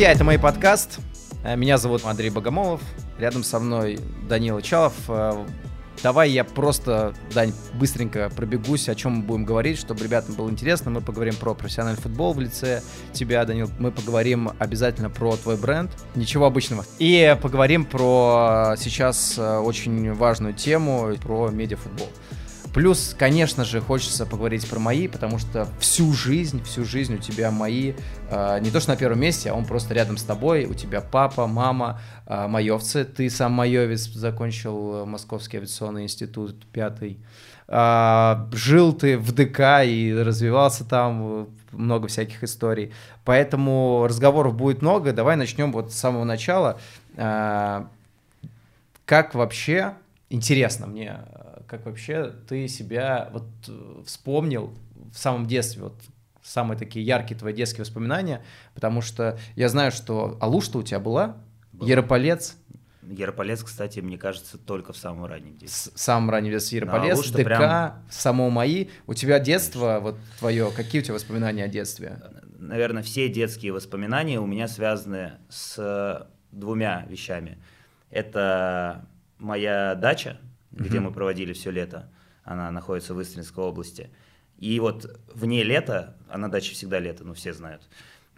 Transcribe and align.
Друзья, 0.00 0.14
это 0.14 0.24
мой 0.24 0.38
подкаст. 0.38 0.98
Э, 1.44 1.56
Меня 1.56 1.76
зовут 1.76 2.06
Андрей 2.06 2.30
Богомолов. 2.30 2.80
Рядом 3.18 3.44
со 3.44 3.58
мной 3.60 3.98
Данила 4.26 4.62
Чалов. 4.62 4.94
Э, 5.08 5.44
Давай 6.02 6.30
я 6.30 6.42
просто, 6.42 7.12
Дань, 7.34 7.52
быстренько 7.74 8.30
пробегусь, 8.34 8.88
о 8.88 8.94
чем 8.94 9.16
мы 9.16 9.22
будем 9.24 9.44
говорить, 9.44 9.78
чтобы 9.78 10.02
ребятам 10.02 10.36
было 10.36 10.48
интересно. 10.48 10.90
Мы 10.90 11.02
поговорим 11.02 11.36
про 11.36 11.52
профессиональный 11.52 12.00
футбол 12.00 12.32
в 12.32 12.40
лице 12.40 12.82
тебя, 13.12 13.44
Данил. 13.44 13.70
Мы 13.78 13.92
поговорим 13.92 14.52
обязательно 14.58 15.10
про 15.10 15.36
твой 15.36 15.58
бренд. 15.58 15.90
Ничего 16.14 16.46
обычного. 16.46 16.86
И 16.98 17.36
поговорим 17.42 17.84
про 17.84 18.76
сейчас 18.78 19.36
э, 19.36 19.58
очень 19.58 20.14
важную 20.14 20.54
тему, 20.54 21.14
про 21.22 21.50
медиафутбол. 21.50 22.08
Плюс, 22.72 23.16
конечно 23.18 23.64
же, 23.64 23.80
хочется 23.80 24.26
поговорить 24.26 24.68
про 24.68 24.78
мои, 24.78 25.08
потому 25.08 25.38
что 25.38 25.66
всю 25.80 26.12
жизнь, 26.12 26.62
всю 26.62 26.84
жизнь 26.84 27.16
у 27.16 27.18
тебя 27.18 27.50
мои, 27.50 27.94
э, 28.30 28.60
не 28.60 28.70
то 28.70 28.78
что 28.78 28.90
на 28.90 28.96
первом 28.96 29.20
месте, 29.20 29.50
а 29.50 29.54
он 29.54 29.64
просто 29.64 29.92
рядом 29.92 30.16
с 30.16 30.22
тобой, 30.22 30.66
у 30.66 30.74
тебя 30.74 31.00
папа, 31.00 31.48
мама, 31.48 32.00
э, 32.26 32.46
маевцы, 32.46 33.04
ты 33.04 33.28
сам 33.28 33.52
маевец, 33.52 34.02
закончил 34.02 35.04
Московский 35.04 35.56
авиационный 35.56 36.04
институт, 36.04 36.64
пятый, 36.72 37.18
э, 37.66 38.36
жил 38.52 38.92
ты 38.92 39.18
в 39.18 39.32
ДК 39.32 39.84
и 39.84 40.14
развивался 40.14 40.84
там, 40.84 41.48
много 41.72 42.06
всяких 42.06 42.44
историй, 42.44 42.92
поэтому 43.24 44.06
разговоров 44.08 44.54
будет 44.54 44.80
много, 44.80 45.12
давай 45.12 45.34
начнем 45.34 45.72
вот 45.72 45.92
с 45.92 45.96
самого 45.96 46.22
начала. 46.22 46.78
Э, 47.16 47.84
как 49.06 49.34
вообще, 49.34 49.94
интересно 50.28 50.86
мне, 50.86 51.18
как 51.70 51.86
вообще 51.86 52.32
ты 52.48 52.66
себя 52.68 53.30
вот 53.32 53.44
э, 53.68 54.02
вспомнил 54.04 54.74
в 55.12 55.16
самом 55.16 55.46
детстве, 55.46 55.84
вот 55.84 55.94
самые 56.42 56.76
такие 56.76 57.04
яркие 57.06 57.38
твои 57.38 57.52
детские 57.54 57.82
воспоминания, 57.84 58.42
потому 58.74 59.00
что 59.02 59.38
я 59.56 59.68
знаю, 59.68 59.92
что 59.92 60.36
Алушта 60.40 60.78
у 60.78 60.82
тебя 60.82 60.98
была, 61.00 61.36
Была. 61.72 61.88
Ярополец, 61.88 62.56
Ярополец, 63.02 63.62
кстати, 63.62 64.00
мне 64.00 64.18
кажется, 64.18 64.58
только 64.58 64.92
в 64.92 64.96
самом 64.96 65.24
раннем 65.26 65.56
детстве. 65.56 65.92
с- 65.92 65.94
в 65.94 65.98
самом 66.00 66.30
раннем 66.30 66.50
детстве 66.52 66.78
Ярополец, 66.78 67.14
Алушта 67.14 67.38
ДК, 67.38 67.44
прям- 67.46 68.02
само 68.10 68.50
мои. 68.50 68.88
У 69.06 69.14
тебя 69.14 69.38
детство, 69.40 69.98
вот 70.02 70.16
твое, 70.38 70.70
какие 70.70 71.00
у 71.00 71.04
тебя 71.04 71.14
воспоминания 71.14 71.64
о 71.64 71.68
детстве? 71.68 72.20
Наверное, 72.58 73.02
все 73.02 73.28
детские 73.28 73.72
воспоминания 73.72 74.38
у 74.38 74.46
меня 74.46 74.68
связаны 74.68 75.32
с 75.48 76.28
двумя 76.52 77.06
вещами. 77.08 77.58
Это 78.10 79.06
моя 79.38 79.94
дача, 79.94 80.38
где 80.72 80.98
Мгм. 80.98 81.08
мы 81.08 81.12
проводили 81.12 81.52
все 81.52 81.70
лето. 81.70 82.08
Она 82.44 82.70
находится 82.70 83.14
в 83.14 83.22
Истринской 83.22 83.64
области. 83.64 84.10
И 84.58 84.78
вот 84.80 85.18
вне 85.34 85.62
лета, 85.62 86.16
а 86.28 86.38
на 86.38 86.50
даче 86.50 86.74
всегда 86.74 86.98
лето, 86.98 87.24
ну 87.24 87.34
все 87.34 87.52
знают, 87.52 87.82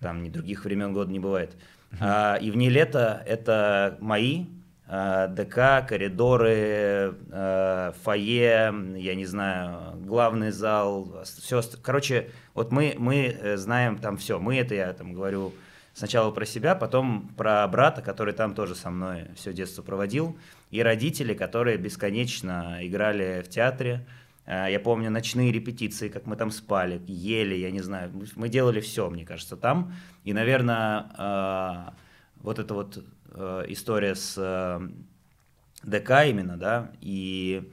там 0.00 0.22
ни 0.22 0.28
других 0.28 0.64
времен 0.64 0.92
года 0.92 1.11
не 1.11 1.19
бывает. 1.19 1.56
А, 2.00 2.36
и 2.36 2.50
вне 2.50 2.69
лета 2.70 3.22
это 3.27 3.98
мои 4.00 4.47
а, 4.86 5.27
ДК, 5.28 5.86
коридоры, 5.89 7.14
а, 7.30 7.92
фойе, 8.02 8.72
я 8.96 9.14
не 9.14 9.27
знаю, 9.27 9.96
главный 10.05 10.50
зал, 10.50 11.22
все. 11.24 11.62
Короче, 11.83 12.30
вот 12.55 12.72
мы, 12.72 12.94
мы 12.98 13.27
э, 13.27 13.56
знаем 13.56 13.98
там 13.98 14.17
все. 14.17 14.39
Мы 14.39 14.56
это 14.58 14.74
я 14.74 14.92
там 14.92 15.12
говорю 15.12 15.52
сначала 15.94 16.30
про 16.30 16.44
себя, 16.44 16.74
потом 16.74 17.28
про 17.36 17.66
брата, 17.68 18.02
который 18.02 18.34
там 18.34 18.54
тоже 18.54 18.74
со 18.74 18.90
мной 18.90 19.28
все 19.36 19.52
детство 19.52 19.82
проводил, 19.82 20.38
и 20.70 20.83
родители, 20.83 21.34
которые 21.34 21.77
бесконечно 21.78 22.78
играли 22.80 23.42
в 23.44 23.48
театре. 23.48 24.06
А, 24.46 24.68
Я 24.68 24.80
помню 24.80 25.11
ночные 25.11 25.52
репетиции, 25.52 26.08
как 26.08 26.27
мы 26.27 26.36
там 26.36 26.50
спали, 26.50 27.00
ели, 27.06 27.55
я 27.55 27.70
не 27.70 27.80
знаю, 27.80 28.11
мы- 28.36 28.48
делали 28.48 28.80
все, 28.80 29.08
мне 29.11 29.24
кажется, 29.24 29.56
там. 29.56 29.92
И, 30.24 30.33
наверное, 30.33 31.06
а, 31.17 31.94
вот 32.36 32.58
эта 32.58 32.74
вот 32.74 33.05
э, 33.34 33.64
история 33.68 34.14
с 34.14 34.34
э, 34.36 34.80
ДК 35.84 36.27
именно, 36.27 36.56
да, 36.56 36.90
и 37.00 37.70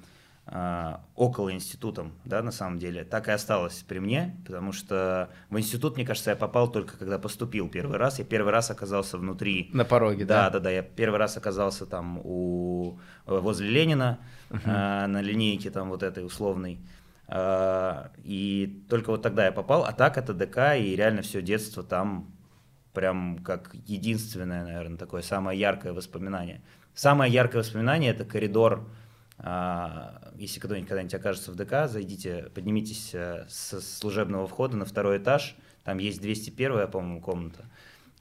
около 1.16 1.52
институтом, 1.54 2.14
да, 2.26 2.42
на 2.42 2.52
самом 2.52 2.80
деле, 2.80 3.04
так 3.04 3.28
и 3.28 3.32
осталось 3.32 3.84
при 3.88 4.00
мне, 4.00 4.36
потому 4.46 4.72
что 4.72 5.30
в 5.50 5.60
институт, 5.60 5.96
мне 5.96 6.06
кажется, 6.06 6.32
я 6.32 6.36
попал 6.36 6.72
только 6.72 6.98
когда 6.98 7.20
поступил 7.20 7.70
первый 7.70 7.98
раз. 7.98 8.18
Я 8.18 8.26
первый 8.26 8.52
раз 8.52 8.72
оказался 8.72 9.18
внутри. 9.18 9.70
На 9.74 9.86
пороге, 9.86 10.26
Да, 10.26 10.46
да? 10.46 10.52
да, 10.52 10.60
да. 10.60 10.72
Я 10.72 10.82
первый 10.82 11.20
раз 11.20 11.38
оказался 11.38 11.86
там 11.86 12.20
у 12.24 13.00
возле 13.28 13.70
Ленина 13.70 14.18
а, 14.66 15.06
на 15.08 15.22
линейке 15.22 15.70
там 15.70 15.90
вот 15.90 16.02
этой 16.02 16.26
условной. 16.26 16.80
А, 17.28 18.12
и 18.24 18.84
только 18.90 19.12
вот 19.12 19.22
тогда 19.22 19.46
я 19.46 19.52
попал. 19.52 19.84
А 19.84 19.92
так 19.92 20.18
это 20.18 20.34
ДК 20.34 20.76
и 20.78 20.96
реально 20.96 21.22
все 21.22 21.42
детство 21.44 21.84
там 21.84 22.34
прям 22.94 23.38
как 23.44 23.76
единственное, 23.86 24.64
наверное, 24.66 24.98
такое 24.98 25.22
самое 25.22 25.60
яркое 25.60 25.94
воспоминание. 25.94 26.62
Самое 26.96 27.32
яркое 27.32 27.62
воспоминание 27.62 28.12
это 28.12 28.26
коридор. 28.26 28.90
А, 29.42 30.32
Если 30.36 30.60
кто-нибудь 30.60 30.88
когда-нибудь 30.88 31.16
окажется 31.16 31.52
в 31.52 31.56
ДК, 31.56 31.88
зайдите, 31.88 32.50
поднимитесь 32.54 33.12
э, 33.14 33.46
со 33.48 33.80
служебного 33.80 34.48
входа 34.48 34.76
на 34.76 34.86
второй 34.86 35.18
этаж. 35.18 35.56
Там 35.86 35.98
есть 35.98 36.22
201, 36.22 36.90
по-моему, 36.92 37.22
комната. 37.22 37.66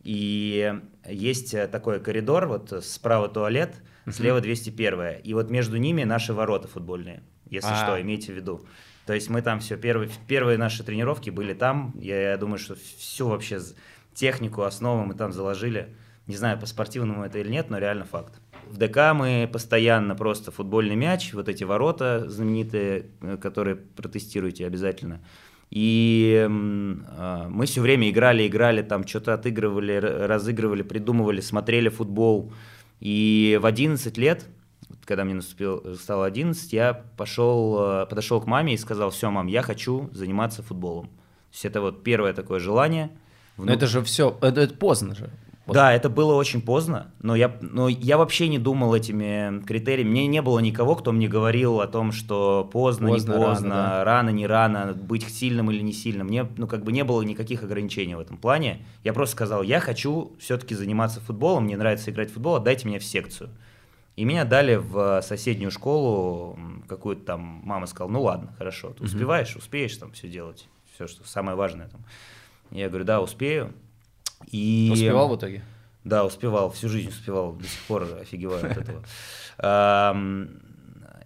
И 0.05 0.73
есть 1.05 1.55
э, 1.55 1.67
такой 1.67 2.01
коридор, 2.01 2.47
вот 2.47 2.73
э, 2.73 2.81
справа 2.83 3.29
туалет, 3.29 3.75
слева 4.09 4.41
201. 4.41 5.21
И 5.25 5.35
вот 5.35 5.51
между 5.51 5.77
ними 5.77 6.05
наши 6.05 6.33
ворота 6.33 6.69
футбольные, 6.69 7.23
если 7.51 7.71
А. 7.73 7.77
что, 7.77 8.01
имейте 8.01 8.33
в 8.33 8.37
виду. 8.37 8.65
То 9.05 9.13
есть 9.13 9.29
мы 9.29 9.43
там 9.43 9.59
все, 9.59 9.77
первые, 9.77 10.11
первые 10.29 10.57
наши 10.57 10.85
тренировки 10.85 11.31
были 11.31 11.53
там. 11.53 11.95
Я, 11.99 12.31
я 12.31 12.37
думаю, 12.37 12.59
что 12.59 12.77
всю 12.77 13.27
вообще 13.27 13.59
технику, 14.15 14.63
основы 14.63 15.05
мы 15.05 15.15
там 15.15 15.33
заложили. 15.33 15.97
Не 16.29 16.37
знаю, 16.37 16.61
по 16.61 16.67
спортивному 16.67 17.25
это 17.25 17.39
или 17.39 17.49
нет, 17.49 17.71
но 17.71 17.79
реально 17.79 18.05
факт. 18.05 18.41
В 18.71 18.77
ДК 18.77 19.13
мы 19.15 19.49
постоянно 19.51 20.15
просто 20.15 20.51
футбольный 20.51 20.97
мяч, 20.97 21.33
вот 21.33 21.49
эти 21.49 21.65
ворота 21.65 22.29
знаменитые, 22.29 23.07
э, 23.21 23.37
которые 23.37 23.77
протестируйте 23.77 24.67
обязательно. 24.67 25.21
И 25.71 26.47
а, 26.49 27.49
мы 27.49 27.67
все 27.67 27.81
время 27.83 28.09
играли, 28.09 28.47
играли, 28.47 28.83
там 28.83 29.07
что-то 29.07 29.35
отыгрывали, 29.35 29.97
разыгрывали, 29.97 30.83
придумывали, 30.83 31.41
смотрели 31.41 31.91
футбол. 31.91 32.53
И 33.01 33.59
в 33.61 33.67
11 33.67 34.17
лет, 34.17 34.47
когда 35.05 35.25
мне 35.25 35.35
наступил, 35.35 35.97
стало 35.97 36.27
11, 36.27 36.73
я 36.73 36.95
пошел, 36.95 37.79
э, 37.81 38.07
подошел 38.07 38.41
к 38.41 38.47
маме 38.47 38.75
и 38.75 38.79
сказал, 38.79 39.11
все, 39.11 39.31
мам, 39.31 39.47
я 39.47 39.63
хочу 39.63 40.09
заниматься 40.13 40.63
футболом. 40.63 41.07
То 41.07 41.53
есть 41.53 41.65
это 41.67 41.81
вот 41.81 42.03
первое 42.03 42.33
такое 42.33 42.61
желание. 42.61 43.11
Но 43.59 43.73
это 43.73 43.87
же 43.87 44.03
все, 44.03 44.39
это, 44.41 44.61
это 44.61 44.75
поздно 44.75 45.15
же. 45.15 45.31
Вот. 45.69 45.75
Да, 45.75 45.93
это 45.93 46.09
было 46.09 46.33
очень 46.33 46.63
поздно, 46.63 47.13
но 47.21 47.37
я, 47.37 47.55
но 47.61 47.89
я 47.89 48.17
вообще 48.17 48.49
не 48.49 48.59
думал 48.59 48.95
этими 48.95 49.63
критериями. 49.67 50.09
Мне 50.09 50.27
не 50.27 50.41
было 50.41 50.61
никого, 50.61 50.97
кто 50.97 51.13
мне 51.13 51.29
говорил 51.29 51.83
о 51.83 51.87
том, 51.87 52.11
что 52.11 52.67
поздно, 52.73 53.09
Поздно, 53.09 53.33
не 53.33 53.37
рано, 53.37 53.47
поздно, 53.51 53.69
да. 53.69 54.05
рано, 54.05 54.31
не 54.31 54.47
рано, 54.47 54.95
быть 54.95 55.29
сильным 55.29 55.71
или 55.71 55.83
не 55.83 55.93
сильным. 55.93 56.29
Мне, 56.29 56.49
ну, 56.57 56.67
как 56.67 56.85
бы 56.85 56.91
не 56.91 57.05
было 57.05 57.21
никаких 57.21 57.63
ограничений 57.63 58.15
в 58.15 58.21
этом 58.21 58.39
плане. 58.39 58.87
Я 59.05 59.13
просто 59.13 59.37
сказал, 59.37 59.63
я 59.63 59.79
хочу 59.79 60.33
все-таки 60.41 60.75
заниматься 60.75 61.21
футболом, 61.21 61.65
мне 61.65 61.77
нравится 61.77 62.11
играть 62.11 62.31
в 62.31 62.33
футбол, 62.33 62.55
отдайте 62.57 62.89
меня 62.89 62.99
в 62.99 63.05
секцию. 63.05 63.51
И 64.17 64.25
меня 64.25 64.47
дали 64.47 64.77
в 64.77 65.21
соседнюю 65.21 65.71
школу, 65.71 66.59
какую-то 66.89 67.27
там, 67.27 67.61
мама 67.63 67.85
сказала, 67.85 68.11
ну 68.11 68.23
ладно, 68.23 68.55
хорошо, 68.57 68.95
ты 68.97 69.05
успеваешь, 69.05 69.55
успеешь 69.55 69.95
там 69.99 70.13
все 70.13 70.29
делать, 70.29 70.67
все, 70.95 71.07
что 71.07 71.29
самое 71.29 71.59
важное 71.59 71.89
там. 71.89 72.01
Я 72.71 72.89
говорю, 72.89 73.05
да, 73.05 73.21
успею. 73.21 73.75
И... 74.47 74.91
Успевал 74.93 75.29
в 75.29 75.37
итоге? 75.37 75.63
Да, 76.05 76.25
успевал, 76.25 76.71
всю 76.71 76.89
жизнь 76.89 77.09
успевал, 77.09 77.55
до 77.55 77.65
сих 77.65 77.81
пор 77.83 78.09
офигеваю 78.21 78.71
от 78.71 78.79
этого. 78.79 79.05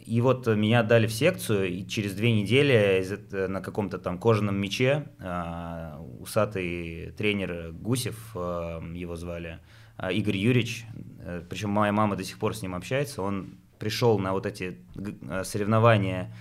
И 0.05 0.21
вот 0.21 0.49
меня 0.49 0.81
отдали 0.81 1.07
в 1.07 1.13
секцию, 1.13 1.69
и 1.69 1.87
через 1.87 2.15
две 2.15 2.33
недели 2.33 3.07
на 3.47 3.61
каком-то 3.61 3.99
там 3.99 4.19
кожаном 4.19 4.57
мече 4.57 5.07
а, 5.21 6.05
усатый 6.19 7.13
тренер 7.13 7.71
Гусев, 7.71 8.35
его 8.35 9.15
звали, 9.15 9.61
а, 9.97 10.11
Игорь 10.11 10.37
Юрьевич, 10.37 10.85
э, 11.21 11.43
причем 11.49 11.71
моя 11.71 11.93
мама 11.93 12.17
до 12.17 12.25
сих 12.25 12.39
пор 12.39 12.57
с 12.57 12.63
ним 12.63 12.75
общается, 12.75 13.23
он 13.23 13.59
пришел 13.79 14.19
на 14.19 14.33
вот 14.33 14.47
эти 14.47 14.79
э, 14.97 15.45
соревнования 15.45 16.35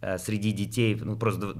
э, 0.00 0.18
среди 0.18 0.52
детей, 0.52 0.94
ну 0.94 1.16
просто 1.16 1.54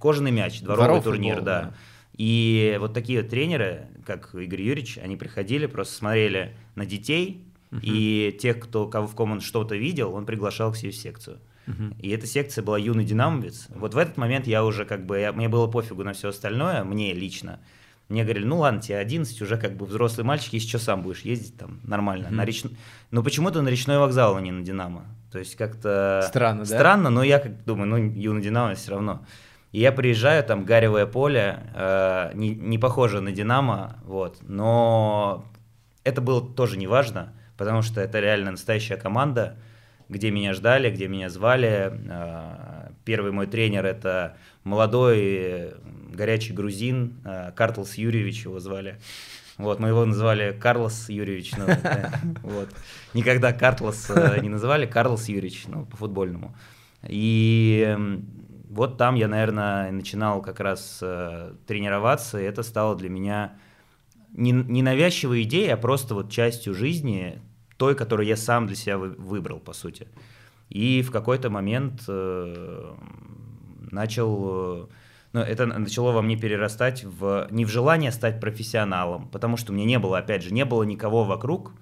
кожаный 0.00 0.32
мяч, 0.32 0.60
дворовый 0.60 0.86
Дворовый 0.86 1.02
турнир, 1.02 1.36
футбол, 1.36 1.46
да. 1.46 1.62
да. 1.62 1.74
И 2.18 2.76
вот 2.80 2.94
такие 2.94 3.20
вот 3.22 3.30
тренеры, 3.30 3.88
как 4.06 4.34
Игорь 4.34 4.62
Юрьевич, 4.62 4.98
они 4.98 5.16
приходили, 5.16 5.66
просто 5.66 5.94
смотрели 5.94 6.54
на 6.74 6.86
детей, 6.86 7.42
и 7.82 8.36
тех, 8.40 8.58
кто, 8.60 8.86
кого, 8.86 9.06
в 9.06 9.14
ком 9.14 9.32
он 9.32 9.40
что-то 9.40 9.76
видел, 9.76 10.14
он 10.14 10.24
приглашал 10.24 10.72
к 10.72 10.76
себе 10.76 10.92
в 10.92 10.96
секцию. 10.96 11.38
И 12.00 12.08
эта 12.10 12.26
секция 12.26 12.62
была 12.62 12.78
юный 12.78 13.04
динамовец. 13.04 13.66
Вот 13.70 13.92
в 13.94 13.98
этот 13.98 14.16
момент 14.16 14.46
я 14.46 14.64
уже 14.64 14.84
как 14.84 15.04
бы, 15.04 15.18
я- 15.18 15.32
мне 15.32 15.48
было 15.48 15.66
пофигу 15.66 16.04
на 16.04 16.12
все 16.12 16.28
остальное, 16.28 16.84
мне 16.84 17.12
лично. 17.12 17.58
Мне 18.08 18.22
говорили, 18.22 18.44
ну 18.46 18.58
ладно, 18.58 18.80
тебе 18.80 18.98
11, 18.98 19.42
уже 19.42 19.56
как 19.58 19.76
бы 19.76 19.84
взрослый 19.84 20.24
мальчик, 20.24 20.52
если 20.52 20.68
что, 20.68 20.78
сам 20.78 21.02
будешь 21.02 21.22
ездить 21.22 21.56
там 21.58 21.80
нормально. 21.82 22.30
На 22.30 22.44
реч... 22.44 22.62
Но 23.10 23.22
почему-то 23.24 23.62
на 23.62 23.68
речной 23.68 23.98
вокзал, 23.98 24.36
а 24.36 24.40
не 24.40 24.52
на 24.52 24.62
Динамо. 24.64 25.06
То 25.32 25.40
есть 25.40 25.56
как-то... 25.56 26.24
Странно, 26.28 26.60
да? 26.60 26.66
Странно, 26.66 27.10
но 27.10 27.24
я 27.24 27.40
как 27.40 27.64
думаю, 27.64 27.88
ну, 27.88 27.96
юный 27.96 28.42
Динамо 28.42 28.74
все 28.76 28.92
равно. 28.92 29.26
И 29.72 29.80
я 29.80 29.92
приезжаю, 29.92 30.42
там 30.44 30.64
гаревое 30.64 31.06
поле, 31.06 31.60
э, 31.74 32.30
не, 32.34 32.54
не 32.54 32.78
похоже 32.78 33.20
на 33.20 33.32
Динамо, 33.32 33.96
вот, 34.04 34.38
но 34.42 35.44
это 36.04 36.20
было 36.20 36.40
тоже 36.40 36.78
не 36.78 36.86
важно, 36.86 37.32
потому 37.56 37.82
что 37.82 38.00
это 38.00 38.20
реально 38.20 38.52
настоящая 38.52 38.96
команда, 38.96 39.58
где 40.08 40.30
меня 40.30 40.54
ждали, 40.54 40.90
где 40.90 41.08
меня 41.08 41.28
звали. 41.30 41.92
Э, 42.08 42.90
первый 43.04 43.32
мой 43.32 43.46
тренер 43.46 43.84
это 43.84 44.36
молодой 44.64 45.74
горячий 46.12 46.52
грузин, 46.52 47.20
э, 47.24 47.52
Картлс 47.54 47.94
Юрьевич 47.94 48.44
его 48.44 48.60
звали. 48.60 48.98
Вот, 49.58 49.80
мы 49.80 49.88
его 49.88 50.04
называли 50.04 50.52
Карлос 50.52 51.08
Юрьевич. 51.08 51.52
Ну, 51.56 51.66
да, 51.66 52.12
вот. 52.42 52.68
Никогда 53.14 53.52
Картлос 53.52 54.10
э, 54.10 54.40
не 54.40 54.48
называли, 54.48 54.86
Карлос 54.86 55.28
Юрьевич, 55.28 55.64
ну, 55.66 55.86
по-футбольному. 55.86 56.54
И 57.08 57.96
вот 58.68 58.98
там 58.98 59.14
я, 59.14 59.28
наверное, 59.28 59.90
начинал 59.90 60.42
как 60.42 60.60
раз 60.60 60.98
э, 61.02 61.54
тренироваться, 61.66 62.40
и 62.40 62.44
это 62.44 62.62
стало 62.62 62.96
для 62.96 63.08
меня 63.08 63.58
не, 64.32 64.52
не 64.52 64.82
навязчивой 64.82 65.42
идеей, 65.42 65.70
а 65.70 65.76
просто 65.76 66.14
вот 66.14 66.30
частью 66.30 66.74
жизни, 66.74 67.40
той, 67.76 67.94
которую 67.94 68.26
я 68.26 68.36
сам 68.36 68.66
для 68.66 68.76
себя 68.76 68.98
выбрал, 68.98 69.60
по 69.60 69.72
сути. 69.72 70.08
И 70.68 71.02
в 71.02 71.10
какой-то 71.10 71.50
момент 71.50 72.02
э, 72.08 72.94
начал... 73.90 74.90
Но 75.32 75.42
это 75.42 75.66
начало 75.66 76.12
во 76.12 76.22
мне 76.22 76.36
перерастать 76.36 77.04
в 77.04 77.46
не 77.50 77.66
в 77.66 77.68
желание 77.68 78.10
стать 78.10 78.40
профессионалом, 78.40 79.28
потому 79.28 79.58
что 79.58 79.72
у 79.72 79.74
меня 79.74 79.84
не 79.84 79.98
было, 79.98 80.18
опять 80.18 80.42
же, 80.42 80.52
не 80.52 80.64
было 80.64 80.82
никого 80.82 81.24
вокруг, 81.24 81.72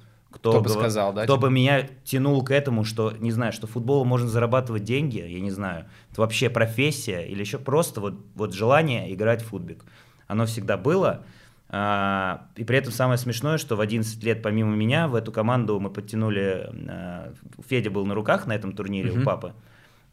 кто, 0.50 0.60
кто 0.60 0.60
бы 0.60 0.68
сказал, 0.68 1.14
да? 1.14 1.24
Кто 1.24 1.38
бы 1.38 1.50
меня 1.50 1.88
тянул 2.04 2.44
к 2.44 2.50
этому, 2.50 2.84
что, 2.84 3.12
не 3.12 3.32
знаю, 3.32 3.52
что 3.52 3.66
футбол 3.66 4.04
можно 4.04 4.28
зарабатывать 4.28 4.84
деньги, 4.84 5.18
я 5.18 5.40
не 5.40 5.50
знаю, 5.50 5.86
это 6.10 6.20
вообще 6.20 6.50
профессия 6.50 7.22
или 7.22 7.40
еще 7.40 7.58
просто 7.58 8.02
вот, 8.02 8.14
вот 8.34 8.52
желание 8.52 9.12
играть 9.14 9.42
в 9.42 9.46
футбик. 9.46 9.86
Оно 10.26 10.44
всегда 10.44 10.76
было. 10.76 11.24
А, 11.70 12.48
и 12.56 12.64
при 12.64 12.76
этом 12.76 12.92
самое 12.92 13.16
смешное, 13.16 13.56
что 13.56 13.74
в 13.74 13.80
11 13.80 14.22
лет 14.22 14.42
помимо 14.42 14.76
меня 14.76 15.08
в 15.08 15.14
эту 15.14 15.32
команду 15.32 15.80
мы 15.80 15.90
подтянули... 15.90 16.70
А, 16.88 17.32
Федя 17.66 17.90
был 17.90 18.04
на 18.04 18.14
руках 18.14 18.46
на 18.46 18.54
этом 18.54 18.72
турнире 18.72 19.10
mm-hmm. 19.10 19.22
у 19.22 19.24
папы 19.24 19.54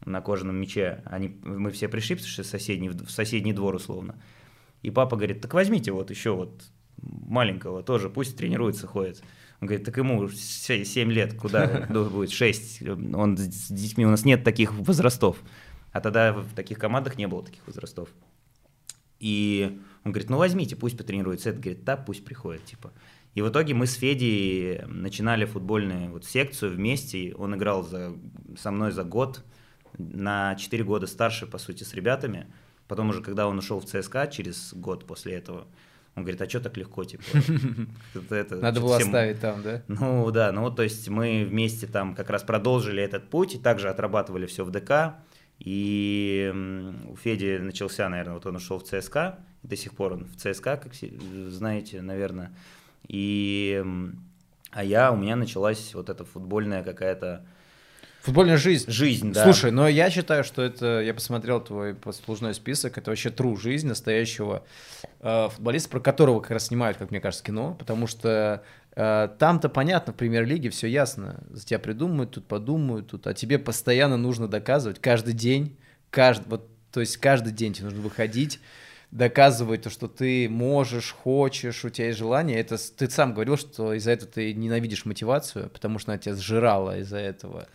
на 0.06 0.22
кожаном 0.22 0.56
мяче. 0.56 1.02
Они, 1.04 1.36
мы 1.42 1.70
все 1.70 1.88
пришли, 1.88 2.16
потому 2.16 2.32
что 2.32 2.42
соседний, 2.42 2.88
в 2.88 3.10
соседний 3.10 3.52
двор 3.52 3.74
условно. 3.74 4.16
И 4.80 4.90
папа 4.90 5.16
говорит, 5.16 5.42
так 5.42 5.52
возьмите 5.52 5.92
вот 5.92 6.10
еще 6.10 6.30
вот 6.30 6.62
маленького 7.02 7.82
тоже, 7.82 8.08
пусть 8.08 8.36
тренируется, 8.36 8.86
ходит. 8.86 9.22
Он 9.62 9.68
говорит, 9.68 9.86
так 9.86 9.96
ему 9.96 10.28
7 10.28 11.12
лет, 11.12 11.34
куда 11.34 11.86
будет 11.88 12.32
6, 12.32 12.82
он 13.14 13.38
с 13.38 13.68
детьми, 13.70 14.04
у 14.04 14.10
нас 14.10 14.24
нет 14.24 14.42
таких 14.42 14.72
возрастов. 14.72 15.36
А 15.92 16.00
тогда 16.00 16.32
в 16.32 16.52
таких 16.56 16.80
командах 16.80 17.16
не 17.16 17.28
было 17.28 17.44
таких 17.44 17.64
возрастов. 17.68 18.08
И 19.20 19.78
он 20.04 20.10
говорит, 20.10 20.30
ну 20.30 20.38
возьмите, 20.38 20.74
пусть 20.74 20.98
потренируется. 20.98 21.50
Это 21.50 21.60
говорит, 21.60 21.84
да, 21.84 21.96
пусть 21.96 22.24
приходит, 22.24 22.64
типа. 22.64 22.92
И 23.34 23.40
в 23.40 23.50
итоге 23.50 23.72
мы 23.72 23.86
с 23.86 23.94
Федей 23.94 24.80
начинали 24.86 25.44
футбольную 25.44 26.10
вот 26.10 26.24
секцию 26.24 26.74
вместе. 26.74 27.32
Он 27.38 27.54
играл 27.54 27.84
за, 27.84 28.16
со 28.58 28.72
мной 28.72 28.90
за 28.90 29.04
год 29.04 29.44
на 29.96 30.56
4 30.56 30.82
года 30.82 31.06
старше, 31.06 31.46
по 31.46 31.58
сути, 31.58 31.84
с 31.84 31.94
ребятами. 31.94 32.52
Потом 32.88 33.10
уже, 33.10 33.22
когда 33.22 33.46
он 33.46 33.58
ушел 33.58 33.78
в 33.78 33.84
ЦСКА 33.84 34.26
через 34.26 34.74
год 34.74 35.06
после 35.06 35.34
этого, 35.34 35.68
он 36.14 36.24
говорит, 36.24 36.42
а 36.42 36.48
что 36.48 36.60
так 36.60 36.76
легко, 36.76 37.04
типа? 37.04 37.22
Это, 38.30 38.56
Надо 38.56 38.80
было 38.80 38.98
всем... 38.98 39.08
оставить 39.08 39.40
там, 39.40 39.62
да? 39.62 39.82
Ну 39.88 40.30
да, 40.30 40.52
ну 40.52 40.70
то 40.70 40.82
есть 40.82 41.08
мы 41.08 41.46
вместе 41.48 41.86
там 41.86 42.14
как 42.14 42.28
раз 42.28 42.42
продолжили 42.42 43.02
этот 43.02 43.30
путь, 43.30 43.54
и 43.54 43.58
также 43.58 43.88
отрабатывали 43.88 44.46
все 44.46 44.64
в 44.64 44.70
ДК, 44.70 45.14
и 45.58 46.52
у 47.08 47.16
Феди 47.16 47.58
начался, 47.58 48.08
наверное, 48.08 48.34
вот 48.34 48.46
он 48.46 48.56
ушел 48.56 48.78
в 48.78 48.84
ЦСКА, 48.84 49.38
до 49.62 49.76
сих 49.76 49.94
пор 49.94 50.14
он 50.14 50.24
в 50.26 50.36
ЦСКА, 50.36 50.76
как 50.76 50.92
знаете, 51.48 52.02
наверное, 52.02 52.52
и 53.08 53.82
а 54.70 54.82
я, 54.82 55.12
у 55.12 55.16
меня 55.16 55.36
началась 55.36 55.94
вот 55.94 56.08
эта 56.08 56.24
футбольная 56.24 56.82
какая-то 56.82 57.44
Футбольная 58.22 58.56
жизнь. 58.56 58.88
Жизнь, 58.88 59.32
да. 59.32 59.42
Слушай, 59.42 59.72
но 59.72 59.88
я 59.88 60.08
считаю, 60.08 60.44
что 60.44 60.62
это, 60.62 61.00
я 61.00 61.12
посмотрел 61.12 61.60
твой 61.60 61.92
послужной 61.94 62.54
список, 62.54 62.96
это 62.96 63.10
вообще 63.10 63.30
true 63.30 63.60
жизнь 63.60 63.88
настоящего 63.88 64.62
э, 65.20 65.48
футболиста, 65.50 65.88
про 65.88 65.98
которого 65.98 66.38
как 66.38 66.52
раз 66.52 66.66
снимают, 66.66 66.98
как 66.98 67.10
мне 67.10 67.20
кажется, 67.20 67.44
кино, 67.44 67.74
потому 67.76 68.06
что 68.06 68.62
э, 68.94 69.28
там-то 69.40 69.68
понятно, 69.68 70.12
в 70.12 70.16
премьер-лиге 70.16 70.70
все 70.70 70.86
ясно, 70.86 71.42
за 71.50 71.66
тебя 71.66 71.80
придумают, 71.80 72.30
тут 72.30 72.46
подумают, 72.46 73.08
тут, 73.08 73.26
а 73.26 73.34
тебе 73.34 73.58
постоянно 73.58 74.16
нужно 74.16 74.46
доказывать 74.46 75.00
каждый 75.00 75.34
день, 75.34 75.76
каждый, 76.10 76.48
вот, 76.48 76.68
то 76.92 77.00
есть 77.00 77.16
каждый 77.16 77.52
день 77.52 77.72
тебе 77.72 77.86
нужно 77.86 78.02
выходить, 78.02 78.60
доказывать 79.10 79.82
то, 79.82 79.90
что 79.90 80.06
ты 80.06 80.48
можешь, 80.48 81.12
хочешь, 81.12 81.84
у 81.84 81.90
тебя 81.90 82.06
есть 82.06 82.18
желание. 82.18 82.58
Это 82.58 82.76
ты 82.96 83.10
сам 83.10 83.34
говорил, 83.34 83.56
что 83.56 83.92
из-за 83.94 84.12
этого 84.12 84.30
ты 84.30 84.54
ненавидишь 84.54 85.04
мотивацию, 85.04 85.68
потому 85.70 85.98
что 85.98 86.12
она 86.12 86.18
тебя 86.18 86.34
сжирала 86.34 86.98
из-за 86.98 87.18
этого. 87.18 87.66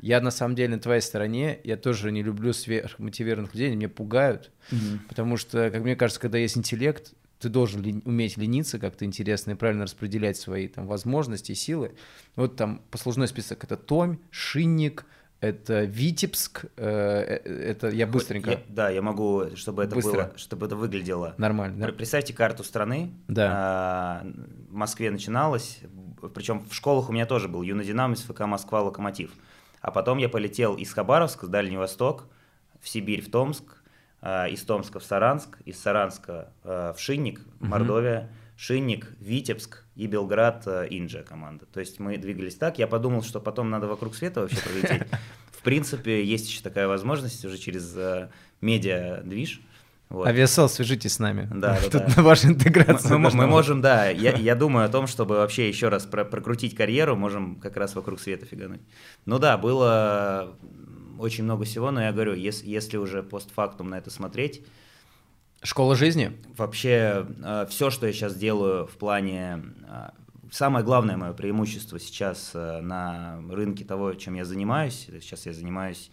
Я 0.00 0.20
на 0.20 0.30
самом 0.30 0.54
деле 0.54 0.74
на 0.74 0.80
твоей 0.80 1.02
стороне, 1.02 1.60
я 1.64 1.76
тоже 1.76 2.10
не 2.10 2.22
люблю 2.22 2.52
сверхмотивированных 2.52 3.54
людей, 3.54 3.68
они 3.68 3.76
меня 3.76 3.88
пугают, 3.88 4.50
mm-hmm. 4.70 4.98
потому 5.08 5.36
что, 5.36 5.70
как 5.70 5.82
мне 5.82 5.96
кажется, 5.96 6.20
когда 6.20 6.38
есть 6.38 6.56
интеллект, 6.56 7.12
ты 7.38 7.48
должен 7.48 7.82
ли, 7.82 8.02
уметь 8.04 8.36
лениться 8.36 8.78
как-то 8.78 9.04
интересно 9.04 9.52
и 9.52 9.54
правильно 9.54 9.84
распределять 9.84 10.36
свои 10.36 10.68
там 10.68 10.86
возможности 10.86 11.52
и 11.52 11.54
силы. 11.54 11.92
Вот 12.36 12.56
там 12.56 12.82
послужной 12.90 13.28
список 13.28 13.64
это 13.64 13.76
Томь, 13.76 14.18
Шинник, 14.30 15.06
это 15.40 15.84
Витебск, 15.84 16.66
э, 16.76 17.40
э 17.44 17.70
это 17.70 17.88
я 17.88 18.06
быстренько. 18.06 18.50
Я, 18.50 18.60
да, 18.68 18.90
я 18.90 19.00
могу, 19.00 19.56
чтобы 19.56 19.82
это 19.82 19.94
Быстро. 19.94 20.12
было, 20.12 20.32
чтобы 20.36 20.66
это 20.66 20.76
выглядело. 20.76 21.34
Нормально. 21.38 21.86
Да? 21.86 21.92
Представьте 21.92 22.34
карту 22.34 22.62
страны. 22.62 23.10
Да. 23.26 23.50
А, 23.52 24.26
в 24.68 24.74
Москве 24.74 25.10
начиналось, 25.10 25.80
причем 26.34 26.66
в 26.68 26.74
школах 26.74 27.08
у 27.08 27.12
меня 27.12 27.24
тоже 27.24 27.48
был 27.48 27.62
Юный 27.62 27.86
Динамис, 27.86 28.20
ФК 28.20 28.40
Москва, 28.40 28.82
Локомотив. 28.82 29.32
А 29.80 29.90
потом 29.90 30.18
я 30.18 30.28
полетел 30.28 30.76
из 30.76 30.92
Хабаровска, 30.92 31.46
в 31.46 31.48
Дальний 31.48 31.76
Восток, 31.76 32.26
в 32.80 32.88
Сибирь, 32.88 33.22
в 33.22 33.30
Томск, 33.30 33.82
э, 34.22 34.50
из 34.50 34.62
Томска 34.62 35.00
в 35.00 35.04
Саранск, 35.04 35.58
из 35.64 35.80
Саранска 35.80 36.52
э, 36.64 36.92
в 36.96 37.00
Шинник, 37.00 37.40
Мордовия, 37.60 38.20
mm-hmm. 38.20 38.56
Шинник, 38.58 39.12
Витебск 39.20 39.84
и 39.96 40.06
Белград, 40.06 40.64
э, 40.66 40.86
Инджа 40.90 41.22
команда. 41.22 41.66
То 41.66 41.80
есть 41.80 41.98
мы 41.98 42.18
двигались 42.18 42.56
так. 42.56 42.78
Я 42.78 42.86
подумал, 42.86 43.22
что 43.22 43.40
потом 43.40 43.70
надо 43.70 43.86
вокруг 43.86 44.14
света 44.14 44.40
вообще 44.42 44.58
пролететь. 44.58 45.08
В 45.52 45.62
принципе, 45.62 46.24
есть 46.24 46.48
еще 46.48 46.62
такая 46.62 46.88
возможность 46.88 47.44
уже 47.44 47.58
через 47.58 47.94
медиа-движ. 48.62 49.60
Вот. 50.10 50.26
Авиасол, 50.26 50.68
свяжитесь 50.68 51.14
с 51.14 51.18
нами. 51.20 51.48
Да, 51.54 51.78
да, 51.80 51.88
Тут 51.88 52.06
да. 52.06 52.14
на 52.16 52.22
вашу 52.24 52.48
интеграцию. 52.48 53.18
Мы, 53.18 53.30
мы 53.30 53.46
можем, 53.46 53.80
да. 53.80 54.08
Я, 54.10 54.32
я 54.32 54.56
думаю 54.56 54.84
о 54.86 54.88
том, 54.88 55.06
чтобы 55.06 55.36
вообще 55.36 55.68
еще 55.68 55.88
раз 55.88 56.04
про 56.04 56.24
прокрутить 56.24 56.74
карьеру, 56.74 57.16
можем 57.16 57.60
как 57.60 57.76
раз 57.76 57.94
вокруг 57.94 58.20
света 58.20 58.44
фигануть. 58.44 58.80
Ну 59.24 59.38
да, 59.38 59.56
было 59.56 60.56
очень 61.20 61.44
много 61.44 61.64
всего, 61.64 61.92
но 61.92 62.02
я 62.02 62.12
говорю, 62.12 62.34
если, 62.34 62.68
если 62.68 62.96
уже 62.96 63.22
постфактум 63.22 63.88
на 63.90 63.98
это 63.98 64.10
смотреть. 64.10 64.66
Школа 65.62 65.94
жизни? 65.94 66.32
Вообще, 66.56 67.26
э, 67.44 67.66
все, 67.68 67.90
что 67.90 68.06
я 68.06 68.12
сейчас 68.12 68.34
делаю 68.34 68.86
в 68.86 68.96
плане 68.96 69.62
э, 69.86 70.08
самое 70.50 70.84
главное 70.84 71.16
мое 71.18 71.34
преимущество 71.34 72.00
сейчас 72.00 72.50
э, 72.54 72.80
на 72.80 73.40
рынке 73.48 73.84
того, 73.84 74.14
чем 74.14 74.34
я 74.34 74.44
занимаюсь, 74.44 75.06
сейчас 75.20 75.46
я 75.46 75.52
занимаюсь 75.52 76.10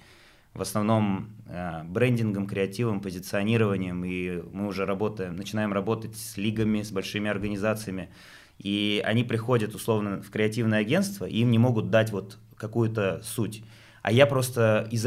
в 0.57 0.61
основном 0.61 1.29
э, 1.45 1.83
брендингом, 1.83 2.47
креативом, 2.47 2.99
позиционированием, 2.99 4.03
и 4.03 4.41
мы 4.51 4.67
уже 4.67 4.85
работаем, 4.85 5.35
начинаем 5.35 5.71
работать 5.71 6.17
с 6.17 6.35
лигами, 6.37 6.81
с 6.81 6.91
большими 6.91 7.29
организациями, 7.29 8.09
и 8.57 9.01
они 9.05 9.23
приходят 9.23 9.75
условно 9.75 10.21
в 10.21 10.29
креативное 10.31 10.79
агентство, 10.79 11.25
и 11.25 11.39
им 11.39 11.51
не 11.51 11.59
могут 11.59 11.89
дать 11.89 12.11
вот 12.11 12.39
какую-то 12.57 13.21
суть. 13.23 13.63
А 14.01 14.11
я 14.11 14.25
просто, 14.25 14.87
из 14.89 15.05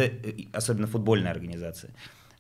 особенно 0.53 0.87
футбольная 0.87 1.33
организация, 1.33 1.93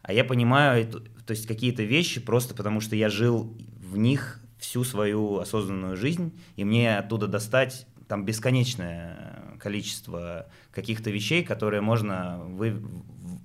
а 0.03 0.13
я 0.13 0.25
понимаю, 0.25 0.87
то 0.87 1.31
есть 1.31 1.47
какие-то 1.47 1.83
вещи 1.83 2.21
просто 2.21 2.55
потому, 2.55 2.81
что 2.81 2.97
я 2.97 3.09
жил 3.09 3.57
в 3.81 3.97
них 3.97 4.41
всю 4.59 4.85
свою 4.85 5.39
осознанную 5.39 5.97
жизнь, 5.97 6.39
и 6.57 6.65
мне 6.65 6.97
оттуда 6.97 7.27
достать 7.27 7.87
там 8.07 8.25
бесконечное 8.25 9.50
количество 9.61 10.47
каких-то 10.73 11.11
вещей, 11.11 11.45
которые 11.45 11.81
можно 11.81 12.39
вы, 12.45 12.83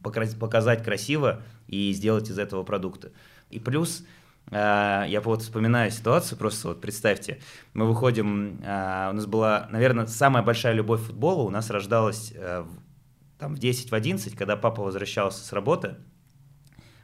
показать 0.03 0.83
красиво 0.83 1.43
и 1.67 1.91
сделать 1.93 2.29
из 2.29 2.39
этого 2.39 2.63
продукта. 2.63 3.11
И 3.49 3.59
плюс 3.59 4.05
э, 4.51 5.05
я 5.07 5.21
вот 5.21 5.41
вспоминаю 5.41 5.91
ситуацию, 5.91 6.37
просто 6.37 6.69
вот 6.69 6.81
представьте, 6.81 7.39
мы 7.73 7.87
выходим, 7.87 8.59
э, 8.63 9.09
у 9.11 9.13
нас 9.13 9.25
была, 9.25 9.67
наверное, 9.71 10.07
самая 10.07 10.43
большая 10.43 10.73
любовь 10.73 11.01
к 11.01 11.05
футболу 11.05 11.45
у 11.45 11.49
нас 11.49 11.69
рождалась 11.69 12.33
э, 12.35 12.65
там 13.37 13.55
в 13.55 13.59
10, 13.59 13.91
в 13.91 13.95
11, 13.95 14.35
когда 14.35 14.55
папа 14.55 14.81
возвращался 14.81 15.43
с 15.43 15.51
работы, 15.53 15.95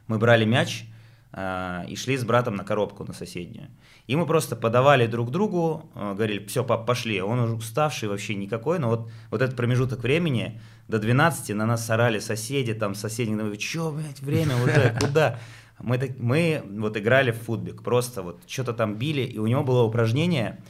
мы 0.06 0.18
брали 0.18 0.44
мяч, 0.44 0.86
и 1.34 1.96
шли 1.96 2.16
с 2.18 2.24
братом 2.24 2.56
на 2.56 2.64
коробку 2.64 3.04
на 3.04 3.14
соседнюю. 3.14 3.68
И 4.06 4.16
мы 4.16 4.26
просто 4.26 4.56
подавали 4.56 5.06
друг 5.06 5.30
другу, 5.30 5.90
э, 5.94 6.14
говорили, 6.14 6.44
все, 6.46 6.64
пап, 6.64 6.86
пошли. 6.86 7.22
Он 7.22 7.38
уже 7.38 7.54
уставший 7.54 8.08
вообще 8.08 8.34
никакой, 8.34 8.78
но 8.78 8.88
вот, 8.88 9.10
вот 9.30 9.42
этот 9.42 9.56
промежуток 9.56 10.02
времени 10.02 10.60
до 10.88 10.98
12 10.98 11.54
на 11.54 11.66
нас 11.66 11.88
орали 11.88 12.18
соседи, 12.18 12.74
там 12.74 12.94
соседи, 12.94 13.30
говорят, 13.30 13.60
что, 13.60 13.92
блядь, 13.92 14.20
время 14.20 14.56
уже, 14.62 14.94
куда? 15.00 15.38
Мы, 15.78 15.98
так, 15.98 16.10
мы 16.18 16.62
вот 16.78 16.96
играли 16.96 17.30
в 17.30 17.38
футбик, 17.38 17.82
просто 17.82 18.22
вот 18.22 18.42
что-то 18.46 18.72
там 18.72 18.96
били, 18.96 19.22
и 19.22 19.38
у 19.38 19.46
него 19.46 19.62
было 19.62 19.82
упражнение, 19.84 20.60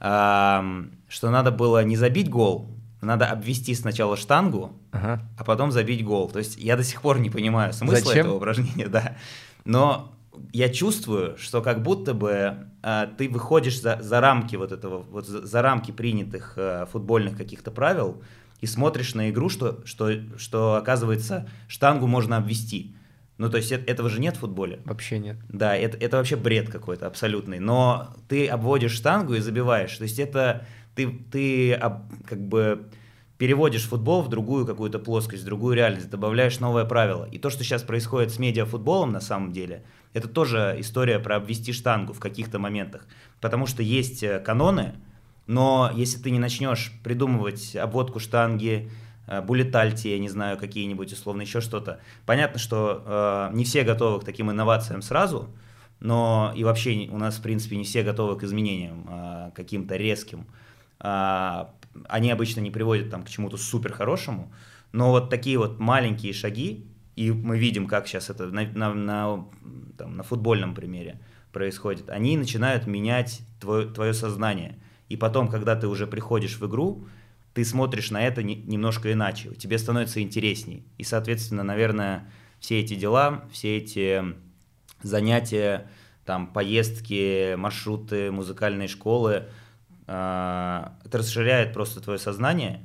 э, 0.00 0.84
что 1.08 1.30
надо 1.30 1.50
было 1.52 1.84
не 1.84 1.96
забить 1.96 2.30
гол, 2.30 2.68
надо 3.02 3.26
обвести 3.26 3.74
сначала 3.74 4.16
штангу, 4.16 4.72
ага. 4.92 5.20
а 5.36 5.44
потом 5.44 5.72
забить 5.72 6.04
гол. 6.04 6.30
То 6.30 6.38
есть 6.38 6.56
я 6.56 6.76
до 6.76 6.84
сих 6.84 7.02
пор 7.02 7.18
не 7.18 7.30
понимаю 7.30 7.72
смысла 7.72 7.98
Зачем? 7.98 8.26
этого 8.26 8.36
упражнения, 8.36 8.86
да. 8.88 9.16
Но 9.64 10.12
я 10.52 10.68
чувствую, 10.68 11.36
что 11.38 11.62
как 11.62 11.82
будто 11.82 12.14
бы 12.14 12.68
э, 12.82 13.06
ты 13.16 13.28
выходишь 13.28 13.80
за, 13.80 13.98
за 14.00 14.20
рамки 14.20 14.56
вот 14.56 14.72
этого, 14.72 14.98
вот 15.02 15.26
за, 15.26 15.46
за 15.46 15.62
рамки 15.62 15.90
принятых 15.90 16.54
э, 16.56 16.86
футбольных 16.90 17.36
каких-то 17.36 17.70
правил 17.70 18.22
и 18.60 18.66
смотришь 18.66 19.14
на 19.14 19.30
игру, 19.30 19.48
что, 19.48 19.82
что, 19.84 20.12
что 20.36 20.76
оказывается 20.76 21.48
штангу 21.68 22.06
можно 22.06 22.36
обвести. 22.36 22.94
Ну, 23.38 23.50
то 23.50 23.56
есть 23.56 23.72
этого 23.72 24.08
же 24.08 24.20
нет 24.20 24.36
в 24.36 24.40
футболе. 24.40 24.80
Вообще 24.84 25.18
нет. 25.18 25.36
Да, 25.48 25.74
это, 25.74 25.96
это 25.96 26.18
вообще 26.18 26.36
бред 26.36 26.68
какой-то 26.68 27.06
абсолютный. 27.06 27.58
Но 27.58 28.14
ты 28.28 28.46
обводишь 28.46 28.92
штангу 28.92 29.34
и 29.34 29.40
забиваешь. 29.40 29.96
То 29.96 30.04
есть 30.04 30.18
это 30.18 30.66
ты, 30.94 31.10
ты 31.30 31.80
как 32.26 32.40
бы 32.40 32.88
переводишь 33.42 33.88
футбол 33.88 34.22
в 34.22 34.28
другую 34.28 34.64
какую-то 34.64 35.00
плоскость, 35.00 35.42
в 35.42 35.46
другую 35.46 35.74
реальность, 35.74 36.08
добавляешь 36.08 36.60
новое 36.60 36.84
правило. 36.84 37.24
И 37.32 37.38
то, 37.38 37.50
что 37.50 37.64
сейчас 37.64 37.82
происходит 37.82 38.30
с 38.30 38.38
медиафутболом 38.38 39.10
на 39.10 39.20
самом 39.20 39.50
деле, 39.50 39.82
это 40.12 40.28
тоже 40.28 40.76
история 40.78 41.18
про 41.18 41.34
обвести 41.38 41.72
штангу 41.72 42.12
в 42.12 42.20
каких-то 42.20 42.60
моментах. 42.60 43.04
Потому 43.40 43.66
что 43.66 43.82
есть 43.82 44.22
э, 44.22 44.38
каноны, 44.38 44.94
но 45.48 45.90
если 45.92 46.22
ты 46.22 46.30
не 46.30 46.38
начнешь 46.38 46.92
придумывать 47.02 47.74
обводку 47.74 48.20
штанги, 48.20 48.88
э, 49.26 49.42
булетальти, 49.42 50.12
я 50.12 50.20
не 50.20 50.28
знаю, 50.28 50.56
какие-нибудь 50.56 51.12
условно 51.12 51.40
еще 51.40 51.60
что-то. 51.60 51.98
Понятно, 52.26 52.60
что 52.60 53.02
э, 53.04 53.56
не 53.56 53.64
все 53.64 53.82
готовы 53.82 54.20
к 54.20 54.24
таким 54.24 54.52
инновациям 54.52 55.02
сразу, 55.02 55.48
но 55.98 56.52
и 56.54 56.62
вообще 56.62 57.08
у 57.10 57.18
нас, 57.18 57.38
в 57.38 57.42
принципе, 57.42 57.76
не 57.76 57.82
все 57.82 58.04
готовы 58.04 58.38
к 58.38 58.44
изменениям 58.44 59.04
э, 59.10 59.50
каким-то 59.56 59.96
резким. 59.96 60.46
Э, 61.00 61.64
они 62.08 62.30
обычно 62.30 62.60
не 62.60 62.70
приводят 62.70 63.10
там, 63.10 63.24
к 63.24 63.28
чему-то 63.28 63.56
супер 63.56 63.92
хорошему, 63.92 64.52
но 64.92 65.10
вот 65.10 65.30
такие 65.30 65.58
вот 65.58 65.78
маленькие 65.78 66.32
шаги, 66.32 66.86
и 67.16 67.30
мы 67.30 67.58
видим, 67.58 67.86
как 67.86 68.06
сейчас 68.06 68.30
это 68.30 68.46
на, 68.46 68.66
на, 68.66 68.94
на, 68.94 69.46
там, 69.96 70.16
на 70.16 70.22
футбольном 70.22 70.74
примере 70.74 71.20
происходит, 71.52 72.08
они 72.10 72.36
начинают 72.36 72.86
менять 72.86 73.42
твое, 73.60 73.86
твое 73.86 74.14
сознание. 74.14 74.78
И 75.08 75.16
потом, 75.16 75.48
когда 75.48 75.76
ты 75.76 75.88
уже 75.88 76.06
приходишь 76.06 76.58
в 76.58 76.66
игру, 76.66 77.06
ты 77.54 77.64
смотришь 77.64 78.10
на 78.10 78.22
это 78.22 78.42
не, 78.42 78.56
немножко 78.56 79.12
иначе, 79.12 79.54
тебе 79.54 79.76
становится 79.76 80.22
интересней. 80.22 80.86
И, 80.96 81.04
соответственно, 81.04 81.62
наверное, 81.62 82.30
все 82.60 82.80
эти 82.80 82.94
дела, 82.94 83.44
все 83.52 83.76
эти 83.76 84.24
занятия, 85.02 85.90
там, 86.24 86.46
поездки, 86.46 87.54
маршруты, 87.56 88.30
музыкальные 88.30 88.88
школы, 88.88 89.48
это 90.12 91.18
расширяет 91.18 91.72
просто 91.72 92.00
твое 92.00 92.18
сознание 92.18 92.80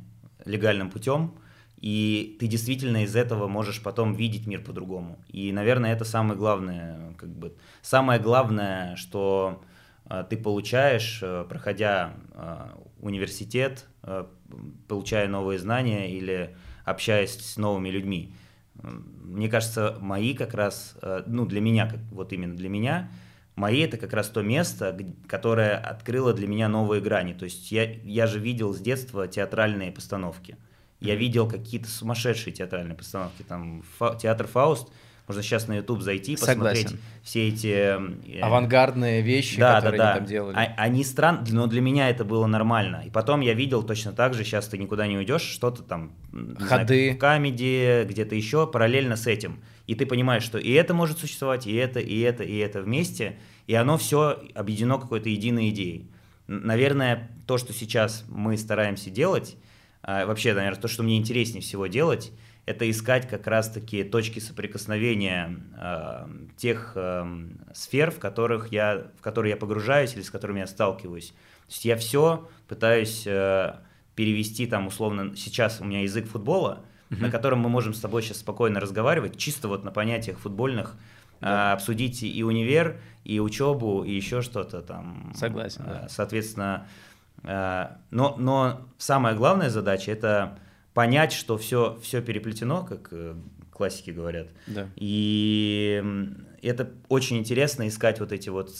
легальным 0.46 0.90
путем, 0.90 1.38
и 1.78 2.38
ты 2.40 2.48
действительно 2.48 3.04
из 3.04 3.16
этого 3.16 3.48
можешь 3.48 3.82
потом 3.84 4.14
видеть 4.14 4.48
мир 4.48 4.64
по-другому. 4.64 5.20
И, 5.28 5.52
наверное, 5.52 5.94
это 5.94 6.06
самое 6.06 6.38
главное, 6.38 7.14
как 7.18 7.30
бы, 7.30 7.56
самое 7.82 8.20
главное, 8.20 8.96
что 8.96 9.64
э, 10.10 10.24
ты 10.28 10.38
получаешь, 10.38 11.20
э, 11.22 11.46
проходя 11.48 12.14
э, 12.34 12.70
университет, 13.00 13.86
получая 14.88 15.28
новые 15.28 15.60
знания 15.60 16.10
или 16.10 16.56
общаясь 16.86 17.38
с 17.38 17.58
новыми 17.58 17.90
людьми. 17.90 18.34
Мне 18.74 19.50
кажется, 19.50 19.98
мои 20.00 20.34
как 20.34 20.54
раз, 20.54 20.96
ну, 21.26 21.46
для 21.46 21.60
меня, 21.60 21.92
вот 22.12 22.32
именно 22.32 22.56
для 22.56 22.70
меня, 22.70 23.12
мои 23.58 23.80
это 23.82 23.98
как 23.98 24.14
раз 24.14 24.30
то 24.30 24.42
место, 24.42 24.98
которое 25.28 25.76
открыло 25.76 26.34
для 26.34 26.48
меня 26.48 26.70
новые 26.70 27.02
грани. 27.02 27.34
То 27.34 27.46
есть 27.46 27.72
я, 27.72 27.92
я 28.04 28.28
же 28.28 28.40
видел 28.40 28.74
с 28.74 28.80
детства 28.80 29.28
театральные 29.28 29.92
постановки. 29.92 30.56
Я 31.00 31.16
видел 31.16 31.50
какие-то 31.50 31.90
сумасшедшие 31.90 32.54
театральные 32.54 32.96
постановки, 32.96 33.44
там 33.44 33.84
фа- 33.98 34.16
театр 34.16 34.48
Фауст. 34.48 34.90
Можно 35.28 35.44
сейчас 35.44 35.68
на 35.68 35.76
YouTube 35.76 36.02
зайти, 36.02 36.38
посмотреть 36.38 36.88
Согласен. 36.88 37.00
все 37.22 37.48
эти 37.50 37.68
э, 37.68 38.42
авангардные 38.42 39.22
вещи, 39.22 39.60
да, 39.60 39.76
которые 39.76 39.98
да, 39.98 40.04
да. 40.04 40.12
они 40.12 40.20
там 40.20 40.28
делали. 40.28 40.56
А, 40.56 40.74
они 40.78 41.04
странные, 41.04 41.54
но 41.54 41.68
для 41.68 41.82
меня 41.82 42.10
это 42.10 42.24
было 42.24 42.46
нормально. 42.46 43.04
И 43.06 43.10
потом 43.10 43.42
я 43.42 43.54
видел 43.54 43.84
точно 43.84 44.14
так 44.14 44.34
же, 44.34 44.46
сейчас 44.46 44.68
ты 44.68 44.78
никуда 44.78 45.06
не 45.06 45.18
уйдешь, 45.18 45.42
что-то 45.42 45.84
там 45.84 46.14
ходы 46.60 47.04
знаю, 47.04 47.16
в 47.16 47.18
камеди, 47.18 48.06
где-то 48.06 48.36
еще 48.36 48.68
параллельно 48.68 49.18
с 49.18 49.28
этим. 49.28 49.62
И 49.88 49.96
ты 49.96 50.06
понимаешь, 50.06 50.44
что 50.44 50.58
и 50.58 50.72
это 50.72 50.94
может 50.94 51.18
существовать, 51.18 51.66
и 51.66 51.74
это, 51.74 52.00
и 52.00 52.20
это, 52.20 52.44
и 52.44 52.58
это 52.58 52.82
вместе, 52.82 53.40
и 53.66 53.74
оно 53.74 53.98
все 53.98 54.44
объединено 54.54 55.00
какой-то 55.00 55.30
единой 55.30 55.70
идеей. 55.70 56.12
Наверное, 56.48 57.32
то, 57.48 57.58
что 57.58 57.74
сейчас 57.74 58.26
мы 58.28 58.58
стараемся 58.58 59.10
делать, 59.10 59.58
а, 60.04 60.26
вообще, 60.26 60.54
наверное, 60.54 60.80
то, 60.80 60.88
что 60.88 61.04
мне 61.04 61.18
интереснее 61.18 61.62
всего 61.62 61.88
делать, 61.88 62.32
это 62.66 62.90
искать 62.90 63.30
как 63.30 63.48
раз-таки 63.48 64.04
точки 64.04 64.40
соприкосновения 64.40 65.58
э, 65.80 66.28
тех 66.58 66.92
э, 66.96 67.26
сфер, 67.74 68.12
в, 68.12 68.20
которых 68.20 68.74
я, 68.74 69.08
в 69.18 69.22
которые 69.22 69.52
я 69.52 69.58
погружаюсь 69.58 70.16
или 70.16 70.22
с 70.22 70.30
которыми 70.30 70.60
я 70.60 70.68
сталкиваюсь. 70.68 71.30
То 71.30 71.70
есть 71.70 71.86
я 71.86 71.96
все 71.96 72.50
пытаюсь 72.68 73.24
э, 73.26 73.74
перевести 74.16 74.68
там 74.68 74.88
условно, 74.88 75.34
сейчас 75.38 75.80
у 75.80 75.86
меня 75.86 76.02
язык 76.02 76.28
футбола, 76.28 76.84
uh-huh. 77.10 77.22
на 77.22 77.32
котором 77.32 77.60
мы 77.60 77.70
можем 77.70 77.94
с 77.94 78.00
тобой 78.00 78.22
сейчас 78.22 78.38
спокойно 78.38 78.80
разговаривать, 78.80 79.38
чисто 79.38 79.68
вот 79.68 79.84
на 79.84 79.92
понятиях 79.92 80.40
футбольных, 80.40 80.96
да. 81.42 81.74
обсудить 81.74 82.24
и 82.24 82.44
универ, 82.44 83.00
и 83.24 83.40
учебу, 83.40 84.04
и 84.04 84.12
еще 84.12 84.42
что-то 84.42 84.82
там. 84.82 85.32
Согласен. 85.36 85.84
Да. 85.86 86.08
Соответственно, 86.10 86.88
Э, 87.44 87.88
но, 88.12 88.36
но 88.38 88.82
самая 88.98 89.36
главная 89.36 89.70
задача 89.70 90.12
это 90.12 90.60
понять, 90.94 91.34
что 91.34 91.58
все, 91.58 91.98
все 92.02 92.22
переплетено, 92.22 92.84
как 92.84 93.10
э, 93.12 93.36
классики 93.72 94.12
говорят. 94.12 94.48
Да. 94.68 94.90
И 94.96 96.04
это 96.62 96.92
очень 97.10 97.38
интересно 97.38 97.88
искать 97.88 98.20
вот 98.20 98.32
эти 98.32 98.50
вот 98.50 98.72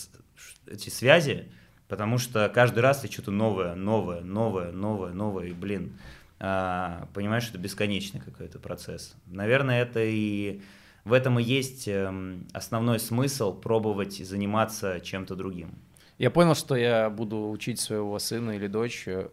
эти 0.66 0.90
связи, 0.90 1.50
потому 1.88 2.18
что 2.18 2.50
каждый 2.54 2.80
раз 2.80 3.02
ты 3.02 3.12
что-то 3.12 3.32
новое, 3.32 3.76
новое, 3.76 4.22
новое, 4.22 4.72
новое, 4.72 5.14
новое, 5.14 5.46
и, 5.48 5.54
блин, 5.54 5.94
а, 5.94 6.17
понимаешь, 6.40 7.44
что 7.44 7.58
бесконечный 7.58 8.22
какой-то 8.22 8.60
процесс. 8.60 9.16
Наверное, 9.26 9.82
это 9.82 10.02
и 10.04 10.62
в 11.08 11.14
этом 11.14 11.40
и 11.40 11.44
есть 11.44 11.88
эм, 11.88 12.48
основной 12.52 13.00
смысл 13.00 13.54
пробовать 13.54 14.18
заниматься 14.18 15.00
чем-то 15.00 15.36
другим. 15.36 15.80
Я 16.18 16.30
понял, 16.32 16.54
что 16.54 16.76
я 16.76 17.10
буду 17.10 17.50
учить 17.50 17.80
своего 17.80 18.20
сына 18.20 18.52
или 18.52 18.68
дочь 18.68 19.08
э, 19.08 19.30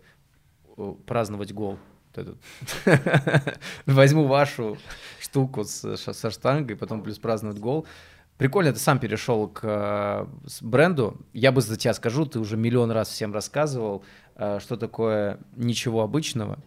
праздновать 1.04 1.52
гол. 1.52 1.78
Возьму 3.87 4.26
вашу 4.26 4.78
штуку 5.20 5.64
со 5.64 6.30
штангой, 6.30 6.76
потом 6.76 7.02
плюс 7.02 7.18
праздновать 7.18 7.58
гол. 7.58 7.87
Прикольно, 8.38 8.73
ты 8.73 8.78
сам 8.78 9.00
перешел 9.00 9.49
к 9.49 9.61
э, 9.64 10.26
бренду. 10.61 11.20
Я 11.32 11.50
бы 11.50 11.61
за 11.61 11.76
тебя 11.76 11.94
скажу, 11.94 12.25
ты 12.26 12.38
уже 12.38 12.56
миллион 12.56 12.92
раз 12.92 13.08
всем 13.08 13.32
рассказывал, 13.32 14.04
э, 14.37 14.58
что 14.61 14.76
такое 14.76 15.40
ничего 15.56 16.02
обычного, 16.02 16.58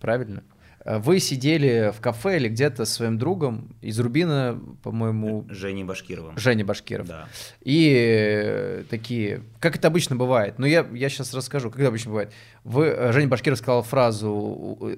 правильно? 0.00 0.42
Э, 0.84 0.98
вы 0.98 1.20
сидели 1.20 1.92
в 1.94 2.00
кафе 2.00 2.36
или 2.36 2.48
где-то 2.48 2.84
с 2.84 2.92
своим 2.94 3.18
другом 3.18 3.76
из 3.82 3.98
Рубина, 4.00 4.58
по-моему... 4.82 5.46
Женей 5.50 5.84
Башкировым. 5.84 6.38
Женя 6.38 6.64
Башкиров. 6.64 7.06
Да. 7.06 7.28
И 7.62 7.92
э, 7.94 8.84
такие, 8.88 9.42
как 9.60 9.76
это 9.76 9.88
обычно 9.88 10.16
бывает, 10.16 10.58
ну 10.58 10.66
я, 10.66 10.86
я 10.92 11.08
сейчас 11.08 11.34
расскажу, 11.34 11.70
как 11.70 11.80
это 11.80 11.88
обычно 11.88 12.10
бывает. 12.10 12.32
Вы, 12.64 12.86
э, 12.86 13.12
Женя 13.12 13.28
Башкиров 13.28 13.58
сказал 13.58 13.82
фразу 13.82 14.30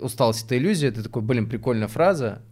«усталость— 0.00 0.44
это 0.46 0.56
иллюзия», 0.56 0.92
ты 0.92 1.02
такой, 1.02 1.22
блин, 1.22 1.48
прикольная 1.48 1.88
фраза. 1.88 2.42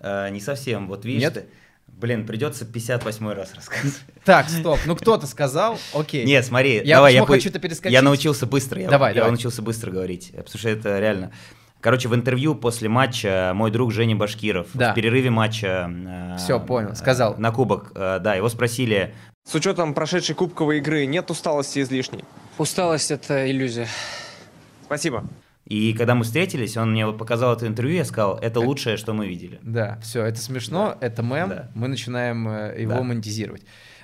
А, 0.00 0.28
не 0.30 0.40
совсем, 0.40 0.86
вот 0.86 1.04
видишь 1.04 1.22
Нет? 1.22 1.34
ты... 1.34 1.44
Блин, 1.88 2.24
придется 2.24 2.64
58 2.64 3.28
раз 3.32 3.52
рассказывать. 3.54 3.98
Так, 4.24 4.48
стоп, 4.48 4.78
ну 4.86 4.94
кто-то 4.94 5.26
сказал, 5.26 5.78
окей. 5.92 6.24
Нет, 6.24 6.44
смотри, 6.44 6.82
я 6.84 6.96
давай, 6.96 7.14
я 7.14 7.26
хочу 7.26 7.48
это 7.48 7.58
перескочить. 7.58 7.92
Я 7.92 8.00
научился 8.00 8.46
быстро, 8.46 8.80
я, 8.80 8.88
давай, 8.88 9.12
я 9.12 9.16
давай. 9.16 9.30
научился 9.32 9.60
быстро 9.60 9.90
говорить, 9.90 10.30
потому 10.30 10.58
что 10.58 10.68
это 10.68 11.00
реально... 11.00 11.32
Короче, 11.80 12.08
в 12.08 12.14
интервью 12.14 12.54
после 12.54 12.88
матча 12.88 13.52
мой 13.54 13.70
друг 13.70 13.92
Женя 13.92 14.14
Башкиров 14.14 14.68
да. 14.74 14.92
в 14.92 14.94
перерыве 14.94 15.30
матча... 15.30 15.90
Э, 15.90 16.36
Все, 16.36 16.60
понял, 16.60 16.94
сказал. 16.94 17.36
На 17.38 17.52
кубок, 17.52 17.92
э, 17.94 18.18
да, 18.20 18.34
его 18.34 18.48
спросили... 18.50 19.14
С 19.44 19.54
учетом 19.54 19.94
прошедшей 19.94 20.34
кубковой 20.34 20.78
игры 20.78 21.06
нет 21.06 21.30
усталости 21.30 21.80
излишней? 21.80 22.24
Усталость– 22.58 23.10
это 23.12 23.50
иллюзия. 23.50 23.88
Спасибо. 24.84 25.24
И 25.64 25.94
когда 25.94 26.14
мы 26.14 26.24
встретились, 26.24 26.76
он 26.76 26.92
мне 26.92 27.10
показал 27.12 27.54
это 27.54 27.66
интервью, 27.66 27.96
я 27.96 28.04
сказал, 28.04 28.36
это 28.36 28.60
лучшее, 28.60 28.98
что 28.98 29.14
мы 29.14 29.26
видели. 29.26 29.58
Да, 29.62 29.98
все, 30.02 30.24
это 30.24 30.38
смешно, 30.38 30.98
да. 31.00 31.06
это 31.06 31.22
мем, 31.22 31.48
да. 31.48 31.70
мы 31.74 31.88
начинаем 31.88 32.46
э, 32.46 32.82
его 32.82 32.94
да. 32.94 33.02
монетизировать. 33.02 33.62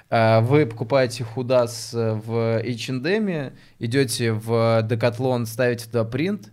Вы 0.09 0.67
покупаете 0.67 1.25
худас 1.25 1.93
э, 1.93 2.13
в 2.13 2.61
H&M, 2.61 3.53
идете 3.81 4.33
в 4.33 4.81
Decathlon, 4.89 5.47
ставите 5.47 5.87
туда 5.87 6.05
принт, 6.05 6.53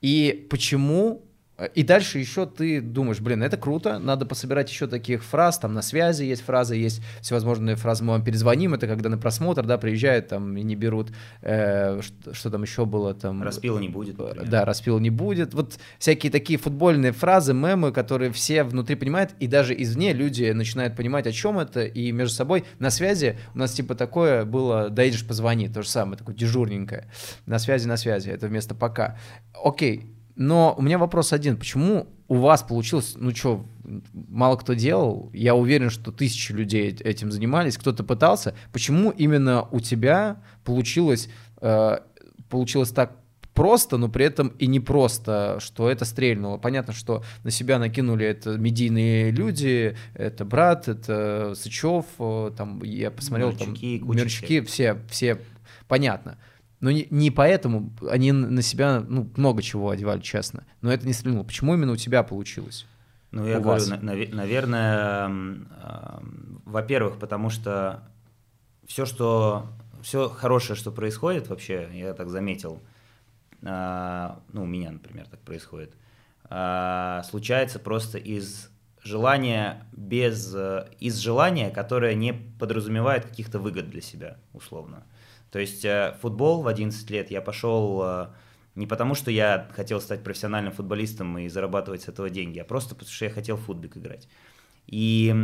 и 0.00 0.46
почему 0.50 1.29
и 1.66 1.82
дальше 1.82 2.18
еще 2.18 2.46
ты 2.46 2.80
думаешь, 2.80 3.20
блин, 3.20 3.42
это 3.42 3.56
круто, 3.56 3.98
надо 3.98 4.26
пособирать 4.26 4.70
еще 4.70 4.86
таких 4.86 5.22
фраз, 5.24 5.58
там 5.58 5.74
на 5.74 5.82
связи 5.82 6.24
есть 6.24 6.42
фразы, 6.42 6.76
есть 6.76 7.02
всевозможные 7.20 7.76
фразы, 7.76 8.04
мы 8.04 8.12
вам 8.12 8.24
перезвоним, 8.24 8.74
это 8.74 8.86
когда 8.86 9.08
на 9.08 9.18
просмотр, 9.18 9.64
да, 9.64 9.78
приезжают 9.78 10.28
там 10.28 10.56
и 10.56 10.62
не 10.62 10.74
берут, 10.74 11.12
э, 11.42 12.00
что, 12.02 12.34
что 12.34 12.50
там 12.50 12.62
еще 12.62 12.84
было 12.86 13.14
там. 13.14 13.42
Распила 13.42 13.78
не 13.78 13.88
будет. 13.88 14.18
Например. 14.18 14.48
Да, 14.48 14.64
распила 14.64 14.98
не 14.98 15.10
будет. 15.10 15.54
Вот 15.54 15.78
всякие 15.98 16.32
такие 16.32 16.58
футбольные 16.58 17.12
фразы, 17.12 17.52
мемы, 17.52 17.92
которые 17.92 18.32
все 18.32 18.62
внутри 18.64 18.96
понимают, 18.96 19.32
и 19.40 19.46
даже 19.46 19.74
извне 19.80 20.12
люди 20.12 20.50
начинают 20.50 20.96
понимать, 20.96 21.26
о 21.26 21.32
чем 21.32 21.58
это, 21.58 21.84
и 21.84 22.12
между 22.12 22.34
собой 22.34 22.64
на 22.78 22.90
связи 22.90 23.38
у 23.54 23.58
нас 23.58 23.72
типа 23.72 23.94
такое 23.94 24.44
было, 24.44 24.90
доедешь, 24.90 25.26
позвони, 25.26 25.68
то 25.68 25.82
же 25.82 25.88
самое, 25.88 26.16
такое 26.16 26.34
дежурненькое. 26.34 27.08
На 27.46 27.58
связи, 27.58 27.86
на 27.86 27.96
связи, 27.96 28.30
это 28.30 28.46
вместо 28.46 28.74
пока. 28.74 29.18
Окей, 29.62 30.14
но 30.40 30.74
у 30.78 30.80
меня 30.80 30.96
вопрос 30.96 31.34
один. 31.34 31.58
Почему 31.58 32.08
у 32.26 32.36
вас 32.36 32.62
получилось, 32.62 33.12
ну 33.16 33.34
что, 33.34 33.66
мало 34.14 34.56
кто 34.56 34.72
делал, 34.72 35.28
я 35.34 35.54
уверен, 35.54 35.90
что 35.90 36.12
тысячи 36.12 36.52
людей 36.52 36.96
этим 36.98 37.30
занимались, 37.30 37.76
кто-то 37.76 38.04
пытался. 38.04 38.54
Почему 38.72 39.10
именно 39.10 39.68
у 39.70 39.80
тебя 39.80 40.42
получилось, 40.64 41.28
э, 41.60 41.98
получилось 42.48 42.88
так 42.88 43.16
просто, 43.52 43.98
но 43.98 44.08
при 44.08 44.24
этом 44.24 44.48
и 44.58 44.66
не 44.66 44.80
просто, 44.80 45.58
что 45.60 45.90
это 45.90 46.06
стрельнуло. 46.06 46.56
Понятно, 46.56 46.94
что 46.94 47.22
на 47.44 47.50
себя 47.50 47.78
накинули 47.78 48.24
это 48.24 48.56
медийные 48.56 49.30
люди, 49.30 49.94
это 50.14 50.46
брат, 50.46 50.88
это 50.88 51.52
Сычев, 51.54 52.06
э, 52.18 52.52
там 52.56 52.82
я 52.82 53.10
посмотрел, 53.10 53.50
Мерчуки, 53.50 53.98
там 53.98 54.16
Мерчуки, 54.16 54.60
все, 54.62 54.96
все, 55.10 55.38
понятно. 55.86 56.38
Но 56.80 56.90
не, 56.90 57.06
не 57.10 57.30
поэтому 57.30 57.92
они 58.08 58.32
на 58.32 58.62
себя 58.62 59.04
ну, 59.06 59.30
много 59.36 59.62
чего 59.62 59.90
одевали, 59.90 60.20
честно. 60.20 60.64
Но 60.80 60.90
это 60.90 61.06
не 61.06 61.12
стрельнуло. 61.12 61.44
Почему 61.44 61.74
именно 61.74 61.92
у 61.92 61.96
тебя 61.96 62.22
получилось? 62.22 62.86
Ну, 63.32 63.46
я 63.46 63.60
говорю, 63.60 63.84
на, 63.86 64.14
наверное, 64.34 65.28
э, 65.28 66.18
во-первых, 66.64 67.18
потому 67.18 67.48
что 67.48 68.02
все, 68.86 69.06
что 69.06 69.66
все 70.02 70.28
хорошее, 70.28 70.76
что 70.76 70.90
происходит 70.90 71.48
вообще, 71.48 71.88
я 71.92 72.12
так 72.14 72.28
заметил, 72.28 72.80
э, 73.62 74.30
ну, 74.52 74.62
у 74.62 74.66
меня, 74.66 74.90
например, 74.90 75.28
так 75.28 75.38
происходит, 75.40 75.94
э, 76.48 77.20
случается 77.28 77.78
просто 77.78 78.18
из 78.18 78.70
желания 79.02 79.86
без 79.92 80.54
из 80.98 81.16
желания, 81.16 81.70
которое 81.70 82.14
не 82.14 82.32
подразумевает 82.32 83.26
каких-то 83.26 83.58
выгод 83.60 83.88
для 83.90 84.00
себя, 84.00 84.38
условно. 84.52 85.04
То 85.50 85.58
есть 85.58 85.84
э, 85.84 86.16
футбол 86.20 86.62
в 86.62 86.68
11 86.68 87.10
лет 87.10 87.30
я 87.30 87.40
пошел 87.40 88.02
э, 88.04 88.26
не 88.74 88.86
потому, 88.86 89.14
что 89.14 89.30
я 89.30 89.68
хотел 89.74 90.00
стать 90.00 90.22
профессиональным 90.22 90.72
футболистом 90.72 91.38
и 91.38 91.48
зарабатывать 91.48 92.02
с 92.02 92.08
этого 92.08 92.30
деньги, 92.30 92.58
а 92.58 92.64
просто 92.64 92.94
потому, 92.94 93.12
что 93.12 93.24
я 93.24 93.30
хотел 93.30 93.56
в 93.56 93.62
футбик 93.62 93.96
играть. 93.96 94.28
И 94.86 95.34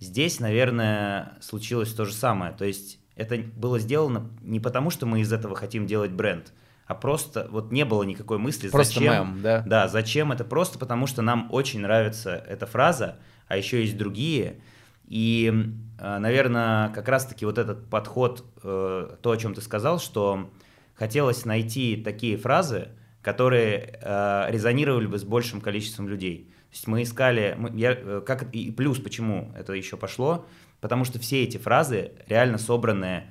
здесь, 0.00 0.40
наверное, 0.40 1.36
случилось 1.40 1.92
то 1.92 2.04
же 2.04 2.12
самое. 2.12 2.52
То 2.52 2.64
есть 2.64 2.98
это 3.16 3.36
было 3.36 3.78
сделано 3.78 4.30
не 4.42 4.60
потому, 4.60 4.90
что 4.90 5.06
мы 5.06 5.20
из 5.20 5.32
этого 5.32 5.56
хотим 5.56 5.86
делать 5.86 6.12
бренд, 6.12 6.52
а 6.86 6.94
просто 6.94 7.48
вот 7.50 7.72
не 7.72 7.84
было 7.84 8.02
никакой 8.04 8.38
мысли, 8.38 8.68
просто 8.68 8.94
зачем. 8.94 9.12
Мем, 9.12 9.42
да? 9.42 9.62
Да, 9.66 9.88
зачем 9.88 10.32
это? 10.32 10.44
Просто 10.44 10.78
потому, 10.78 11.06
что 11.06 11.20
нам 11.20 11.48
очень 11.50 11.80
нравится 11.80 12.42
эта 12.48 12.66
фраза, 12.66 13.16
а 13.48 13.56
еще 13.56 13.80
есть 13.82 13.98
другие. 13.98 14.60
И 15.08 15.74
Э, 15.98 16.18
наверное, 16.18 16.90
как 16.90 17.08
раз-таки 17.08 17.44
вот 17.44 17.58
этот 17.58 17.88
подход, 17.88 18.44
э, 18.62 19.16
то, 19.20 19.30
о 19.30 19.36
чем 19.36 19.54
ты 19.54 19.60
сказал, 19.60 19.98
что 19.98 20.50
хотелось 20.94 21.44
найти 21.44 21.96
такие 21.96 22.36
фразы, 22.36 22.88
которые 23.22 23.98
э, 24.00 24.46
резонировали 24.50 25.06
бы 25.06 25.18
с 25.18 25.24
большим 25.24 25.60
количеством 25.60 26.08
людей. 26.08 26.50
То 26.70 26.74
есть 26.74 26.86
мы 26.86 27.02
искали, 27.02 27.56
мы, 27.58 27.70
я, 27.70 27.94
как, 28.20 28.54
и 28.54 28.70
плюс 28.70 28.98
почему 28.98 29.52
это 29.56 29.72
еще 29.72 29.96
пошло, 29.96 30.46
потому 30.80 31.04
что 31.04 31.18
все 31.18 31.42
эти 31.42 31.56
фразы 31.56 32.12
реально 32.26 32.58
собраны 32.58 33.24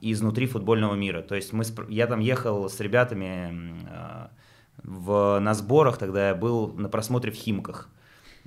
изнутри 0.00 0.48
футбольного 0.48 0.96
мира. 0.96 1.22
То 1.22 1.36
есть 1.36 1.52
мы, 1.52 1.62
я 1.88 2.08
там 2.08 2.18
ехал 2.18 2.68
с 2.68 2.80
ребятами 2.80 3.76
в, 4.82 5.38
на 5.38 5.54
сборах, 5.54 5.98
тогда 5.98 6.30
я 6.30 6.34
был 6.34 6.72
на 6.72 6.88
просмотре 6.88 7.30
в 7.30 7.36
Химках. 7.36 7.88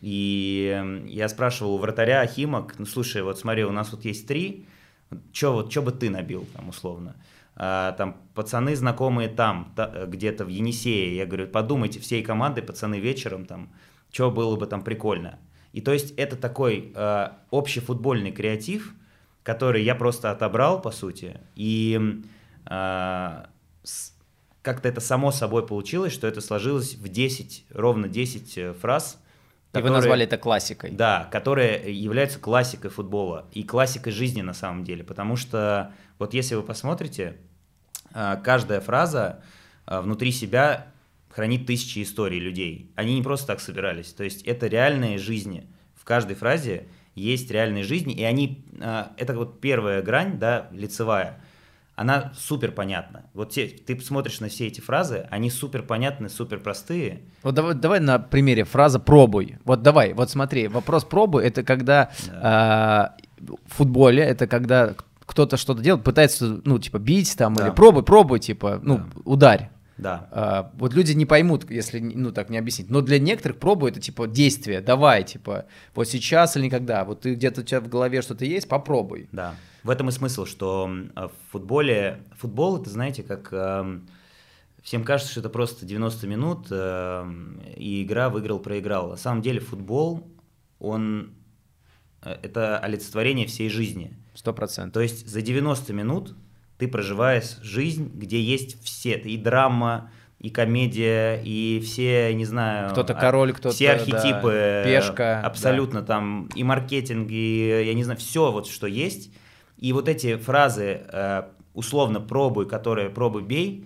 И 0.02 1.04
я 1.08 1.30
спрашивал 1.30 1.76
у 1.76 1.78
вратаря 1.78 2.26
Химок, 2.26 2.76
ну 2.78 2.86
слушай, 2.86 3.22
вот 3.22 3.40
смотри, 3.40 3.64
у 3.64 3.72
нас 3.72 3.92
вот 3.92 4.06
есть 4.06 4.28
три, 4.28 4.66
что 5.32 5.54
вот, 5.54 5.72
что 5.72 5.82
бы 5.82 5.92
ты 5.92 6.10
набил 6.10 6.48
там 6.56 6.70
условно? 6.70 7.16
А, 7.56 7.92
там 7.94 8.18
пацаны 8.34 8.76
знакомые 8.76 9.30
там, 9.30 9.72
та, 9.76 10.06
где-то 10.06 10.46
в 10.46 10.48
Енисее, 10.48 11.16
я 11.16 11.26
говорю, 11.26 11.48
подумайте 11.48 12.00
всей 12.00 12.24
командой, 12.24 12.62
пацаны 12.62 13.00
вечером 13.00 13.46
там, 13.46 13.72
что 14.12 14.32
было 14.32 14.56
бы 14.56 14.66
там 14.66 14.84
прикольно. 14.84 15.40
И 15.72 15.82
то 15.82 15.92
есть 15.92 16.12
это 16.18 16.36
такой 16.36 16.92
э, 16.96 17.30
общий 17.50 17.80
футбольный 17.80 18.32
креатив, 18.32 18.94
который 19.42 19.84
я 19.84 19.96
просто 19.96 20.32
отобрал, 20.32 20.82
по 20.82 20.92
сути, 20.92 21.40
и 21.56 22.22
э, 22.66 23.44
как-то 24.62 24.88
это 24.88 25.02
само 25.02 25.32
собой 25.32 25.66
получилось, 25.66 26.14
что 26.14 26.28
это 26.28 26.42
сложилось 26.42 26.96
в 26.96 27.08
10, 27.08 27.66
ровно 27.72 28.08
10 28.08 28.58
э, 28.58 28.74
фраз, 28.74 29.20
Которые, 29.74 29.90
и 29.90 29.90
вы 29.90 29.96
назвали 29.98 30.24
это 30.26 30.38
классикой. 30.38 30.92
Да, 30.92 31.28
которые 31.32 32.00
являются 32.00 32.40
классикой 32.40 32.92
футбола 32.92 33.48
и 33.52 33.64
классикой 33.64 34.14
жизни 34.14 34.42
на 34.42 34.54
самом 34.54 34.84
деле. 34.84 35.04
Потому 35.04 35.36
что 35.36 35.92
вот 36.20 36.36
если 36.36 36.54
вы 36.54 36.62
посмотрите, 36.62 37.38
а, 38.14 38.36
каждая 38.36 38.82
фраза 38.82 39.44
а, 39.86 40.02
внутри 40.02 40.32
себя 40.32 40.88
хранит 41.30 41.66
тысячи 41.66 42.04
историй 42.04 42.40
людей. 42.40 42.92
Они 42.96 43.16
не 43.16 43.24
просто 43.24 43.48
так 43.48 43.60
собирались. 43.60 44.14
То 44.14 44.24
есть 44.24 44.44
это 44.44 44.68
реальные 44.68 45.18
жизни. 45.18 45.68
В 45.96 46.06
каждой 46.06 46.36
фразе 46.36 46.88
есть 47.16 47.50
реальные 47.50 47.84
жизни, 47.84 48.14
и 48.14 48.24
они, 48.24 48.68
а, 48.80 49.14
это 49.18 49.34
вот 49.36 49.60
первая 49.60 50.04
грань, 50.04 50.38
да, 50.38 50.70
лицевая– 50.72 51.43
она 51.96 52.32
супер 52.36 52.72
понятна. 52.72 53.26
Вот 53.34 53.52
те, 53.52 53.68
ты 53.68 54.00
смотришь 54.02 54.40
на 54.40 54.50
все 54.50 54.68
эти 54.68 54.82
фразы, 54.82 55.28
они 55.30 55.50
супер 55.50 55.84
понятны, 55.84 56.30
супер 56.30 56.60
простые. 56.60 57.22
Вот 57.44 57.54
давай, 57.54 57.76
давай 57.76 58.00
на 58.00 58.20
примере 58.20 58.64
фраза 58.64 59.00
«пробуй». 59.00 59.58
Вот 59.64 59.84
давай, 59.84 60.14
вот 60.14 60.30
смотри, 60.30 60.68
вопрос 60.68 61.04
«пробуй»— 61.04 61.44
это 61.46 61.64
когда 61.64 62.12
да. 62.28 63.18
э, 63.20 63.54
в 63.68 63.76
футболе, 63.76 64.24
это 64.24 64.48
когда 64.48 64.96
кто-то 65.26 65.58
что-то 65.58 65.82
делает, 65.82 66.04
пытается, 66.04 66.62
ну, 66.66 66.80
типа, 66.80 66.98
бить 66.98 67.36
там, 67.38 67.54
да. 67.54 67.68
или 67.68 67.74
пробуй, 67.74 68.04
пробуй, 68.04 68.40
типа, 68.40 68.80
ну, 68.82 68.98
да. 68.98 69.06
ударь. 69.26 69.70
Да. 69.98 70.28
А, 70.32 70.72
вот 70.76 70.94
люди 70.94 71.14
не 71.14 71.26
поймут, 71.26 71.70
если, 71.70 72.00
ну, 72.00 72.32
так 72.32 72.50
не 72.50 72.58
объяснить. 72.58 72.90
Но 72.90 73.02
для 73.02 73.20
некоторых 73.20 73.60
пробуй 73.60 73.92
это, 73.92 74.00
типа, 74.00 74.28
действие, 74.28 74.82
давай, 74.82 75.24
типа, 75.24 75.66
вот 75.94 76.08
сейчас 76.08 76.58
или 76.58 76.66
никогда. 76.66 77.06
Вот 77.06 77.22
ты 77.22 77.36
где-то 77.36 77.62
у 77.62 77.64
тебя 77.64 77.80
в 77.80 77.88
голове 77.88 78.22
что-то 78.22 78.46
есть, 78.46 78.68
попробуй. 78.68 79.30
Да. 79.32 79.56
В 79.84 79.90
этом 79.90 80.10
и 80.10 80.12
смысл, 80.12 80.46
что 80.46 80.90
в 81.16 81.32
футболе, 81.52 82.24
футбол 82.38 82.82
это, 82.82 82.90
знаете, 82.90 83.22
как 83.22 83.50
эм, 83.52 84.08
всем 84.82 85.04
кажется, 85.04 85.32
что 85.32 85.42
это 85.42 85.50
просто 85.50 85.86
90 85.86 86.28
минут, 86.28 86.68
эм, 86.72 87.62
и 87.76 88.04
игра 88.04 88.30
выиграл, 88.30 88.60
проиграл. 88.60 89.10
На 89.10 89.18
самом 89.18 89.42
деле 89.42 89.60
футбол, 89.60 90.28
он 90.80 91.34
э, 92.22 92.38
это 92.42 92.80
олицетворение 92.80 93.46
всей 93.46 93.70
жизни. 93.70 94.18
Сто 94.34 94.54
процентов. 94.54 94.94
То 94.94 95.02
есть 95.02 95.28
за 95.28 95.42
90 95.42 95.94
минут 95.94 96.36
ты 96.78 96.88
проживаешь 96.88 97.58
жизнь, 97.62 98.12
где 98.14 98.42
есть 98.42 98.84
все, 98.84 99.18
и 99.18 99.38
драма, 99.38 100.12
и 100.40 100.50
комедия, 100.50 101.42
и 101.44 101.82
все, 101.84 102.34
не 102.34 102.46
знаю... 102.46 102.92
Кто-то 102.92 103.14
король, 103.14 103.54
кто-то... 103.54 103.76
Все 103.76 103.92
архетипы. 103.92 104.84
Да, 104.84 104.90
пешка. 104.90 105.42
Абсолютно, 105.42 106.02
да. 106.02 106.08
там 106.08 106.50
и 106.56 106.64
маркетинг, 106.64 107.30
и, 107.32 107.84
я 107.86 107.94
не 107.94 108.04
знаю, 108.04 108.20
все 108.20 108.52
вот, 108.52 108.68
что 108.68 108.88
есть– 108.88 109.32
и 109.84 109.92
вот 109.92 110.08
эти 110.08 110.38
фразы 110.38 111.02
э, 111.12 111.44
условно 111.74 112.22
«пробуй», 112.22 112.70
которые 112.70 113.10
«пробуй, 113.10 113.44
бей», 113.44 113.86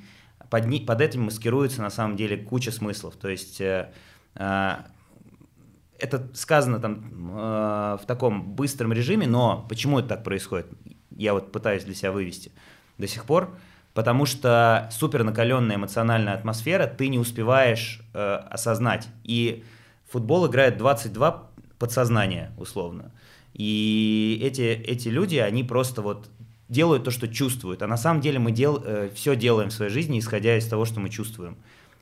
под, 0.52 0.68
ни, 0.68 0.78
под 0.78 1.02
этим 1.02 1.24
маскируется 1.24 1.82
на 1.82 1.90
самом 1.90 2.16
деле 2.16 2.38
куча 2.38 2.72
смыслов. 2.72 3.16
То 3.16 3.30
есть 3.30 3.60
э, 3.60 3.92
э, 4.36 4.72
это 5.98 6.30
сказано 6.36 6.80
там 6.80 7.32
в 7.34 8.02
таком 8.06 8.54
быстром 8.54 8.94
режиме, 8.94 9.26
но 9.26 9.66
почему 9.68 9.98
это 9.98 10.10
так 10.10 10.24
происходит? 10.24 10.68
Я 11.10 11.34
вот 11.34 11.52
пытаюсь 11.52 11.84
для 11.84 11.96
себя 11.96 12.12
вывести 12.12 12.52
до 12.98 13.08
сих 13.08 13.26
пор. 13.26 13.56
Потому 13.94 14.26
что 14.28 14.90
супер 14.92 15.24
накаленная 15.24 15.78
эмоциональная 15.78 16.36
атмосфера, 16.36 16.86
ты 16.86 17.08
не 17.08 17.18
успеваешь 17.18 18.02
э, 18.14 18.36
осознать. 18.50 19.08
И 19.24 19.64
футбол 20.08 20.48
играет 20.48 20.78
22 20.78 21.50
подсознания, 21.80 22.52
условно. 22.58 23.12
И 23.54 24.40
эти, 24.44 24.62
эти 24.62 25.10
люди, 25.10 25.38
они 25.38 25.64
просто 25.64 26.04
вот 26.04 26.30
делают 26.70 27.06
то, 27.06 27.12
что 27.12 27.28
чувствуют. 27.28 27.82
А 27.82 27.88
на 27.88 27.98
самом 27.98 28.22
деле 28.22 28.38
мы 28.38 28.52
дел, 28.52 28.82
э, 28.86 29.10
все 29.16 29.36
делаем 29.36 29.70
в 29.70 29.74
своей 29.74 29.92
жизни, 29.92 30.20
исходя 30.20 30.58
из 30.58 30.68
того, 30.68 30.86
что 30.86 31.00
мы 31.00 31.10
чувствуем. 31.10 31.58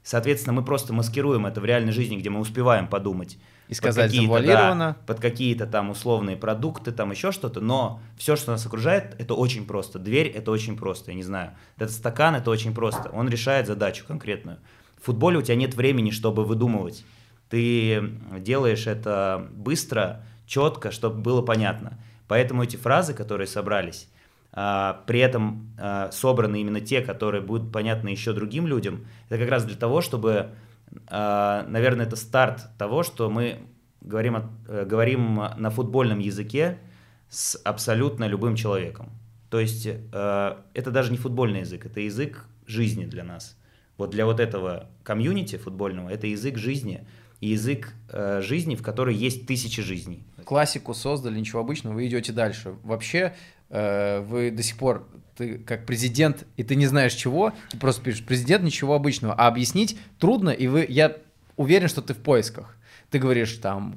Соответственно, 0.05 0.53
мы 0.53 0.63
просто 0.63 0.93
маскируем 0.93 1.47
это 1.47 1.59
в 1.59 1.65
реальной 1.65 1.91
жизни, 1.91 2.15
где 2.15 2.29
мы 2.29 2.39
успеваем 2.39 2.87
подумать. 2.87 3.39
И 3.67 3.73
сказать 3.73 4.03
под 4.03 4.11
какие-то, 4.11 4.27
завуалированно. 4.27 4.87
да, 4.99 5.05
под 5.07 5.19
какие-то 5.19 5.65
там 5.65 5.89
условные 5.89 6.37
продукты, 6.37 6.91
там 6.91 7.09
еще 7.09 7.31
что-то, 7.31 7.59
но 7.59 7.99
все, 8.15 8.35
что 8.35 8.51
нас 8.51 8.63
окружает, 8.67 9.15
это 9.17 9.33
очень 9.33 9.65
просто. 9.65 9.97
Дверь 9.97 10.27
это 10.27 10.51
очень 10.51 10.77
просто, 10.77 11.09
я 11.09 11.17
не 11.17 11.23
знаю. 11.23 11.53
Этот 11.77 11.89
стакан 11.89 12.35
это 12.35 12.51
очень 12.51 12.75
просто. 12.75 13.09
Он 13.09 13.27
решает 13.27 13.65
задачу 13.65 14.05
конкретную. 14.07 14.59
В 15.01 15.05
футболе 15.07 15.39
у 15.39 15.41
тебя 15.41 15.55
нет 15.55 15.73
времени, 15.73 16.11
чтобы 16.11 16.45
выдумывать. 16.45 17.03
Ты 17.49 18.11
делаешь 18.37 18.85
это 18.85 19.47
быстро, 19.53 20.23
четко, 20.45 20.91
чтобы 20.91 21.19
было 21.19 21.41
понятно. 21.41 21.97
Поэтому 22.27 22.61
эти 22.61 22.75
фразы, 22.75 23.15
которые 23.15 23.47
собрались, 23.47 24.07
при 24.55 25.19
этом 25.19 25.75
а, 25.77 26.09
собраны 26.11 26.61
именно 26.61 26.79
те, 26.79 27.01
которые 27.01 27.41
будут 27.41 27.73
понятны 27.73 28.09
еще 28.09 28.31
другим 28.31 28.67
людям, 28.67 29.05
это 29.29 29.37
как 29.37 29.49
раз 29.49 29.65
для 29.65 29.75
того, 29.75 29.99
чтобы, 29.99 30.51
а, 31.07 31.65
наверное, 31.67 32.05
это 32.05 32.15
старт 32.15 32.69
того, 32.77 33.03
что 33.03 33.29
мы 33.29 33.59
говорим, 33.99 34.37
э, 34.67 34.85
говорим 34.85 35.35
на 35.57 35.69
футбольном 35.69 36.19
языке 36.19 36.77
с 37.29 37.59
абсолютно 37.65 38.25
любым 38.27 38.55
человеком. 38.55 39.09
То 39.49 39.59
есть 39.59 39.85
это 39.85 40.91
даже 40.91 41.11
не 41.11 41.17
футбольный 41.17 41.61
язык, 41.61 41.85
это 41.85 41.99
язык 41.99 42.45
жизни 42.65 43.05
для 43.05 43.23
нас. 43.23 43.57
Вот 43.97 44.09
для 44.09 44.25
вот 44.25 44.39
этого 44.39 44.89
комьюнити 45.03 45.57
футбольного 45.57 46.09
это 46.09 46.27
язык 46.27 46.57
жизни, 46.57 47.05
язык 47.41 47.93
э, 48.09 48.41
жизни, 48.41 48.75
в 48.75 48.81
которой 48.81 49.15
есть 49.15 49.47
тысячи 49.47 49.81
жизней. 49.81 50.23
Классику 50.43 50.93
создали, 50.93 51.39
ничего 51.39 51.61
обычного, 51.61 51.95
вы 51.95 52.07
идете 52.07 52.33
дальше. 52.33 52.75
Вообще, 52.83 53.19
э, 53.19 53.33
вы 53.69 54.51
до 54.51 54.63
сих 54.63 54.77
пор, 54.77 55.07
ты 55.37 55.57
как 55.57 55.85
президент, 55.85 56.45
и 56.55 56.63
ты 56.63 56.75
не 56.75 56.85
знаешь 56.87 57.13
чего, 57.13 57.53
ты 57.69 57.77
просто 57.77 58.01
пишешь 58.03 58.25
президент, 58.25 58.63
ничего 58.63 58.93
обычного, 58.95 59.33
а 59.33 59.47
объяснить 59.47 59.97
трудно, 60.19 60.49
и 60.49 60.67
вы, 60.67 60.85
я 60.87 61.17
уверен, 61.57 61.87
что 61.87 62.01
ты 62.01 62.13
в 62.13 62.17
поисках. 62.17 62.75
Ты 63.11 63.19
говоришь 63.19 63.53
там 63.57 63.95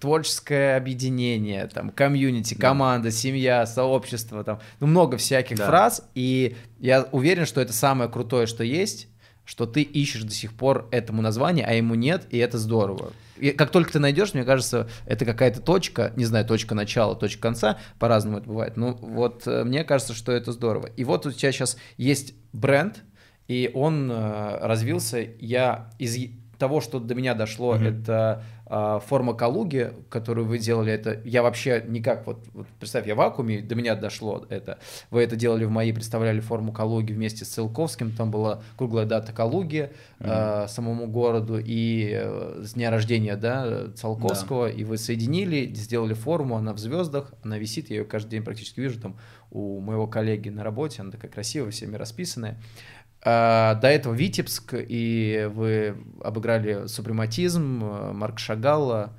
творческое 0.00 0.76
объединение, 0.76 1.66
там 1.68 1.90
комьюнити, 1.90 2.54
команда, 2.54 3.10
семья, 3.10 3.66
сообщество, 3.66 4.42
там 4.44 4.60
ну 4.80 4.86
много 4.86 5.16
всяких 5.16 5.56
Да. 5.56 5.66
фраз, 5.66 6.02
и 6.14 6.56
я 6.80 7.08
уверен, 7.12 7.46
что 7.46 7.60
это 7.60 7.72
самое 7.72 8.10
крутое, 8.10 8.46
что 8.46 8.64
есть, 8.64 9.08
что 9.48 9.64
ты 9.64 9.80
ищешь 9.80 10.24
до 10.24 10.34
сих 10.34 10.52
пор 10.52 10.88
этому 10.90 11.22
название, 11.22 11.64
а 11.64 11.72
ему 11.72 11.94
нет, 11.94 12.26
и 12.28 12.36
это 12.36 12.58
здорово. 12.58 13.12
И 13.38 13.52
как 13.52 13.70
только 13.70 13.90
ты 13.90 13.98
найдешь, 13.98 14.34
мне 14.34 14.44
кажется, 14.44 14.90
это 15.06 15.24
какая-то 15.24 15.62
точка, 15.62 16.12
не 16.16 16.26
знаю, 16.26 16.44
точка 16.44 16.74
начала, 16.74 17.16
точка 17.16 17.40
конца, 17.40 17.78
по-разному 17.98 18.38
это 18.38 18.46
бывает. 18.46 18.76
Ну 18.76 18.92
вот 19.00 19.46
э, 19.46 19.64
мне 19.64 19.84
кажется, 19.84 20.12
что 20.12 20.32
это 20.32 20.52
здорово. 20.52 20.90
И 20.98 21.04
вот 21.04 21.24
у 21.24 21.32
тебя 21.32 21.50
сейчас 21.50 21.78
есть 21.96 22.34
бренд, 22.52 23.02
и 23.46 23.70
он 23.72 24.10
э, 24.12 24.58
развился. 24.60 25.26
Я 25.40 25.92
из 25.98 26.18
того, 26.58 26.80
что 26.80 26.98
до 26.98 27.14
меня 27.14 27.34
дошло, 27.34 27.74
Мгм. 27.74 27.84
это 27.86 28.42
э, 28.70 29.00
форма 29.06 29.32
Калуги, 29.32 29.92
которую 30.10 30.46
вы 30.46 30.58
делали, 30.58 30.92
это 30.92 31.20
я 31.24 31.42
вообще 31.42 31.82
никак, 31.88 32.26
вот, 32.26 32.44
вот 32.52 32.66
представь, 32.78 33.06
я 33.06 33.14
в 33.14 33.18
вакууме, 33.18 33.62
до 33.62 33.74
меня 33.74 33.94
дошло 33.94 34.44
это. 34.50 34.78
Вы 35.10 35.22
это 35.22 35.36
делали 35.36 35.64
в 35.64 35.70
моей, 35.70 35.92
представляли 35.94 36.40
форму 36.40 36.72
Калуги 36.72 37.12
вместе 37.12 37.44
с 37.46 37.48
Целковским, 37.48 38.10
там 38.12 38.30
была 38.30 38.60
круглая 38.76 39.06
дата 39.06 39.32
Калуги 39.32 39.90
э, 40.20 40.66
самому 40.68 41.06
городу. 41.06 41.58
И 41.58 42.10
э, 42.12 42.62
с 42.62 42.74
дня 42.74 42.90
рождения, 42.90 43.36
да, 43.36 43.86
Циолковского, 43.94 44.68
и 44.68 44.84
вы 44.84 44.98
соединили, 44.98 45.72
сделали 45.72 46.12
форму, 46.14 46.56
она 46.56 46.74
в 46.74 46.78
звездах, 46.78 47.32
она 47.42 47.56
висит, 47.56 47.88
я 47.88 47.96
ее 47.96 48.04
каждый 48.04 48.30
день 48.32 48.42
практически 48.42 48.80
вижу 48.80 49.00
там 49.00 49.16
у 49.50 49.80
моего 49.80 50.06
коллеги 50.06 50.50
на 50.50 50.62
работе, 50.62 51.00
она 51.00 51.10
такая 51.10 51.30
красивая, 51.30 51.70
всеми 51.70 51.96
расписанная. 51.96 52.58
А, 53.22 53.74
До 53.76 53.88
этого 53.88 54.14
Витебск, 54.14 54.74
и 54.76 55.48
вы 55.52 55.96
обыграли 56.22 56.86
супрематизм, 56.86 57.82
э, 57.84 58.12
Марк 58.12 58.38
Шагалла 58.38 59.12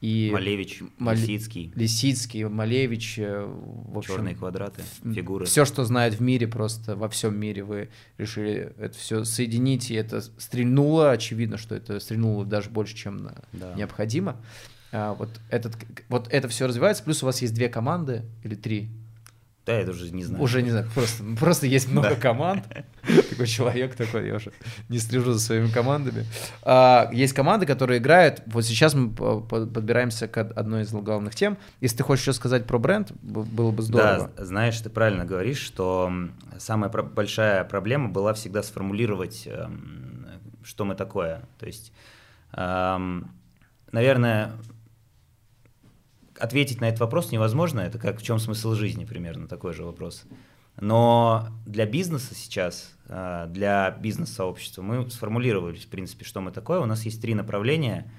и 0.00 0.30
Малевич, 0.32 0.82
Мале- 0.98 1.20
Лисицкий, 1.20 1.72
Лисицкий, 1.74 2.44
Малевич, 2.44 3.18
э, 3.18 3.44
в 3.46 3.96
общем, 3.98 4.16
черные 4.16 4.34
квадраты, 4.34 4.82
фигуры. 5.14 5.46
все, 5.46 5.64
что 5.64 5.84
знают 5.84 6.16
в 6.16 6.20
мире, 6.20 6.46
просто 6.48 6.96
во 6.96 7.08
всем 7.08 7.38
мире 7.38 7.62
вы 7.62 7.88
решили 8.18 8.74
это 8.78 8.96
все 8.98 9.24
соединить, 9.24 9.90
и 9.90 9.94
это 9.94 10.20
стрельнуло, 10.20 11.12
очевидно, 11.12 11.56
что 11.56 11.74
это 11.74 11.98
стрельнуло 12.00 12.44
даже 12.44 12.68
больше, 12.70 12.94
чем 12.96 13.30
Да. 13.52 13.74
необходимо. 13.74 14.36
А, 14.92 15.14
вот, 15.14 15.28
этот, 15.50 15.76
вот 16.08 16.28
это 16.30 16.48
все 16.48 16.66
развивается, 16.66 17.02
плюс 17.02 17.22
у 17.22 17.26
вас 17.26 17.40
есть 17.42 17.54
две 17.54 17.68
команды 17.68 18.22
или 18.44 18.54
три, 18.54 18.90
Да, 19.66 19.80
я 19.80 19.90
уже 19.90 20.10
не 20.12 20.22
знаю. 20.24 20.42
уже 20.42 20.62
не 20.62 20.70
знаю, 20.70 20.86
просто, 20.94 21.24
просто 21.40 21.66
есть 21.66 21.88
много 21.90 22.10
Да. 22.10 22.14
команд. 22.14 22.64
Такой 23.30 23.46
человек 23.48 23.96
такой, 23.96 24.28
я 24.28 24.36
уже 24.36 24.52
не 24.88 24.98
слежу 24.98 25.32
за 25.32 25.40
своими 25.40 25.68
командами. 25.68 26.24
А, 26.62 27.10
Есть 27.12 27.34
команды, 27.34 27.66
которые 27.66 27.98
играют. 27.98 28.42
Вот 28.46 28.64
сейчас 28.64 28.94
мы 28.94 29.10
по- 29.10 29.40
по- 29.40 29.66
подбираемся 29.66 30.28
к 30.28 30.36
од- 30.36 30.52
одной 30.52 30.82
из 30.82 30.92
главных 30.92 31.34
тем. 31.34 31.58
Если 31.80 31.96
ты 31.98 32.02
хочешь 32.04 32.22
еще 32.22 32.32
сказать 32.32 32.64
про 32.66 32.78
бренд, 32.78 33.10
было 33.22 33.70
бы 33.72 33.82
здорово. 33.82 34.30
Да, 34.36 34.44
знаешь, 34.44 34.80
ты 34.80 34.88
правильно 34.88 35.24
говоришь, 35.24 35.58
что 35.58 36.12
самая 36.58 36.88
про- 36.88 37.02
большая 37.02 37.64
проблема 37.64 38.08
была 38.08 38.34
всегда 38.34 38.62
сформулировать, 38.62 39.42
эм, 39.46 40.26
что 40.62 40.84
мы 40.84 40.94
такое. 40.94 41.42
То 41.58 41.66
есть, 41.66 41.92
эм, 42.52 43.30
наверное, 43.92 44.52
ответить 46.40 46.80
на 46.80 46.86
этот 46.86 47.00
вопрос 47.00 47.32
невозможно. 47.32 47.80
Это 47.80 47.98
как 47.98 48.18
в 48.18 48.22
чем 48.22 48.38
смысл 48.38 48.74
жизни, 48.74 49.04
примерно 49.04 49.48
такой 49.48 49.72
же 49.72 49.84
вопрос. 49.84 50.24
Но 50.78 51.48
для 51.64 51.86
бизнеса 51.86 52.34
сейчас, 52.34 52.94
э, 53.08 53.46
для 53.48 53.90
бизнес-сообщества 53.92 54.82
мы 54.82 55.08
сформулировали, 55.10 55.76
в 55.76 55.86
принципе, 55.88 56.24
что 56.24 56.40
мы 56.40 56.50
такое. 56.50 56.80
У 56.80 56.86
нас 56.86 57.04
есть 57.04 57.20
три 57.22 57.34
направления, 57.34 58.10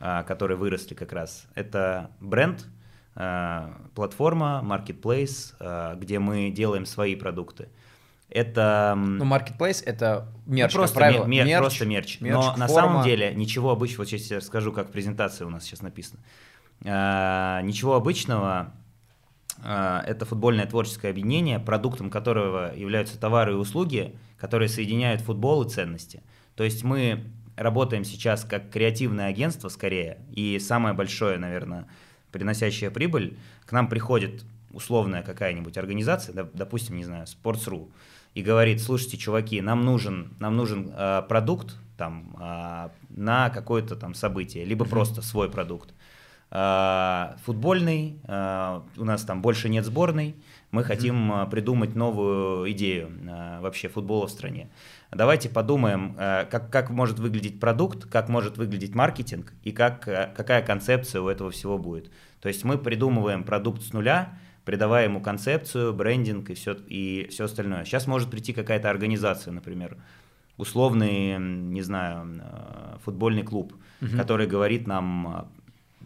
а, 0.00 0.22
которые 0.24 0.56
выросли 0.56 0.94
как 0.94 1.12
раз. 1.12 1.46
Это 1.54 2.10
бренд, 2.20 2.66
а, 3.14 3.76
платформа, 3.94 4.60
marketplace, 4.64 5.54
а, 5.60 5.94
где 5.94 6.18
мы 6.18 6.50
делаем 6.50 6.86
свои 6.86 7.14
продукты. 7.14 7.68
Это 8.28 8.94
Ну, 8.96 9.24
marketplace 9.24 9.82
это 9.84 10.28
ну, 10.46 10.54
мерч, 10.54 10.72
просто, 10.72 10.94
как 10.94 11.00
правило. 11.02 11.24
мер- 11.26 11.44
мер- 11.44 11.46
мерч, 11.46 11.60
просто 11.60 11.84
мерч. 11.86 12.20
мерч, 12.20 12.34
Но 12.34 12.56
на 12.56 12.68
форма. 12.68 12.88
самом 12.88 13.04
деле 13.04 13.34
ничего 13.34 13.70
обычного, 13.72 14.02
вот 14.02 14.08
сейчас 14.08 14.30
я 14.30 14.36
расскажу, 14.38 14.72
как 14.72 14.90
презентация 14.92 15.46
у 15.46 15.50
нас 15.50 15.64
сейчас 15.64 15.82
написана. 15.82 16.22
А, 16.84 17.60
ничего 17.62 17.94
обычного. 17.94 18.72
а, 19.62 20.02
это 20.06 20.24
футбольное 20.24 20.66
творческое 20.66 21.10
объединение, 21.10 21.58
продуктом 21.58 22.10
которого 22.10 22.74
являются 22.74 23.18
товары 23.18 23.52
и 23.52 23.56
услуги, 23.56 24.16
которые 24.38 24.68
соединяют 24.68 25.20
футбол 25.20 25.62
и 25.62 25.68
ценности. 25.68 26.22
То 26.56 26.64
есть 26.64 26.82
мы 26.82 27.24
работаем 27.56 28.04
сейчас 28.04 28.44
как 28.44 28.70
креативное 28.70 29.26
агентство 29.26 29.68
скорее, 29.68 30.18
и 30.32 30.58
самое 30.58 30.94
большое, 30.94 31.38
наверное, 31.38 31.86
приносящее 32.32 32.90
прибыль, 32.90 33.36
к 33.66 33.72
нам 33.72 33.88
приходит 33.88 34.44
условная 34.72 35.22
какая-нибудь 35.22 35.76
организация, 35.76 36.34
доп- 36.34 36.50
допустим, 36.54 36.96
не 36.96 37.04
знаю, 37.04 37.26
Sports.ru, 37.26 37.90
и 38.34 38.42
говорит, 38.42 38.80
слушайте, 38.80 39.16
чуваки, 39.16 39.60
нам 39.60 39.84
нужен, 39.84 40.32
нам 40.38 40.56
нужен 40.56 40.90
э, 40.94 41.22
продукт 41.28 41.76
там, 41.96 42.34
а, 42.38 42.90
на 43.10 43.50
какое-то 43.50 43.94
там 43.94 44.14
событие, 44.14 44.64
либо 44.64 44.86
просто 44.86 45.20
свой 45.20 45.50
продукт. 45.50 45.92
Футбольный, 46.50 48.18
а, 48.24 48.84
у 48.96 49.04
нас 49.04 49.22
там 49.22 49.40
больше 49.40 49.68
нет 49.68 49.84
сборной, 49.84 50.34
мы 50.72 50.82
хотим 50.82 51.32
а, 51.32 51.46
придумать 51.46 51.94
новую 51.94 52.68
идею 52.72 53.12
а, 53.28 53.60
вообще 53.60 53.88
футбола 53.88 54.26
в 54.26 54.30
стране. 54.30 54.68
Давайте 55.12 55.48
подумаем, 55.48 56.14
как, 56.16 56.70
как 56.70 56.90
может 56.90 57.20
выглядеть 57.20 57.60
продукт, 57.60 58.06
как 58.06 58.28
может 58.28 58.58
выглядеть 58.58 58.96
маркетинг 58.96 59.52
и 59.62 59.70
как, 59.70 60.02
какая 60.02 60.62
концепция 60.62 61.20
у 61.20 61.28
этого 61.28 61.50
всего 61.52 61.78
будет. 61.78 62.10
То 62.40 62.48
есть 62.48 62.64
мы 62.64 62.78
придумываем 62.78 63.44
продукт 63.44 63.82
с 63.82 63.92
нуля, 63.92 64.38
придавая 64.64 65.04
ему 65.04 65.20
концепцию, 65.20 65.92
брендинг 65.92 66.50
и 66.50 66.54
все, 66.54 66.74
и 66.74 67.28
все 67.30 67.44
остальное. 67.44 67.84
Сейчас 67.84 68.06
может 68.06 68.30
прийти 68.30 68.52
какая-то 68.52 68.90
организация, 68.90 69.52
например, 69.52 69.96
условный, 70.60 71.38
не 71.38 71.82
знаю, 71.82 72.40
э, 72.40 72.98
футбольный 73.04 73.42
клуб, 73.42 73.74
который 74.16 74.46
говорит 74.46 74.86
нам, 74.86 75.26
э, 75.28 75.44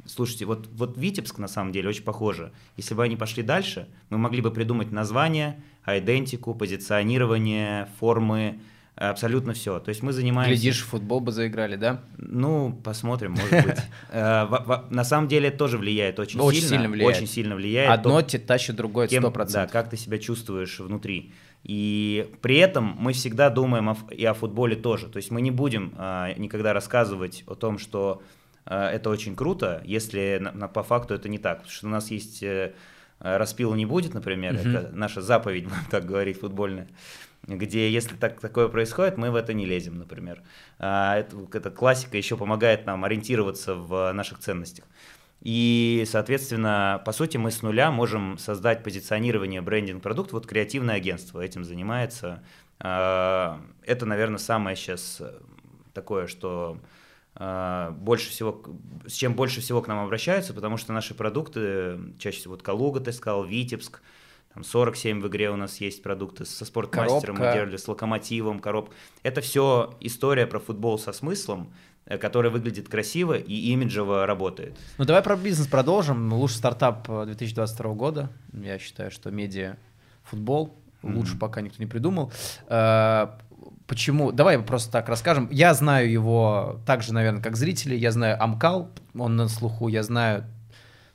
слушайте, 0.06 0.44
вот, 0.44 0.68
вот 0.72 0.96
Витебск 0.98 1.38
на 1.38 1.48
самом 1.48 1.72
деле 1.72 1.88
очень 1.88 2.04
похоже. 2.04 2.52
Если 2.76 2.94
бы 2.94 3.02
они 3.04 3.16
пошли 3.16 3.42
дальше, 3.42 3.88
мы 4.10 4.18
могли 4.18 4.40
бы 4.40 4.50
придумать 4.50 4.90
название, 4.92 5.62
идентику, 5.86 6.54
позиционирование, 6.54 7.88
формы, 7.98 8.60
э, 8.96 9.06
абсолютно 9.08 9.52
все. 9.52 9.78
То 9.80 9.88
есть 9.90 10.02
мы 10.02 10.12
занимаемся... 10.12 10.50
Глядишь, 10.54 10.82
в 10.82 10.86
футбол 10.88 11.20
бы 11.20 11.32
заиграли, 11.32 11.76
да? 11.76 12.00
Ну, 12.18 12.72
посмотрим, 12.84 13.32
может 13.32 13.50
быть. 13.66 13.78
Э, 14.10 14.46
На 14.90 15.04
самом 15.04 15.28
деле 15.28 15.48
это 15.48 15.58
тоже 15.58 15.78
влияет 15.78 16.18
очень 16.18 16.40
Очень 16.40 16.60
сильно. 16.60 16.76
сильно 16.76 16.88
влияет. 16.88 17.16
Очень 17.16 17.26
сильно 17.26 17.54
влияет. 17.56 17.90
Одно 17.90 18.22
тащит 18.22 18.76
другое, 18.76 19.08
кем- 19.08 19.22
сто 19.22 19.28
Да, 19.30 19.34
процентов. 19.34 19.72
как 19.72 19.90
ты 19.90 19.96
себя 19.96 20.18
чувствуешь 20.18 20.78
внутри. 20.80 21.32
И 21.64 22.30
при 22.42 22.56
этом 22.58 22.94
мы 22.98 23.12
всегда 23.14 23.48
думаем 23.50 23.96
и 24.10 24.24
о 24.26 24.34
футболе 24.34 24.76
тоже. 24.76 25.08
То 25.08 25.16
есть 25.16 25.30
мы 25.30 25.40
не 25.40 25.50
будем 25.50 25.94
а, 25.96 26.32
никогда 26.38 26.72
рассказывать 26.74 27.42
о 27.46 27.54
том, 27.54 27.78
что 27.78 28.22
это 28.66 29.11
очень 29.11 29.37
круто, 29.37 29.83
если 29.85 30.42
по 30.72 30.83
факту 30.83 31.14
это 31.14 31.29
не 31.29 31.38
так. 31.38 31.59
Потому 31.59 31.72
что 31.72 31.87
у 31.87 31.90
нас 31.90 32.11
есть 32.11 32.42
э, 32.42 32.72
распила 33.20 33.74
не 33.74 33.87
будет, 33.87 34.14
например, 34.14 34.55
Мгм. 34.55 34.77
это 34.77 34.90
наша 34.92 35.20
заповедь, 35.20 35.64
будем 35.68 35.85
так 35.90 36.05
говорить, 36.07 36.40
футбольная. 36.40 36.88
где 37.46 37.90
если 37.90 38.16
так, 38.16 38.40
такое 38.40 38.68
происходит, 38.68 39.18
мы 39.18 39.31
в 39.31 39.37
это 39.37 39.53
не 39.53 39.66
лезем, 39.66 39.98
например. 39.98 40.40
А, 40.79 41.18
это, 41.18 41.37
эта 41.53 41.70
классика 41.70 42.16
еще 42.16 42.37
помогает 42.37 42.87
нам 42.87 43.05
ориентироваться 43.05 43.74
в 43.74 44.12
наших 44.12 44.38
ценностях. 44.38 44.85
И, 45.42 46.05
соответственно, 46.07 47.03
по 47.05 47.12
сути, 47.12 47.37
мы 47.37 47.50
с 47.50 47.61
нуля 47.61 47.90
можем 47.90 48.38
создать 48.38 48.83
позиционирование 48.83 49.61
брендинг 49.61 50.03
продукт. 50.03 50.33
Вот 50.33 50.46
креативное 50.46 50.94
агентство 50.94 51.38
этим 51.40 51.64
занимается. 51.64 52.42
А, 52.81 53.61
это, 53.83 54.07
наверное, 54.07 54.38
самое 54.38 54.74
сейчас 54.74 55.20
такое, 55.92 56.27
что 56.29 56.79
больше 57.37 58.31
всего, 58.31 58.62
с 59.07 59.12
чем 59.12 59.35
больше 59.35 59.61
всего 59.61 59.83
к 59.83 59.88
нам 59.88 60.05
обращаются, 60.05 60.55
потому 60.55 60.77
что 60.77 60.92
наши 60.92 61.14
продукты, 61.14 61.99
чаще 62.18 62.38
всего 62.38 62.53
вот 62.53 62.62
Калуга, 62.62 63.01
ты 63.01 63.12
сказал, 63.12 63.44
Витебск, 63.44 64.01
там 64.55 64.62
47 64.62 65.20
в 65.20 65.27
игре 65.27 65.51
у 65.51 65.57
нас 65.57 65.81
есть 65.81 66.01
продукты 66.03 66.44
со 66.44 66.64
спортмастером, 66.64 67.37
коробка. 67.37 67.44
мы 67.44 67.53
делали 67.55 67.77
с 67.77 67.88
локомотивом, 67.88 68.61
короб. 68.61 68.90
Это 69.25 69.40
все 69.40 69.97
история 70.01 70.47
про 70.47 70.61
футбол 70.61 70.97
со 70.97 71.12
смыслом, 71.12 71.73
э, 72.07 72.18
которая 72.18 72.53
выглядит 72.53 72.88
красиво 72.88 73.37
и 73.37 73.53
имиджево 73.73 74.27
работает. 74.27 74.79
Ну 74.97 75.05
давай 75.05 75.23
про 75.23 75.37
бизнес 75.37 75.66
продолжим. 75.66 76.33
Лучший 76.33 76.59
стартап 76.59 77.09
2022 77.09 77.90
э, 77.90 77.94
года. 77.94 78.31
Я 78.53 78.79
считаю, 78.79 79.11
что 79.11 79.33
медиа 79.33 79.77
футбол 80.23 80.79
лучше 81.03 81.35
mm-hmm. 81.35 81.38
пока 81.38 81.61
никто 81.61 81.83
не 81.83 81.88
придумал. 81.88 82.33
Почему? 83.87 84.33
Давай 84.33 84.59
просто 84.59 84.90
так 84.90 85.09
расскажем. 85.09 85.49
Я 85.51 85.75
знаю 85.75 86.11
его 86.11 86.81
также, 86.87 87.12
наверное, 87.12 87.42
как 87.42 87.57
зрители. 87.57 87.94
Я 87.94 88.12
знаю 88.12 88.42
Амкал, 88.42 88.90
он 89.16 89.37
на 89.37 89.49
слуху. 89.49 89.88
Я 89.88 90.03
знаю 90.03 90.44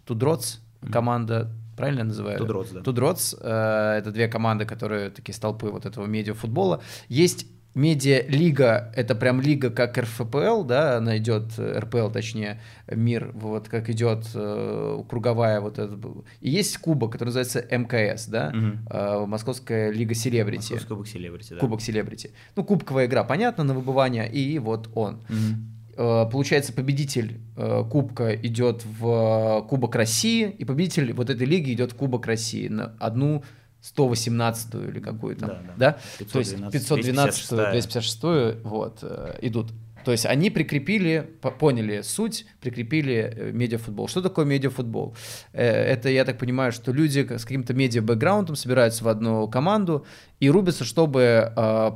Тудроц, 0.05 0.59
команда 0.91 1.51
правильно 1.79 1.99
я 1.99 2.05
называю? 2.05 2.37
Тудроц, 2.37 2.69
да. 2.71 2.81
Тудроц, 2.81 3.35
э, 3.39 3.95
это 3.99 4.11
две 4.11 4.27
команды, 4.27 4.65
которые 4.65 5.09
такие 5.11 5.33
столпы 5.33 5.67
вот 5.67 5.85
этого 5.85 6.05
медиафутбола. 6.07 6.81
Есть 7.07 7.47
медиа-лига, 7.75 8.91
это 8.95 9.15
прям 9.15 9.41
лига 9.41 9.69
как 9.69 9.97
РФПЛ, 9.97 10.63
да, 10.63 10.97
она 10.97 11.17
идет, 11.17 11.57
РПЛ 11.57 12.09
точнее, 12.09 12.59
мир, 12.87 13.31
вот 13.33 13.69
как 13.69 13.89
идет 13.89 14.25
э, 14.33 15.03
круговая 15.07 15.61
вот 15.61 15.79
эта. 15.79 15.97
И 16.41 16.49
есть 16.49 16.77
кубок, 16.79 17.11
который 17.11 17.29
называется 17.29 17.65
МКС, 17.69 18.25
да, 18.25 18.51
угу. 18.53 18.77
э, 18.89 19.25
Московская 19.25 19.91
лига 19.91 20.13
Селебрити. 20.13 20.73
Московский 20.73 20.87
кубок 20.87 21.07
Селебрити, 21.07 21.53
да. 21.53 21.59
Кубок 21.59 21.81
Селебрити. 21.81 22.31
Ну, 22.55 22.63
кубковая 22.63 23.05
игра, 23.05 23.23
понятно, 23.23 23.63
на 23.63 23.73
выбывание, 23.73 24.29
и 24.31 24.57
вот 24.59 24.89
он. 24.95 25.15
Угу. 25.29 25.79
Э, 25.99 26.29
получается, 26.31 26.71
победитель 26.71 27.41
э, 27.57 27.83
Кубка 27.91 28.33
идет 28.33 28.85
в 28.85 29.65
Кубок 29.69 29.95
России, 29.95 30.49
и 30.49 30.63
победитель 30.63 31.11
вот 31.11 31.29
этой 31.29 31.45
лиги 31.45 31.73
идет 31.73 31.91
в 31.91 31.95
Кубок 31.95 32.25
России 32.25 32.69
на 32.69 32.95
одну 32.99 33.43
118 33.81 34.75
или 34.75 34.99
какую 34.99 35.35
то 35.35 35.47
да, 35.47 35.61
да. 35.77 35.97
да? 36.17 36.25
То 36.31 36.39
есть 36.39 36.55
512 36.55 37.49
256 37.49 38.63
вот, 38.63 38.99
э, 39.01 39.39
идут. 39.41 39.71
То 40.05 40.11
есть 40.11 40.25
они 40.25 40.49
прикрепили, 40.49 41.29
поняли 41.59 42.01
суть, 42.01 42.45
прикрепили 42.61 43.51
медиафутбол. 43.53 44.07
Что 44.07 44.21
такое 44.21 44.45
медиафутбол? 44.45 45.15
Это, 45.51 46.09
я 46.09 46.23
так 46.23 46.37
понимаю, 46.37 46.71
что 46.71 46.91
люди 46.93 47.19
с 47.19 47.43
каким-то 47.43 47.73
медиа-бэкграундом 47.73 48.55
собираются 48.55 49.03
в 49.03 49.09
одну 49.09 49.47
команду 49.49 50.05
и 50.39 50.49
рубятся, 50.49 50.85
чтобы 50.85 51.51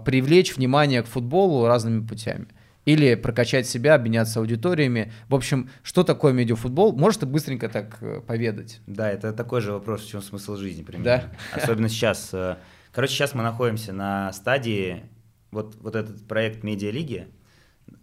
привлечь 0.05 0.55
внимание 0.55 1.01
к 1.01 1.07
футболу 1.07 1.65
разными 1.65 2.05
путями 2.05 2.47
или 2.85 3.15
прокачать 3.15 3.67
себя, 3.67 3.95
обменяться 3.95 4.39
аудиториями. 4.39 5.11
В 5.29 5.35
общем, 5.35 5.69
что 5.83 6.03
такое 6.03 6.33
медиафутбол? 6.33 6.93
Можешь 6.95 7.19
ты 7.19 7.25
быстренько 7.25 7.69
так 7.69 7.97
э, 8.01 8.21
поведать? 8.21 8.81
Да, 8.87 9.09
это 9.09 9.33
такой 9.33 9.61
же 9.61 9.71
вопрос, 9.71 10.03
в 10.03 10.09
чем 10.09 10.21
смысл 10.21 10.55
жизни, 10.55 10.83
примерно. 10.83 11.05
Да? 11.05 11.61
Особенно 11.61 11.89
сейчас. 11.89 12.29
Э, 12.33 12.57
короче, 12.91 13.13
сейчас 13.13 13.33
мы 13.33 13.43
находимся 13.43 13.93
на 13.93 14.31
стадии, 14.33 15.03
вот, 15.51 15.75
вот 15.79 15.95
этот 15.95 16.27
проект 16.27 16.63
Медиалиги. 16.63 17.27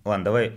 Ладно, 0.05 0.25
давай 0.25 0.55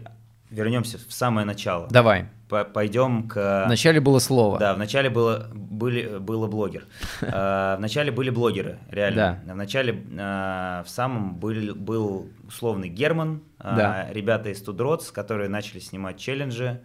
вернемся 0.54 0.98
в 0.98 1.12
самое 1.12 1.46
начало. 1.46 1.88
Давай 1.90 2.28
пойдем 2.64 3.28
к... 3.28 3.64
Вначале 3.66 4.00
было 4.00 4.20
слово. 4.20 4.60
Да, 4.60 4.76
вначале 4.76 5.10
было, 5.10 5.50
были, 5.54 6.20
было 6.20 6.48
блогер. 6.48 6.86
А, 7.36 7.78
вначале 7.78 8.12
были 8.12 8.30
блогеры, 8.30 8.80
реально. 8.90 9.42
Да. 9.46 9.54
Вначале 9.54 10.04
а, 10.20 10.84
в 10.84 10.90
самом 10.90 11.36
был, 11.38 11.74
был 11.74 12.30
условный 12.46 12.90
Герман, 12.90 13.42
а, 13.58 13.76
да. 13.76 14.08
ребята 14.12 14.50
из 14.50 14.62
Тудроц, 14.62 15.10
которые 15.10 15.50
начали 15.50 15.80
снимать 15.80 16.18
челленджи 16.18 16.82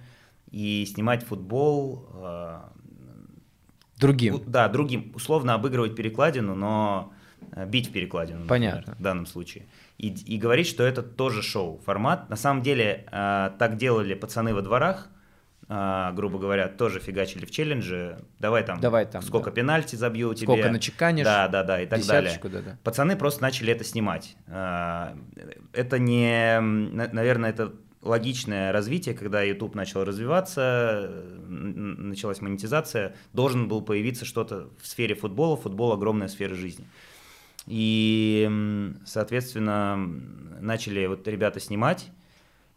и 0.50 0.86
снимать 0.86 1.24
футбол. 1.24 2.08
Другим. 3.98 4.42
Да, 4.46 4.68
другим. 4.68 5.12
Условно 5.14 5.54
обыгрывать 5.54 5.96
перекладину, 5.96 6.54
но 6.54 7.12
бить 7.66 7.88
в 7.88 7.92
перекладину. 7.92 8.46
Понятно. 8.46 8.80
Например, 8.80 8.98
в 8.98 9.02
данном 9.02 9.26
случае. 9.26 9.66
И, 9.98 10.08
и 10.08 10.38
говорить, 10.38 10.66
что 10.66 10.84
это 10.84 11.02
тоже 11.02 11.42
шоу, 11.42 11.80
формат. 11.84 12.30
На 12.30 12.36
самом 12.36 12.62
деле 12.62 13.06
так 13.10 13.76
делали 13.76 14.14
пацаны 14.14 14.54
во 14.54 14.62
дворах, 14.62 15.08
а, 15.70 16.12
грубо 16.12 16.38
говоря, 16.38 16.68
тоже 16.68 16.98
фигачили 16.98 17.44
в 17.44 17.50
челлендже. 17.50 18.24
Давай 18.38 18.64
там, 18.64 18.80
Давай 18.80 19.04
там 19.04 19.20
сколько 19.20 19.50
да. 19.50 19.56
пенальти 19.56 19.96
забью 19.96 20.32
тебе. 20.32 20.46
Сколько 20.46 20.70
начеканешь. 20.70 21.26
Да, 21.26 21.46
да, 21.48 21.62
да, 21.62 21.82
и 21.82 21.86
так 21.86 22.04
далее. 22.06 22.40
Да, 22.42 22.62
да. 22.62 22.78
Пацаны 22.82 23.16
просто 23.16 23.42
начали 23.42 23.72
это 23.72 23.84
снимать. 23.84 24.36
А, 24.46 25.14
это 25.74 25.98
не, 25.98 26.58
наверное, 26.60 27.50
это 27.50 27.74
логичное 28.00 28.72
развитие, 28.72 29.14
когда 29.14 29.42
YouTube 29.42 29.74
начал 29.74 30.04
развиваться, 30.04 31.10
началась 31.48 32.40
монетизация, 32.40 33.14
должен 33.34 33.68
был 33.68 33.82
появиться 33.82 34.24
что-то 34.24 34.70
в 34.80 34.86
сфере 34.86 35.14
футбола. 35.14 35.58
Футбол– 35.58 35.92
огромная 35.94 36.28
сфера 36.28 36.54
жизни. 36.54 36.86
И, 37.68 38.94
соответственно, 39.04 39.96
начали 40.60 41.06
вот 41.06 41.28
ребята 41.28 41.60
снимать, 41.60 42.10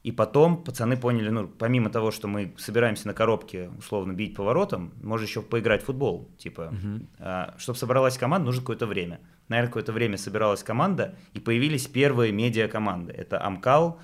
и 0.03 0.11
потом 0.11 0.63
пацаны 0.63 0.97
поняли, 0.97 1.29
ну, 1.29 1.47
помимо 1.47 1.89
того, 1.89 2.11
что 2.11 2.27
мы 2.27 2.53
собираемся 2.57 3.07
на 3.07 3.13
коробке, 3.13 3.69
условно, 3.77 4.13
бить 4.13 4.35
поворотом, 4.35 4.91
можно 5.01 5.25
еще 5.25 5.41
поиграть 5.41 5.83
в 5.83 5.85
футбол. 5.85 6.29
Типа, 6.37 6.73
uh-huh. 6.73 7.05
а, 7.19 7.55
чтобы 7.57 7.77
собралась 7.77 8.17
команда, 8.17 8.47
нужно 8.47 8.61
какое-то 8.61 8.87
время. 8.87 9.19
Наверное, 9.47 9.67
какое-то 9.67 9.93
время 9.93 10.17
собиралась 10.17 10.63
команда, 10.63 11.15
и 11.33 11.39
появились 11.39 11.87
первые 11.87 12.31
медиа-команды. 12.31 13.13
Это 13.13 13.45
Амкал, 13.45 13.99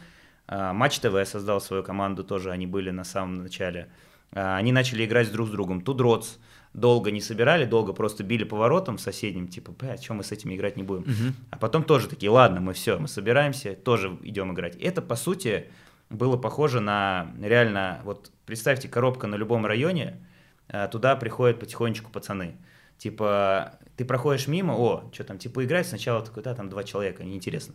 а, 0.48 0.72
Матч 0.72 1.00
ТВ 1.00 1.16
создал 1.26 1.60
свою 1.60 1.84
команду, 1.84 2.24
тоже 2.24 2.52
они 2.52 2.68
были 2.68 2.92
на 2.92 3.04
самом 3.04 3.44
начале. 3.44 3.90
А, 4.34 4.56
они 4.56 4.72
начали 4.72 5.04
играть 5.04 5.32
друг 5.32 5.48
с 5.48 5.52
другом. 5.52 5.82
Тудроц 5.82 6.38
долго 6.78 7.10
не 7.10 7.22
собирали, 7.22 7.66
долго 7.66 7.92
просто 7.92 8.24
били 8.24 8.44
поворотом 8.44 9.00
соседним, 9.00 9.48
типа, 9.48 9.72
бля, 9.72 9.98
что 9.98 10.14
мы 10.14 10.24
с 10.24 10.32
этими 10.32 10.56
играть 10.56 10.78
не 10.78 10.84
будем. 10.84 11.04
Uh-huh. 11.04 11.34
А 11.50 11.58
потом 11.58 11.84
тоже 11.84 12.08
такие, 12.08 12.30
ладно, 12.30 12.62
мы 12.62 12.74
все, 12.74 13.00
мы 13.00 13.08
собираемся, 13.08 13.74
тоже 13.74 14.16
идем 14.22 14.54
играть. 14.54 14.76
Это, 14.76 15.02
по 15.02 15.16
сути, 15.16 15.72
было 16.12 16.38
похоже 16.38 16.80
на 16.80 17.34
реально, 17.42 18.02
вот 18.04 18.32
представьте, 18.46 18.88
коробка 18.88 19.26
на 19.26 19.36
любом 19.36 19.66
районе, 19.66 20.18
а, 20.70 20.88
туда 20.88 21.16
приходят 21.16 21.60
потихонечку 21.60 22.12
пацаны. 22.12 22.58
Типа, 23.00 23.80
ты 23.96 24.06
проходишь 24.06 24.48
мимо, 24.48 24.74
о, 24.74 25.10
что 25.12 25.24
там, 25.24 25.40
типа, 25.40 25.66
играть 25.66 25.88
сначала 25.88 26.24
такой, 26.24 26.44
да, 26.44 26.54
там 26.54 26.70
два 26.70 26.84
человека, 26.84 27.24
неинтересно. 27.24 27.74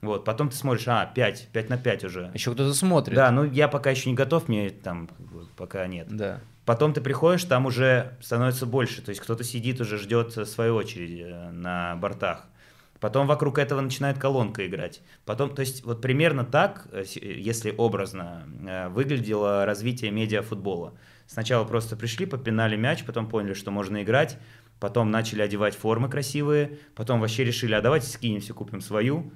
Вот, 0.00 0.24
потом 0.24 0.50
ты 0.50 0.54
смотришь, 0.54 0.86
а, 0.86 1.06
5, 1.06 1.48
5 1.52 1.68
на 1.70 1.76
5 1.76 2.04
уже. 2.04 2.30
Еще 2.34 2.52
кто-то 2.52 2.72
смотрит. 2.72 3.16
Да, 3.16 3.32
ну 3.32 3.42
я 3.42 3.66
пока 3.66 3.90
еще 3.90 4.10
не 4.10 4.14
готов, 4.14 4.46
мне 4.46 4.70
там 4.70 5.08
пока 5.56 5.88
нет. 5.88 6.06
Да. 6.08 6.40
Потом 6.64 6.94
ты 6.94 7.00
приходишь, 7.00 7.44
там 7.44 7.66
уже 7.66 8.16
становится 8.20 8.64
больше, 8.64 9.02
то 9.02 9.10
есть 9.10 9.20
кто-то 9.20 9.44
сидит 9.44 9.80
уже 9.80 9.98
ждет 9.98 10.32
своей 10.48 10.70
очереди 10.70 11.26
э, 11.26 11.50
на 11.50 11.96
бортах. 11.96 12.46
Потом 13.00 13.26
вокруг 13.26 13.58
этого 13.58 13.82
начинает 13.82 14.18
колонка 14.18 14.66
играть. 14.66 15.02
Потом, 15.26 15.54
то 15.54 15.60
есть 15.60 15.84
вот 15.84 16.00
примерно 16.00 16.42
так, 16.44 16.88
э, 16.90 17.04
если 17.20 17.74
образно, 17.76 18.48
э, 18.66 18.88
выглядело 18.88 19.66
развитие 19.66 20.10
медиафутбола. 20.10 20.94
Сначала 21.26 21.64
просто 21.64 21.96
пришли, 21.96 22.24
попинали 22.24 22.76
мяч, 22.76 23.04
потом 23.04 23.28
поняли, 23.28 23.52
что 23.52 23.70
можно 23.70 24.02
играть, 24.02 24.38
потом 24.80 25.10
начали 25.10 25.42
одевать 25.42 25.76
формы 25.76 26.08
красивые, 26.08 26.78
потом 26.94 27.20
вообще 27.20 27.44
решили, 27.44 27.74
а 27.74 27.82
давайте 27.82 28.06
скинемся, 28.06 28.54
купим 28.54 28.80
свою. 28.80 29.32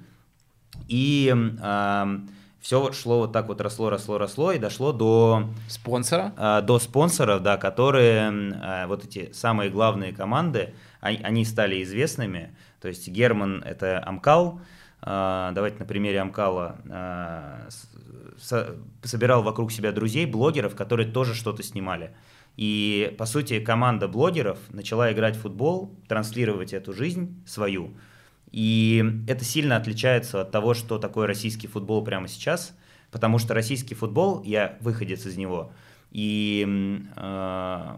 И 0.87 1.31
э, 1.31 2.19
все 2.61 2.91
шло 2.91 3.19
вот 3.19 3.31
так 3.33 3.47
вот, 3.47 3.61
росло, 3.61 3.89
росло, 3.89 4.17
росло, 4.17 4.51
и 4.51 4.59
дошло 4.59 4.91
до... 4.91 5.49
Спонсора? 5.67 6.33
Э, 6.37 6.61
до 6.61 6.79
спонсоров, 6.79 7.41
да, 7.41 7.57
которые, 7.57 8.31
э, 8.31 8.87
вот 8.87 9.05
эти 9.05 9.31
самые 9.31 9.69
главные 9.69 10.13
команды, 10.13 10.73
они, 10.99 11.17
они 11.23 11.45
стали 11.45 11.81
известными, 11.83 12.55
то 12.81 12.87
есть 12.87 13.07
Герман– 13.07 13.63
это 13.65 14.03
Амкал, 14.05 14.61
а, 15.01 15.51
давайте 15.53 15.77
на 15.79 15.85
примере 15.85 16.19
Амкала, 16.19 16.77
а, 16.89 17.67
собирал 19.03 19.43
вокруг 19.43 19.71
себя 19.71 19.91
друзей, 19.91 20.25
блогеров, 20.25 20.75
которые 20.75 21.09
тоже 21.09 21.33
что-то 21.35 21.63
снимали. 21.63 22.11
И, 22.57 23.15
по 23.17 23.25
сути, 23.25 23.59
команда 23.59 24.07
блогеров 24.07 24.59
начала 24.69 25.11
играть 25.11 25.37
в 25.37 25.41
футбол, 25.41 25.95
транслировать 26.07 26.73
эту 26.73 26.93
жизнь 26.93 27.41
свою. 27.45 27.93
И 28.51 29.23
это 29.27 29.45
сильно 29.45 29.75
отличается 29.75 30.41
от 30.41 30.51
того, 30.51 30.73
что 30.73 30.97
такое 30.97 31.27
российский 31.27 31.67
футбол 31.67 32.03
прямо 32.03 32.27
сейчас, 32.27 32.75
потому 33.11 33.37
что 33.37 33.53
российский 33.53 33.95
футбол, 33.95 34.41
я 34.43 34.77
выходец 34.81 35.25
из 35.25 35.37
него, 35.37 35.71
и 36.11 37.03
э, 37.15 37.95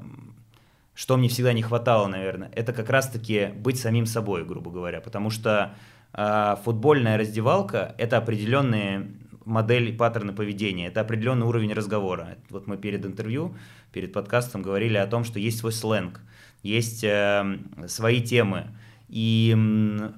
что 0.94 1.18
мне 1.18 1.30
всегда 1.30 1.54
не 1.54 1.62
хватало, 1.62 2.08
наверное, 2.08 2.52
это 2.54 2.74
как 2.74 2.90
раз-таки 2.90 3.48
быть 3.56 3.80
самим 3.80 4.06
собой, 4.06 4.46
грубо 4.46 4.72
говоря, 4.72 5.02
потому 5.02 5.30
что 5.30 5.74
а, 6.14 6.58
футбольная 6.58 7.18
раздевалка– 7.18 7.96
это 7.98 8.18
определенные 8.18 9.08
модели, 9.46 9.92
паттерны 9.92 10.34
поведения, 10.34 10.88
это 10.88 11.02
определенный 11.02 11.48
уровень 11.48 11.74
разговора. 11.74 12.38
Вот 12.50 12.68
мы 12.68 12.78
перед 12.78 13.06
интервью, 13.06 13.56
перед 13.92 14.14
подкастом 14.14 14.62
говорили 14.62 14.98
о 14.98 15.08
том, 15.08 15.24
что 15.24 15.40
есть 15.40 15.60
свой 15.60 15.72
сленг, 15.72 16.20
есть 16.64 17.04
э, 17.04 17.58
свои 17.88 18.22
темы, 18.22 18.68
и 19.08 19.56
э, 19.58 20.12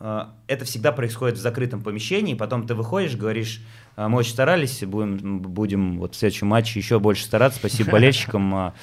это 0.00 0.64
всегда 0.64 0.92
происходит 0.92 1.38
в 1.38 1.40
закрытом 1.40 1.82
помещении, 1.82 2.34
потом 2.34 2.66
ты 2.66 2.74
выходишь, 2.74 3.16
говоришь, 3.16 3.60
«А, 3.96 4.08
мы 4.08 4.18
очень 4.18 4.30
старались, 4.30 4.84
будем, 4.84 5.40
будем 5.40 5.98
вот 5.98 6.14
в 6.14 6.18
следующем 6.18 6.46
матче 6.46 6.78
еще 6.78 7.00
больше 7.00 7.24
стараться, 7.24 7.58
спасибо 7.58 7.92
болельщикам. 7.92 8.54
А, 8.54 8.74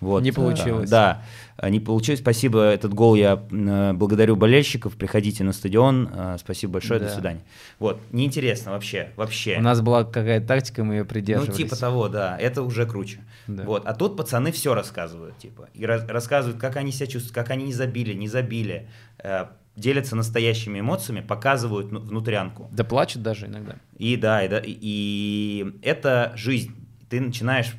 вот, 0.00 0.22
не 0.22 0.30
получилось. 0.30 0.88
Да, 0.88 1.22
не 1.62 1.80
получилось. 1.80 2.20
Спасибо, 2.20 2.62
этот 2.62 2.94
гол 2.94 3.14
я 3.16 3.42
э, 3.50 3.92
благодарю 3.94 4.36
болельщиков. 4.36 4.96
Приходите 4.96 5.42
на 5.42 5.52
стадион. 5.52 6.08
Э, 6.12 6.36
спасибо 6.38 6.74
большое, 6.74 7.00
да. 7.00 7.06
до 7.06 7.12
свидания. 7.12 7.40
Вот, 7.78 8.00
неинтересно 8.12 8.72
вообще, 8.72 9.10
вообще. 9.16 9.56
У 9.58 9.62
нас 9.62 9.80
была 9.80 10.04
какая-то 10.04 10.46
тактика, 10.46 10.84
мы 10.84 10.94
ее 10.94 11.04
придерживались. 11.04 11.58
Ну, 11.58 11.64
типа 11.64 11.76
того, 11.76 12.08
да, 12.08 12.38
это 12.38 12.62
уже 12.62 12.86
круче. 12.86 13.18
Да. 13.48 13.64
Вот, 13.64 13.86
а 13.86 13.94
тут 13.94 14.16
пацаны 14.16 14.52
все 14.52 14.74
рассказывают, 14.74 15.36
типа, 15.38 15.68
и 15.74 15.84
раз, 15.84 16.04
рассказывают, 16.06 16.60
как 16.60 16.76
они 16.76 16.92
себя 16.92 17.06
чувствуют, 17.06 17.34
как 17.34 17.50
они 17.50 17.64
не 17.64 17.72
забили, 17.72 18.12
не 18.14 18.28
забили, 18.28 18.88
э, 19.18 19.46
делятся 19.78 20.16
настоящими 20.16 20.80
эмоциями, 20.80 21.20
показывают 21.20 21.86
внутрянку. 21.90 22.68
Да 22.72 22.84
плачут 22.84 23.22
даже 23.22 23.46
иногда. 23.46 23.76
И 23.96 24.16
да, 24.16 24.44
и, 24.44 24.48
да, 24.48 24.58
и, 24.58 24.76
и 24.80 25.78
это 25.82 26.32
жизнь. 26.36 26.74
Ты 27.08 27.20
начинаешь 27.20 27.74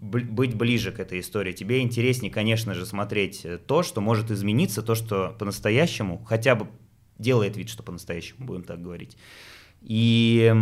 быть 0.00 0.54
ближе 0.54 0.92
к 0.92 1.00
этой 1.00 1.20
истории. 1.20 1.52
Тебе 1.52 1.80
интереснее, 1.80 2.32
конечно 2.32 2.74
же, 2.74 2.84
смотреть 2.86 3.46
то, 3.66 3.82
что 3.82 4.00
может 4.00 4.30
измениться, 4.30 4.82
то, 4.82 4.94
что 4.94 5.34
по-настоящему, 5.38 6.24
хотя 6.24 6.54
бы 6.54 6.68
делает 7.18 7.56
вид, 7.56 7.68
что 7.68 7.82
по-настоящему, 7.82 8.46
будем 8.46 8.64
так 8.64 8.82
говорить. 8.82 9.16
И, 9.80 10.52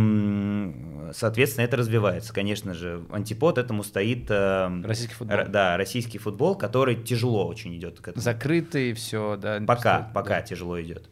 соответственно, 1.13 1.65
это 1.65 1.77
развивается. 1.77 2.33
Конечно 2.33 2.73
же, 2.73 3.03
антипод 3.11 3.57
этому 3.57 3.83
стоит... 3.83 4.29
Э, 4.29 4.69
российский 4.83 5.15
футбол. 5.15 5.37
Да, 5.49 5.75
российский 5.75 6.17
футбол, 6.17 6.55
который 6.55 6.95
тяжело 6.95 7.47
очень 7.47 7.75
идет 7.75 7.99
к 7.99 8.07
этому. 8.09 8.21
Закрытый, 8.21 8.93
все, 8.93 9.35
да. 9.35 9.59
Пока, 9.65 9.99
стоит, 9.99 10.13
пока 10.13 10.35
да. 10.35 10.41
тяжело 10.43 10.79
идет. 10.81 11.09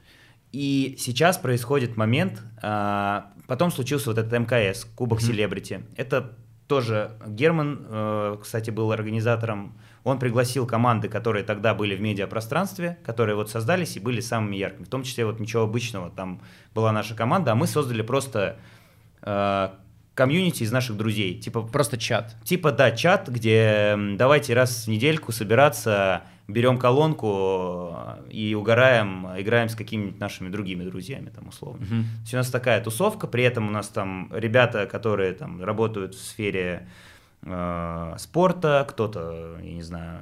И 0.52 0.96
сейчас 1.00 1.38
происходит 1.38 1.98
момент, 1.98 2.42
а, 2.62 3.34
потом 3.48 3.72
случился 3.72 4.10
вот 4.12 4.18
этот 4.18 4.32
МКС, 4.32 4.86
Кубок 4.96 5.20
mm-hmm. 5.20 5.24
Селебрити. 5.24 5.84
Это 5.98 6.38
тоже 6.68 7.12
Герман, 7.28 7.86
э, 7.90 8.38
кстати, 8.42 8.70
был 8.70 8.92
организатором. 8.92 9.78
Он 10.06 10.20
пригласил 10.20 10.68
команды, 10.68 11.10
которые 11.10 11.44
тогда 11.44 11.74
были 11.74 11.96
в 11.96 12.00
медиапространстве, 12.00 13.00
которые 13.04 13.36
вот 13.36 13.50
создались 13.50 13.98
и 13.98 14.00
были 14.00 14.22
самыми 14.22 14.56
яркими. 14.56 14.86
В 14.86 14.90
том 14.90 15.02
числе 15.02 15.26
вот 15.26 15.40
ничего 15.40 15.64
обычного, 15.64 16.12
там 16.12 16.42
была 16.76 16.92
наша 16.92 17.16
команда, 17.16 17.52
а 17.52 17.56
мы 17.56 17.66
создали 17.66 18.04
просто 18.04 18.58
э, 19.24 19.70
комьюнити 20.14 20.62
из 20.62 20.72
наших 20.72 20.96
друзей. 20.96 21.40
Типа, 21.40 21.64
просто 21.64 21.98
чат. 21.98 22.36
Типа, 22.44 22.72
да, 22.72 22.92
чат, 22.92 23.30
где 23.30 23.98
давайте 24.16 24.54
раз 24.54 24.86
в 24.86 24.88
недельку 24.90 25.32
собираться 25.32 26.22
берем 26.48 26.78
колонку 26.78 27.90
э, 27.92 28.30
и 28.30 28.54
угораем, 28.54 29.28
играем 29.40 29.70
с 29.70 29.76
какими-нибудь 29.76 30.20
нашими 30.20 30.50
другими 30.50 30.84
друзьями, 30.84 31.32
там, 31.36 31.48
условно. 31.48 31.84
Uh-huh. 31.84 32.04
То 32.04 32.22
есть 32.22 32.34
у 32.36 32.38
нас 32.38 32.52
такая 32.52 32.84
тусовка, 32.84 33.26
при 33.26 33.44
этом 33.44 33.68
у 33.68 33.72
нас 33.72 33.88
там 33.88 34.30
ребята, 34.32 34.86
которые 34.86 35.34
там 35.34 35.64
работают 35.64 36.14
в 36.14 36.24
сфере 36.24 36.88
спорта, 38.18 38.88
кто-то, 38.90 39.58
я 39.62 39.74
не 39.74 39.84
знаю, 39.84 40.20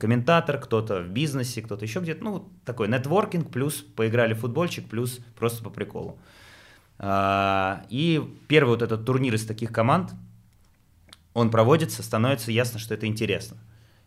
комментатор, 0.00 0.58
кто-то 0.58 1.00
в 1.00 1.08
бизнесе, 1.08 1.60
кто-то 1.60 1.84
еще 1.84 2.00
где-то, 2.00 2.24
ну, 2.24 2.48
такой 2.64 2.88
нетворкинг, 2.88 3.50
плюс 3.50 3.82
поиграли 3.82 4.32
в 4.32 4.38
футбольчик, 4.38 4.88
плюс 4.88 5.20
просто 5.36 5.62
по 5.62 5.68
приколу. 5.68 6.18
А, 6.98 7.84
и 7.90 8.22
первый 8.48 8.70
вот 8.70 8.82
этот 8.82 9.04
турнир 9.04 9.34
из 9.34 9.44
таких 9.44 9.72
команд, 9.72 10.12
он 11.34 11.50
проводится, 11.50 12.02
становится 12.02 12.50
ясно, 12.50 12.78
что 12.78 12.94
это 12.94 13.06
интересно. 13.06 13.58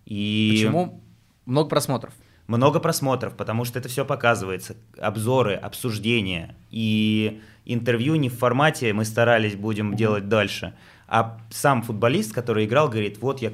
И... 0.06 0.52
Почему 0.54 1.02
много 1.46 1.70
просмотров. 1.70 2.14
Много 2.48 2.80
просмотров, 2.80 3.36
потому 3.36 3.66
что 3.66 3.80
это 3.80 3.88
все 3.88 4.04
показывается. 4.04 4.76
Обзоры, 4.98 5.54
обсуждения. 5.54 6.56
И 6.70 7.42
интервью 7.66 8.16
не 8.16 8.30
в 8.30 8.38
формате 8.38 8.92
мы 8.94 9.06
старались 9.06 9.56
будем 9.56 9.96
делать 9.96 10.28
дальше. 10.28 10.74
А 11.12 11.42
сам 11.50 11.84
футболист, 11.84 12.32
который 12.32 12.64
играл, 12.64 12.88
говорит, 12.88 13.18
вот 13.18 13.42
я 13.42 13.52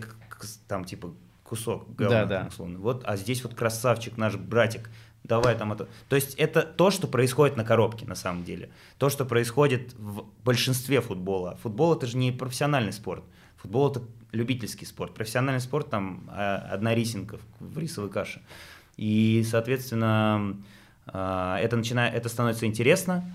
там 0.68 0.86
типа 0.86 1.12
кусок 1.44 1.88
говна, 1.96 2.26
да, 2.26 2.44
да. 2.44 2.48
условно. 2.50 2.78
Вот, 2.78 3.02
а 3.04 3.18
здесь 3.18 3.44
вот 3.44 3.56
красавчик, 3.56 4.16
наш 4.16 4.36
братик. 4.36 4.92
Давай 5.24 5.58
там 5.58 5.74
это. 5.74 5.88
То 6.08 6.16
есть 6.16 6.36
это 6.36 6.62
то, 6.62 6.92
что 6.92 7.08
происходит 7.08 7.58
на 7.58 7.64
коробке 7.64 8.06
на 8.06 8.14
самом 8.14 8.44
деле. 8.44 8.70
То, 9.00 9.10
что 9.10 9.26
происходит 9.26 9.96
в 9.98 10.26
большинстве 10.46 11.02
футбола. 11.02 11.58
Футбол 11.64 11.96
это 11.96 12.06
же 12.06 12.16
не 12.16 12.32
профессиональный 12.32 12.94
спорт. 12.94 13.24
Футбол 13.56 13.90
это 13.90 14.04
любительский 14.32 14.86
спорт. 14.86 15.16
Профессиональный 15.16 15.60
спорт 15.60 15.90
там 15.90 16.30
а, 16.30 16.58
одна 16.72 16.94
рисинка 16.94 17.40
в 17.60 17.80
рисовой 17.80 18.12
каше. 18.12 18.44
И, 18.98 19.44
соответственно, 19.50 20.58
а, 21.08 21.58
это, 21.58 21.76
начинает, 21.76 22.14
это 22.14 22.30
становится 22.30 22.68
интересно, 22.68 23.26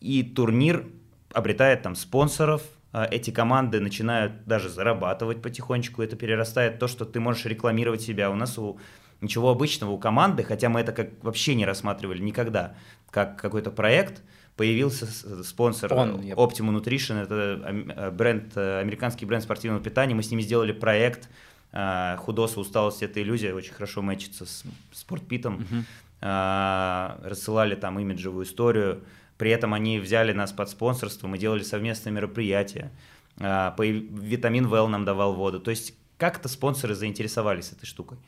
и 0.00 0.24
турнир 0.24 0.84
обретает 1.32 1.82
там 1.82 1.94
спонсоров, 1.94 2.62
а, 2.92 3.06
эти 3.10 3.30
команды 3.30 3.80
начинают 3.80 4.44
даже 4.44 4.68
зарабатывать 4.68 5.42
потихонечку, 5.42 6.02
это 6.02 6.16
перерастает 6.16 6.78
то, 6.78 6.88
что 6.88 7.04
ты 7.04 7.20
можешь 7.20 7.44
рекламировать 7.46 8.02
себя. 8.02 8.30
У 8.30 8.34
нас 8.34 8.58
у 8.58 8.78
ничего 9.20 9.50
обычного 9.50 9.92
у 9.92 9.98
команды, 9.98 10.42
хотя 10.42 10.68
мы 10.68 10.80
это 10.80 10.92
как 10.92 11.10
вообще 11.22 11.54
не 11.54 11.64
рассматривали 11.64 12.20
никогда, 12.20 12.74
как 13.10 13.40
какой-то 13.40 13.70
проект– 13.70 14.22
появился 14.56 15.06
спонсор 15.42 15.92
Он, 15.94 16.20
Optimum 16.20 16.80
Nutrition, 16.80 17.22
это 17.22 17.94
э, 17.96 18.10
бренд, 18.10 18.52
э, 18.56 18.80
американский 18.80 19.24
бренд 19.24 19.42
спортивного 19.42 19.82
питания, 19.82 20.14
мы 20.14 20.22
с 20.22 20.30
ними 20.30 20.42
сделали 20.42 20.72
проект 20.72 21.28
э, 21.72 22.16
«Худоса, 22.18 22.60
усталость– 22.60 23.02
это 23.04 23.22
иллюзия», 23.22 23.54
очень 23.54 23.72
хорошо 23.72 24.02
мэчится 24.02 24.44
с 24.44 24.64
спортпитом, 24.92 25.56
угу. 25.56 25.84
рассылали 26.20 27.74
там 27.74 27.98
имиджевую 27.98 28.44
историю, 28.44 29.02
при 29.42 29.50
этом 29.50 29.74
они 29.74 29.98
взяли 29.98 30.32
нас 30.32 30.52
под 30.52 30.70
спонсорство, 30.70 31.26
мы 31.26 31.36
делали 31.36 31.64
совместные 31.64 32.12
мероприятия, 32.12 32.92
витамин 33.36 34.66
Well 34.66 34.86
нам 34.86 35.04
давал 35.04 35.34
воду, 35.34 35.58
то 35.58 35.72
есть 35.72 35.94
как-то 36.16 36.48
спонсоры 36.48 36.94
заинтересовались 36.94 37.72
этой 37.72 37.84
штукой. 37.84 38.18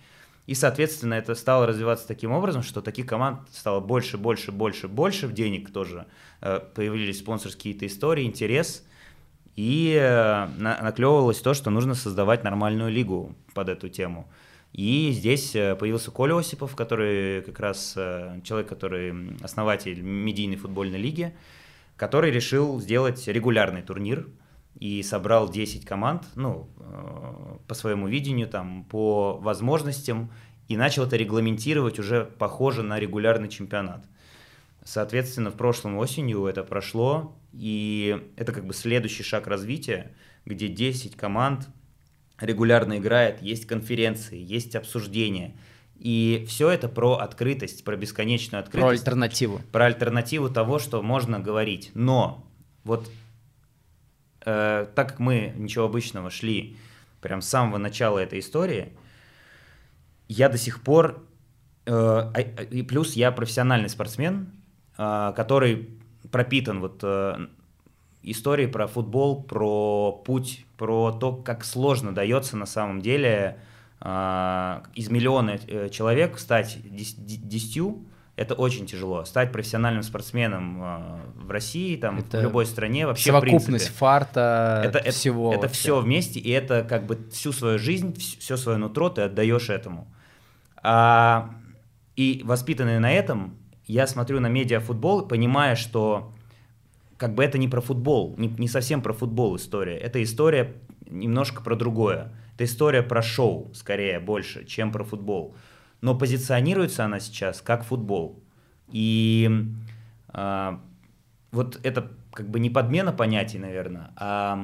И, 0.46 0.56
соответственно, 0.56 1.14
это 1.14 1.36
стало 1.36 1.68
развиваться 1.68 2.08
таким 2.08 2.32
образом, 2.32 2.64
что 2.64 2.82
таких 2.82 3.06
команд 3.06 3.48
стало 3.52 3.78
больше, 3.78 4.18
больше, 4.18 4.50
больше, 4.50 4.88
больше, 4.88 5.28
денег 5.28 5.72
тоже 5.72 6.08
э, 6.40 6.58
появились 6.74 7.20
спонсорские 7.20 7.74
какие-то 7.74 7.86
истории, 7.86 8.24
интерес, 8.24 8.84
и 9.54 9.96
э, 9.96 10.48
наклевывалось 10.58 11.38
то, 11.38 11.54
что 11.54 11.70
нужно 11.70 11.94
создавать 11.94 12.42
нормальную 12.42 12.90
лигу 12.90 13.36
под 13.54 13.68
эту 13.68 13.88
тему. 13.88 14.28
И 14.74 15.12
здесь 15.12 15.56
э, 15.56 15.74
появился 15.76 16.10
Коля 16.10 16.36
Осипов, 16.36 16.76
который 16.76 17.40
как 17.42 17.58
раз 17.58 17.94
человек, 17.94 18.68
который 18.68 19.36
основатель 19.42 20.02
медийной 20.02 20.56
футбольной 20.56 20.98
лиги, 20.98 21.34
который 21.96 22.30
решил 22.30 22.78
сделать 22.80 23.26
регулярный 23.26 23.80
турнир– 23.80 24.28
и 24.78 25.02
собрал 25.02 25.48
10 25.48 25.84
команд, 25.84 26.24
ну, 26.34 26.68
э, 26.78 27.56
по 27.66 27.74
своему 27.74 28.08
видению, 28.08 28.48
там, 28.48 28.84
по 28.84 29.34
возможностям, 29.34 30.30
и 30.68 30.76
начал 30.76 31.04
это 31.04 31.16
регламентировать 31.16 31.98
уже 31.98 32.24
похоже 32.24 32.82
на 32.82 32.98
регулярный 32.98 33.48
чемпионат. 33.48 34.04
Соответственно, 34.84 35.50
в 35.50 35.54
прошлом 35.54 35.96
осенью 35.96 36.46
это 36.46 36.64
прошло, 36.64 37.36
и 37.52 38.20
это 38.36 38.52
как 38.52 38.66
бы 38.66 38.74
следующий 38.74 39.22
шаг 39.22 39.46
развития, 39.46 40.12
где 40.44 40.68
10 40.68 41.16
команд 41.16 41.68
регулярно 42.40 42.98
играет, 42.98 43.42
есть 43.42 43.66
конференции, 43.66 44.38
есть 44.38 44.76
обсуждения. 44.76 45.54
И 45.96 46.44
все 46.48 46.70
это 46.70 46.88
про 46.88 47.14
открытость, 47.14 47.84
про 47.84 47.96
бесконечную 47.96 48.60
открытость. 48.60 48.82
Про 48.82 48.90
альтернативу. 48.90 49.60
Про 49.72 49.86
альтернативу 49.86 50.50
того, 50.50 50.78
что 50.78 51.02
можно 51.02 51.38
говорить. 51.38 51.92
Но 51.94 52.46
вот 52.82 53.10
э, 54.44 54.86
так 54.94 55.08
как 55.08 55.18
мы 55.18 55.54
ничего 55.56 55.84
обычного 55.84 56.30
шли 56.30 56.76
прям 57.20 57.40
с 57.40 57.48
самого 57.48 57.78
начала 57.78 58.18
этой 58.18 58.40
истории, 58.40 58.92
я 60.28 60.48
до 60.48 60.58
сих 60.58 60.82
пор, 60.82 61.22
э, 61.86 61.92
а, 61.92 62.40
и 62.40 62.82
плюс 62.82 63.14
я 63.14 63.30
профессиональный 63.30 63.88
спортсмен, 63.88 64.48
э, 64.98 65.32
который 65.36 65.88
пропитан 66.30 66.80
вот 66.80 67.00
э, 67.02 67.46
историей 68.24 68.66
про 68.66 68.86
футбол, 68.86 69.42
про 69.42 70.12
путь, 70.12 70.64
про 70.76 71.12
то, 71.12 71.34
как 71.34 71.64
сложно 71.64 72.14
дается 72.14 72.56
на 72.56 72.66
самом 72.66 73.00
деле 73.00 73.58
э, 74.00 74.80
из 74.94 75.10
миллиона 75.10 75.58
э, 75.66 75.88
человек 75.90 76.38
стать 76.38 76.78
десятью, 76.84 78.04
это 78.36 78.54
очень 78.54 78.86
тяжело. 78.86 79.24
Стать 79.24 79.52
профессиональным 79.52 80.02
спортсменом 80.02 80.82
э, 80.82 81.20
в 81.36 81.50
России, 81.50 81.96
там, 81.96 82.18
это 82.18 82.38
в 82.38 82.42
любой 82.42 82.66
стране, 82.66 83.06
вообще 83.06 83.30
совокупность 83.30 83.64
в 83.64 83.66
принципе, 83.68 83.94
фарта, 83.96 84.82
это, 84.84 85.10
всего. 85.10 85.52
Это, 85.52 85.66
это 85.66 85.74
все 85.74 86.00
вместе, 86.00 86.40
и 86.40 86.50
это 86.50 86.82
как 86.82 87.06
бы 87.06 87.18
всю 87.30 87.52
свою 87.52 87.78
жизнь, 87.78 88.16
все 88.18 88.56
свое 88.56 88.78
нутро 88.78 89.08
ты 89.08 89.22
отдаешь 89.22 89.70
этому. 89.70 90.08
А, 90.82 91.54
и 92.16 92.42
воспитанный 92.44 92.98
на 92.98 93.12
этом, 93.12 93.56
я 93.86 94.06
смотрю 94.06 94.40
на 94.40 94.48
медиафутбол, 94.48 95.26
понимая, 95.28 95.76
что 95.76 96.33
как 97.24 97.34
бы 97.34 97.42
это 97.42 97.56
не 97.56 97.68
про 97.68 97.80
футбол, 97.80 98.34
не, 98.36 98.48
не 98.48 98.68
совсем 98.68 99.00
про 99.00 99.14
футбол 99.14 99.56
история. 99.56 99.96
Это 99.96 100.22
история 100.22 100.74
немножко 101.06 101.62
про 101.62 101.74
другое. 101.74 102.34
Это 102.52 102.64
история 102.64 103.02
про 103.02 103.22
шоу, 103.22 103.70
скорее, 103.72 104.20
больше, 104.20 104.66
чем 104.66 104.92
про 104.92 105.04
футбол. 105.04 105.56
Но 106.02 106.14
позиционируется 106.14 107.02
она 107.02 107.20
сейчас 107.20 107.62
как 107.62 107.82
футбол. 107.82 108.42
И 108.92 109.50
э, 110.34 110.78
вот 111.50 111.80
это 111.82 112.10
как 112.30 112.50
бы 112.50 112.60
не 112.60 112.68
подмена 112.68 113.10
понятий, 113.10 113.58
наверное, 113.58 114.10
а 114.16 114.58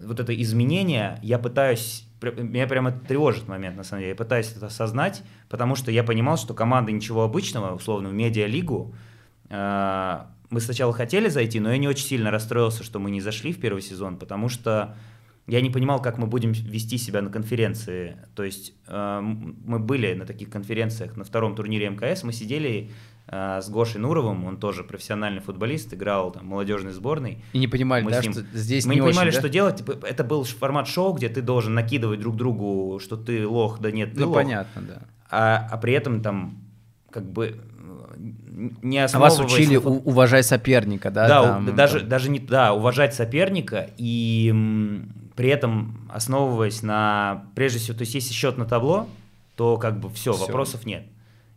вот 0.00 0.20
это 0.20 0.32
изменение 0.40 1.18
я 1.20 1.40
пытаюсь 1.40 2.06
меня 2.22 2.68
прямо 2.68 2.92
тревожит 2.92 3.48
момент, 3.48 3.76
на 3.76 3.82
самом 3.82 4.02
деле. 4.02 4.10
Я 4.10 4.16
пытаюсь 4.16 4.52
это 4.56 4.66
осознать, 4.66 5.24
потому 5.48 5.74
что 5.74 5.90
я 5.90 6.04
понимал, 6.04 6.36
что 6.36 6.54
команда 6.54 6.92
ничего 6.92 7.24
обычного, 7.24 7.74
условно, 7.74 8.08
в 8.08 8.12
медиалигу, 8.12 8.94
э, 9.48 10.20
мы 10.50 10.60
сначала 10.60 10.92
хотели 10.92 11.28
зайти, 11.28 11.60
но 11.60 11.70
я 11.70 11.78
не 11.78 11.88
очень 11.88 12.06
сильно 12.06 12.30
расстроился, 12.30 12.82
что 12.82 12.98
мы 12.98 13.10
не 13.10 13.20
зашли 13.20 13.52
в 13.52 13.60
первый 13.60 13.82
сезон, 13.82 14.16
потому 14.16 14.48
что 14.48 14.96
я 15.46 15.60
не 15.60 15.70
понимал, 15.70 16.02
как 16.02 16.18
мы 16.18 16.26
будем 16.26 16.52
вести 16.52 16.98
себя 16.98 17.22
на 17.22 17.30
конференции. 17.30 18.16
То 18.34 18.44
есть 18.44 18.72
э, 18.86 19.20
мы 19.20 19.78
были 19.78 20.14
на 20.14 20.26
таких 20.26 20.50
конференциях 20.50 21.16
на 21.16 21.24
втором 21.24 21.54
турнире 21.54 21.88
МКС, 21.90 22.24
мы 22.24 22.32
сидели 22.32 22.90
э, 23.26 23.60
с 23.62 23.68
Гошей 23.68 24.00
Нуровым, 24.00 24.44
он 24.44 24.58
тоже 24.58 24.84
профессиональный 24.84 25.40
футболист, 25.40 25.94
играл 25.94 26.32
там 26.32 26.46
молодежной 26.46 26.92
сборной. 26.92 27.42
И 27.52 27.58
не 27.58 27.68
понимали, 27.68 28.02
мы 28.02 28.10
да, 28.10 28.20
ним... 28.20 28.32
что 28.32 28.42
здесь 28.52 28.86
Мы 28.86 28.94
не, 28.94 29.00
не, 29.00 29.06
понимали, 29.06 29.28
очень, 29.28 29.38
что 29.38 29.48
да? 29.48 29.52
делать. 29.52 29.76
Типа, 29.78 30.06
Это 30.06 30.24
был 30.24 30.44
формат 30.44 30.88
шоу, 30.88 31.12
где 31.14 31.28
ты 31.28 31.42
должен 31.42 31.74
накидывать 31.74 32.20
друг 32.20 32.36
другу, 32.36 33.00
что 33.00 33.16
ты 33.16 33.46
лох, 33.46 33.80
да 33.80 33.90
нет, 33.90 34.14
ты 34.14 34.20
Ну, 34.20 34.28
лох. 34.28 34.36
понятно, 34.36 34.82
да. 34.82 35.02
А, 35.30 35.68
а 35.70 35.76
при 35.78 35.92
этом 35.94 36.22
там 36.22 36.58
как 37.10 37.24
бы 37.30 37.60
не 38.82 38.98
А 38.98 39.02
вас 39.18 39.32
основываясь 39.32 39.66
учили 39.66 39.76
на 39.76 39.90
уважать 39.90 40.46
соперника, 40.46 41.10
да? 41.10 41.28
да, 41.28 41.42
там, 41.42 41.74
даже, 41.74 42.00
там. 42.00 42.08
даже 42.08 42.30
не 42.30 42.38
да, 42.38 42.74
уважать 42.74 43.14
соперника 43.14 43.88
и 43.96 44.54
при 45.36 45.48
этом 45.48 46.08
основываясь 46.12 46.82
на, 46.82 47.44
прежде 47.54 47.78
всего, 47.78 47.96
то 47.96 48.02
есть 48.02 48.14
если 48.14 48.32
счет 48.32 48.58
на 48.58 48.66
табло, 48.66 49.08
то 49.56 49.78
как 49.78 49.98
бы 49.98 50.10
все, 50.10 50.32
Всё. 50.32 50.46
вопросов 50.46 50.84
нет. 50.84 51.04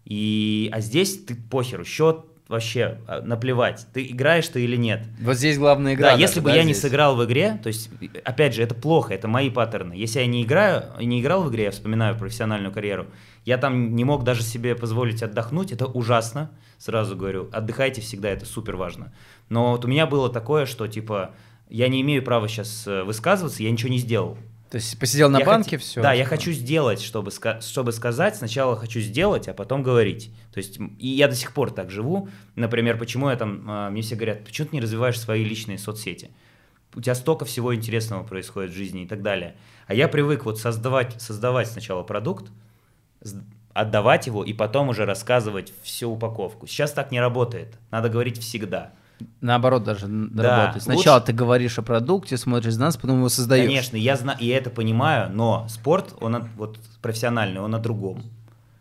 И, 0.05 0.70
а 0.72 0.80
здесь 0.80 1.24
ты 1.24 1.36
похеру, 1.36 1.86
счет 1.86 2.26
вообще 2.47 2.99
а, 3.07 3.22
наплевать, 3.22 3.86
ты 3.93 4.05
играешь 4.05 4.47
ты 4.47 4.64
или 4.64 4.76
нет. 4.76 5.05
Вот 5.22 5.38
здесь 5.38 5.57
главная 5.57 5.95
игра. 5.95 6.11
да, 6.11 6.18
если 6.18 6.39
бы 6.39 6.49
да, 6.49 6.55
я 6.55 6.64
не 6.64 6.74
здесь? 6.74 6.84
сыграл 6.84 7.16
в 7.16 7.26
игре, 7.26 7.59
то 7.64 7.68
есть, 7.68 7.89
опять 8.24 8.53
же, 8.53 8.61
это 8.64 8.76
плохо, 8.76 9.14
это 9.14 9.28
мои 9.28 9.49
паттерны. 9.49 9.93
Если 9.93 10.20
я 10.20 10.28
не 10.28 10.43
играю, 10.43 10.84
не 10.99 11.22
играл 11.22 11.43
в 11.43 11.49
игре, 11.49 11.66
я 11.66 11.72
вспоминаю 11.72 12.18
профессиональную 12.18 12.72
карьеру, 12.74 13.07
я 13.45 13.57
там 13.57 13.95
не 13.95 14.03
мог 14.03 14.23
даже 14.23 14.43
себе 14.43 14.75
позволить 14.75 15.23
отдохнуть, 15.23 15.71
это 15.71 15.85
ужасно, 15.85 16.51
сразу 16.77 17.15
говорю. 17.15 17.49
Отдыхайте 17.51 18.01
всегда, 18.01 18.29
это 18.29 18.45
супер 18.45 18.75
важно. 18.75 19.13
Но 19.49 19.71
вот 19.71 19.85
у 19.85 19.87
меня 19.87 20.05
было 20.07 20.29
такое, 20.29 20.65
что 20.65 20.87
типа 20.87 21.31
я 21.69 21.87
не 21.87 22.01
имею 22.01 22.23
права 22.23 22.47
сейчас 22.47 22.85
высказываться, 22.85 23.63
я 23.63 23.71
ничего 23.71 23.89
не 23.89 23.97
сделал. 23.97 24.37
То 24.69 24.77
есть 24.77 24.97
посидел 24.97 25.29
на 25.29 25.37
Я 25.37 25.45
банке, 25.45 25.75
хот- 25.75 25.81
все. 25.81 26.01
Да, 26.01 26.13
я 26.13 26.25
хочу 26.25 26.51
сделать, 26.51 26.99
чтобы, 26.99 27.29
ска- 27.29 27.61
чтобы 27.61 27.91
сказать. 27.91 28.35
Сначала 28.37 28.75
хочу 28.75 29.01
сделать, 29.01 29.47
а 29.47 29.53
потом 29.53 29.83
говорить. 29.83 30.31
То 30.51 30.57
есть, 30.57 30.79
и 30.97 31.09
я 31.09 31.27
до 31.27 31.35
сих 31.35 31.53
пор 31.53 31.69
так 31.69 31.91
живу. 31.91 32.27
Например, 32.55 32.97
почему 32.97 33.29
я 33.29 33.35
там, 33.35 33.65
а, 33.67 33.89
мне 33.91 34.01
все 34.01 34.15
говорят, 34.15 34.43
почему 34.43 34.69
ты 34.69 34.75
не 34.75 34.81
развиваешь 34.81 35.19
свои 35.19 35.43
личные 35.43 35.77
соцсети? 35.77 36.31
У 36.95 37.01
тебя 37.01 37.13
столько 37.13 37.45
всего 37.45 37.75
интересного 37.75 38.23
происходит 38.23 38.71
в 38.71 38.75
жизни 38.75 39.03
и 39.03 39.07
так 39.07 39.21
далее. 39.21 39.57
А 39.85 39.93
я 39.93 40.07
привык 40.07 40.43
вот 40.43 40.59
создавать, 40.59 41.21
создавать 41.21 41.67
сначала 41.67 42.01
продукт, 42.01 42.51
отдавать 43.74 44.28
его 44.28 44.43
и 44.43 44.53
потом 44.53 44.89
уже 44.89 45.05
рассказывать 45.05 45.74
всю 45.84 46.11
упаковку. 46.11 46.67
Сейчас 46.67 46.91
так 46.91 47.11
не 47.11 47.19
работает. 47.19 47.78
Надо 47.91 48.09
говорить 48.09 48.38
всегда. 48.39 48.91
Наоборот 49.41 49.84
даже 49.84 50.07
Да, 50.07 50.57
работает. 50.65 50.84
Сначала 50.84 51.15
лучше- 51.15 51.28
ты 51.28 51.34
говоришь 51.34 51.80
о 51.80 51.82
продукте, 51.82 52.38
смотришь 52.38 52.76
на 52.76 52.86
нас, 52.86 52.97
потом 52.97 53.17
его 53.17 53.30
создаешь. 53.30 53.65
Конечно, 53.67 53.95
я 53.97 54.15
знаю, 54.17 54.38
и 54.39 54.47
это 54.47 54.69
понимаю, 54.69 55.32
но 55.34 55.65
спорт, 55.69 56.13
он 56.21 56.43
вот 56.57 56.78
профессиональный, 57.01 57.61
он 57.61 57.74
о 57.74 57.80
другом. 57.80 58.21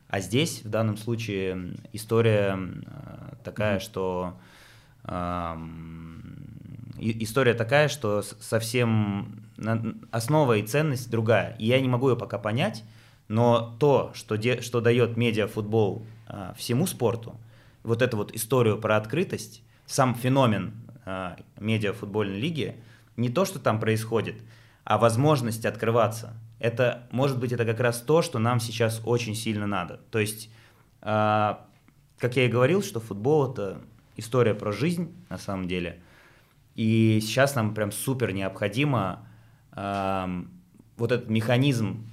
А 0.09 0.21
здесь, 0.21 0.63
в 0.65 0.69
данном 0.69 0.97
случае, 0.99 1.75
история 1.93 2.59
э, 2.59 3.35
такая, 3.45 3.79
что 3.79 4.35
ам, 5.05 6.23
и- 6.99 7.23
история 7.25 7.55
такая, 7.55 7.89
что 7.89 8.23
совсем 8.41 9.45
основа 10.11 10.57
и 10.59 10.63
ценность 10.67 11.11
другая. 11.11 11.57
И 11.59 11.67
я 11.67 11.81
не 11.81 11.89
могу 11.89 12.11
ее 12.11 12.17
пока 12.17 12.39
понять, 12.39 12.85
но 13.33 13.75
то, 13.81 14.11
что, 14.13 14.37
де- 14.37 14.61
что 14.61 14.83
дает 14.83 15.17
медиафутбол 15.17 16.05
а, 16.29 16.53
всему 16.53 16.87
спорту, 16.87 17.35
вот 17.83 18.03
эту 18.03 18.19
вот 18.19 18.31
историю 18.35 18.77
про 18.77 18.99
открытость, 18.99 19.63
сам 19.87 20.15
феномен 20.15 20.75
а, 21.07 21.39
медиафутбольной 21.59 22.39
лиги, 22.39 22.77
не 23.17 23.31
то, 23.31 23.47
что 23.47 23.59
там 23.59 23.81
происходит, 23.81 24.37
а 24.85 24.99
возможность 24.99 25.65
открываться. 25.65 26.35
Это, 26.59 27.09
может 27.11 27.41
быть, 27.41 27.53
это 27.53 27.65
как 27.65 27.81
раз 27.81 28.03
то, 28.03 28.21
что 28.21 28.39
нам 28.39 28.61
сейчас 28.61 29.01
очень 29.03 29.35
сильно 29.35 29.67
надо. 29.67 30.01
То 30.11 30.19
есть, 30.19 30.51
а, 31.01 31.67
как 32.19 32.37
я 32.37 32.45
и 32.45 32.49
говорил, 32.49 32.83
что 32.83 33.01
футбол 33.01 33.51
это 33.51 33.81
история 34.19 34.53
про 34.53 34.73
жизнь 34.73 35.11
на 35.31 35.39
самом 35.39 35.69
деле. 35.69 36.03
И 36.75 37.19
сейчас 37.23 37.55
нам 37.55 37.73
прям 37.73 37.93
супер 37.93 38.33
необходимо 38.33 39.27
ам, 39.71 40.51
вот 40.99 41.13
этот 41.13 41.31
механизм 41.31 42.12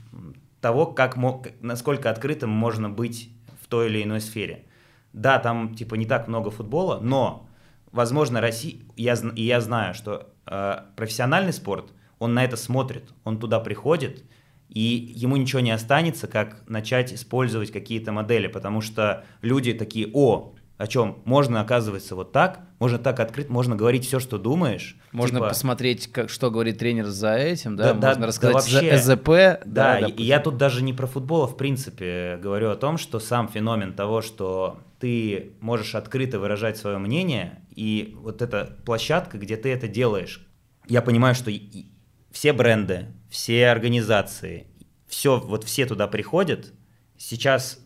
того, 0.62 0.86
как 0.88 1.16
мо- 1.18 1.42
к- 1.42 1.52
насколько 1.62 2.10
открытым 2.10 2.50
можно 2.50 2.90
быть 2.90 3.30
в 3.62 3.68
той 3.68 3.88
или 3.88 4.04
иной 4.04 4.22
сфере. 4.22 4.66
Да, 5.14 5.40
там 5.40 5.76
типа 5.76 5.96
не 5.96 6.06
так 6.06 6.28
много 6.28 6.52
футбола, 6.52 7.00
но, 7.02 7.48
возможно, 7.92 8.42
Россия, 8.42 8.80
я, 8.96 9.16
и 9.36 9.44
я 9.44 9.62
знаю, 9.62 9.94
что 9.94 10.34
э, 10.46 10.82
профессиональный 10.96 11.54
спорт, 11.54 11.94
он 12.20 12.34
на 12.34 12.44
это 12.44 12.58
смотрит, 12.58 13.14
он 13.24 13.40
туда 13.40 13.60
приходит, 13.60 14.24
и 14.68 15.14
ему 15.16 15.36
ничего 15.38 15.62
не 15.62 15.72
останется, 15.72 16.28
как 16.28 16.68
начать 16.70 17.12
использовать 17.14 17.72
какие-то 17.72 18.12
модели, 18.12 18.48
потому 18.48 18.82
что 18.82 19.26
люди 19.42 19.74
такие, 19.74 20.10
о, 20.14 20.54
о 20.78 20.88
чем? 20.88 21.22
Можно, 21.26 21.62
оказывается, 21.62 22.16
вот 22.16 22.32
так, 22.32 22.69
можно 22.80 22.98
так 22.98 23.20
открыть, 23.20 23.50
можно 23.50 23.76
говорить 23.76 24.06
все, 24.06 24.20
что 24.20 24.38
думаешь. 24.38 24.98
Можно 25.12 25.40
Типа, 25.40 25.50
посмотреть, 25.50 26.08
как, 26.12 26.30
что 26.30 26.50
говорит 26.50 26.78
тренер 26.78 27.08
за 27.08 27.36
этим, 27.36 27.76
да, 27.76 27.94
Да, 27.94 27.94
да, 27.94 28.08
можно 28.08 28.22
да 28.22 28.28
рассказать 28.28 28.56
вообще. 28.56 28.98
за 28.98 29.14
ЭЗП. 29.16 29.64
Да, 29.66 30.00
и- 30.00 30.12
и 30.12 30.24
я 30.24 30.40
тут 30.40 30.58
даже 30.58 30.82
не 30.84 30.94
про 30.94 31.06
футбол, 31.06 31.44
а 31.44 31.48
в 31.48 31.58
принципе 31.58 32.40
говорю 32.42 32.70
о 32.72 32.76
том, 32.76 32.98
что 32.98 33.20
сам 33.20 33.50
феномен 33.50 33.94
того, 33.94 34.22
что 34.22 34.80
ты 35.00 35.54
можешь 35.60 35.94
открыто 35.96 36.40
выражать 36.40 36.78
свое 36.78 36.98
мнение, 36.98 37.62
и 37.76 38.16
вот 38.22 38.42
эта 38.42 38.78
площадка, 38.86 39.38
где 39.38 39.58
ты 39.58 39.70
это 39.70 39.88
делаешь, 39.88 40.46
я 40.88 41.02
понимаю, 41.02 41.36
что 41.36 41.52
все 42.32 42.54
бренды, 42.54 43.08
все 43.30 43.68
организации, 43.68 44.68
все, 45.08 45.40
вот 45.40 45.64
все 45.66 45.86
туда 45.86 46.08
приходят, 46.08 46.74
сейчас 47.18 47.80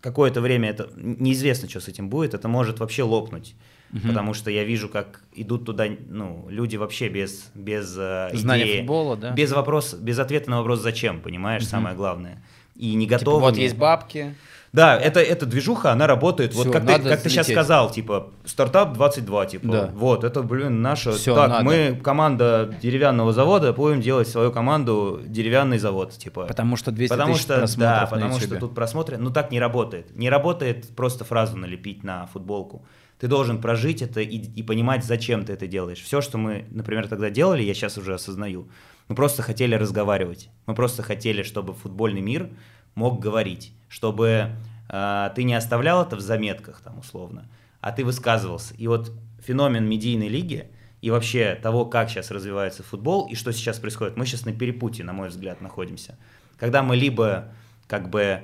какое-то 0.00 0.40
время 0.40 0.70
это 0.70 0.90
неизвестно, 0.96 1.68
что 1.68 1.80
с 1.80 1.88
этим 1.88 2.08
будет, 2.10 2.34
это 2.34 2.48
может 2.48 2.80
вообще 2.80 3.02
лопнуть. 3.04 3.54
Мгм. 3.90 4.08
Потому 4.08 4.34
что 4.34 4.50
я 4.50 4.64
вижу, 4.64 4.88
как 4.88 5.20
идут 5.34 5.66
туда 5.66 5.86
ну, 6.08 6.46
люди 6.48 6.76
вообще 6.76 7.08
без, 7.08 7.50
без 7.54 7.94
э, 7.96 8.30
Знание 8.32 8.66
идеи. 8.66 8.78
футбола, 8.78 9.16
да. 9.16 9.30
Без 9.30 9.52
вопроса, 9.52 9.96
без 9.96 10.18
ответа 10.18 10.50
на 10.50 10.58
вопрос 10.58 10.80
«зачем», 10.80 11.20
понимаешь, 11.20 11.62
Мгм. 11.62 11.70
самое 11.70 11.94
главное. 11.96 12.42
И 12.74 12.94
не 12.94 13.06
Типа, 13.06 13.18
готовы. 13.18 13.40
вот 13.40 13.56
есть 13.56 13.76
бабки. 13.76 14.34
Да, 14.72 14.98
это, 14.98 15.20
эта 15.20 15.46
движуха, 15.46 15.92
она 15.92 16.08
работает. 16.08 16.52
вот 16.52 16.62
Всё, 16.64 16.72
как 16.72 16.84
ты, 16.84 17.08
как 17.08 17.22
ты 17.22 17.28
сейчас 17.30 17.46
сказал, 17.46 17.92
типа, 17.92 18.32
стартап 18.44 18.92
22, 18.94 19.46
типа, 19.46 19.68
Да. 19.68 19.90
вот, 19.94 20.24
это, 20.24 20.42
блин, 20.42 20.82
наша... 20.82 21.12
Всё, 21.12 21.36
так, 21.36 21.48
надо. 21.48 21.64
мы 21.64 22.00
команда 22.02 22.74
деревянного 22.82 23.32
завода, 23.32 23.72
будем 23.72 24.00
делать 24.00 24.26
свою 24.26 24.50
команду 24.50 25.20
деревянный 25.24 25.78
завод, 25.78 26.10
типа. 26.18 26.46
Потому 26.46 26.74
что 26.74 26.90
200 26.90 27.12
Потому 27.12 27.34
тысяч 27.34 27.44
что, 27.44 27.58
просмотров 27.58 28.00
да, 28.00 28.06
потому 28.06 28.32
что 28.32 28.40
Ютубе. 28.42 28.60
тут 28.60 28.74
просмотры, 28.74 29.16
ну 29.18 29.30
так 29.30 29.52
не 29.52 29.60
работает. 29.60 30.16
Не 30.16 30.28
работает 30.28 30.88
просто 30.96 31.24
фразу 31.24 31.56
налепить 31.56 32.02
на 32.02 32.26
футболку. 32.26 32.84
Ты 33.24 33.28
должен 33.28 33.58
прожить 33.58 34.02
это 34.02 34.20
и, 34.20 34.36
и 34.36 34.62
понимать, 34.62 35.02
зачем 35.02 35.46
ты 35.46 35.54
это 35.54 35.66
делаешь. 35.66 36.02
Все, 36.02 36.20
что 36.20 36.36
мы, 36.36 36.66
например, 36.70 37.08
тогда 37.08 37.30
делали, 37.30 37.62
я 37.62 37.72
сейчас 37.72 37.96
уже 37.96 38.12
осознаю. 38.12 38.68
Мы 39.08 39.14
просто 39.16 39.40
хотели 39.40 39.74
разговаривать. 39.76 40.50
Мы 40.66 40.74
просто 40.74 41.02
хотели, 41.02 41.42
чтобы 41.42 41.72
футбольный 41.72 42.20
мир 42.20 42.50
мог 42.94 43.20
говорить, 43.20 43.72
чтобы 43.88 44.50
э, 44.90 45.30
ты 45.34 45.44
не 45.44 45.54
оставлял 45.54 46.02
это 46.02 46.16
в 46.16 46.20
заметках, 46.20 46.82
там, 46.82 46.98
условно, 46.98 47.48
а 47.80 47.92
ты 47.92 48.04
высказывался. 48.04 48.74
И 48.74 48.86
вот 48.88 49.10
феномен 49.42 49.88
медийной 49.88 50.28
лиги 50.28 50.68
и 51.00 51.08
вообще 51.08 51.54
того, 51.54 51.86
как 51.86 52.10
сейчас 52.10 52.30
развивается 52.30 52.82
футбол 52.82 53.26
и 53.28 53.36
что 53.36 53.52
сейчас 53.54 53.78
происходит, 53.78 54.18
мы 54.18 54.26
сейчас 54.26 54.44
на 54.44 54.52
перепутье, 54.52 55.02
на 55.02 55.14
мой 55.14 55.30
взгляд, 55.30 55.62
находимся. 55.62 56.18
Когда 56.58 56.82
мы 56.82 56.94
либо 56.94 57.54
как 57.86 58.10
бы 58.10 58.42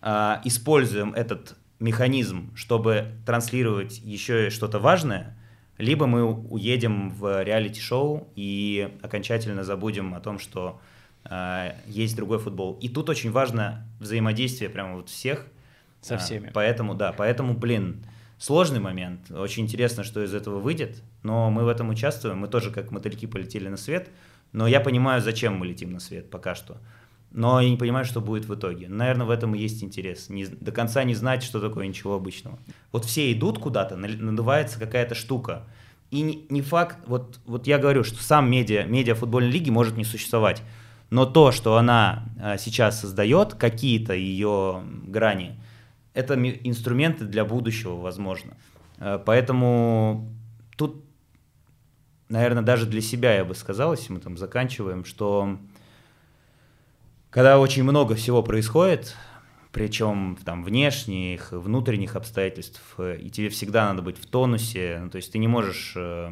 а, 0.00 0.40
используем 0.44 1.12
этот 1.12 1.58
механизм, 1.78 2.54
чтобы 2.54 3.12
транслировать 3.26 3.98
еще 3.98 4.50
что-то 4.50 4.78
важное, 4.78 5.36
либо 5.78 6.06
мы 6.06 6.24
уедем 6.24 7.10
в 7.10 7.42
реалити-шоу 7.42 8.28
и 8.36 8.96
окончательно 9.02 9.64
забудем 9.64 10.14
о 10.14 10.20
том, 10.20 10.38
что 10.38 10.80
а, 11.24 11.74
есть 11.86 12.16
другой 12.16 12.38
футбол. 12.38 12.78
И 12.80 12.88
тут 12.88 13.08
очень 13.08 13.30
важно 13.30 13.86
взаимодействие 13.98 14.70
прямо 14.70 14.96
вот 14.96 15.08
всех, 15.08 15.46
Со 16.00 16.18
всеми. 16.18 16.48
А, 16.48 16.50
поэтому, 16.52 16.94
да, 16.94 17.12
поэтому, 17.12 17.54
блин, 17.54 18.04
сложный 18.38 18.80
момент. 18.80 19.30
Очень 19.30 19.64
интересно, 19.64 20.04
что 20.04 20.22
из 20.22 20.34
этого 20.34 20.60
выйдет, 20.60 21.02
но 21.22 21.50
мы 21.50 21.64
в 21.64 21.68
этом 21.68 21.88
участвуем. 21.88 22.38
Мы 22.38 22.48
тоже 22.48 22.70
как 22.70 22.90
мотыльки 22.90 23.26
полетели 23.26 23.68
на 23.68 23.76
свет, 23.76 24.10
но 24.52 24.66
я 24.66 24.80
понимаю, 24.80 25.22
зачем 25.22 25.56
мы 25.56 25.66
летим 25.66 25.92
на 25.92 26.00
свет 26.00 26.30
пока 26.30 26.54
что. 26.54 26.76
Но 27.34 27.60
я 27.60 27.68
не 27.68 27.76
понимаю, 27.76 28.04
что 28.04 28.20
будет 28.20 28.44
в 28.44 28.54
итоге. 28.54 28.88
Наверное, 28.88 29.26
в 29.26 29.30
этом 29.30 29.56
и 29.56 29.58
есть 29.58 29.82
интерес. 29.82 30.28
Не, 30.28 30.46
до 30.46 30.70
конца 30.70 31.02
не 31.02 31.16
знать, 31.16 31.42
что 31.42 31.60
такое 31.60 31.88
ничего 31.88 32.14
обычного. 32.14 32.60
Вот 32.92 33.04
все 33.04 33.32
идут 33.32 33.58
куда-то, 33.58 33.96
надувается 33.96 34.78
какая-то 34.78 35.16
штука. 35.16 35.64
И 36.12 36.22
не, 36.22 36.46
не 36.48 36.62
факт, 36.62 36.98
вот, 37.08 37.40
вот 37.44 37.66
я 37.66 37.78
говорю, 37.78 38.04
что 38.04 38.22
сам 38.22 38.48
медиа, 38.48 38.84
медиа 38.84 39.16
футбольной 39.16 39.50
лиги 39.50 39.68
может 39.68 39.96
не 39.96 40.04
существовать. 40.04 40.62
Но 41.10 41.26
то, 41.26 41.50
что 41.50 41.76
она 41.76 42.24
а, 42.40 42.56
сейчас 42.56 43.00
создает, 43.00 43.54
какие-то 43.54 44.14
ее 44.14 44.84
грани, 45.08 45.58
это 46.12 46.34
инструменты 46.34 47.24
для 47.24 47.44
будущего, 47.44 47.96
возможно. 47.96 48.56
А, 48.98 49.18
поэтому 49.18 50.32
тут, 50.76 51.04
наверное, 52.28 52.62
даже 52.62 52.86
для 52.86 53.00
себя 53.00 53.34
я 53.34 53.44
бы 53.44 53.56
сказал, 53.56 53.92
если 53.92 54.12
мы 54.12 54.20
там 54.20 54.36
заканчиваем, 54.36 55.04
что 55.04 55.58
когда 57.34 57.58
очень 57.58 57.82
много 57.82 58.14
всего 58.14 58.44
происходит, 58.44 59.16
причем 59.72 60.38
там 60.44 60.62
внешних, 60.62 61.50
внутренних 61.50 62.14
обстоятельств, 62.14 62.80
и 63.00 63.28
тебе 63.28 63.48
всегда 63.48 63.88
надо 63.88 64.02
быть 64.02 64.18
в 64.18 64.26
тонусе, 64.26 65.00
ну, 65.02 65.10
то 65.10 65.16
есть 65.16 65.32
ты 65.32 65.38
не 65.38 65.48
можешь 65.48 65.94
э, 65.96 66.26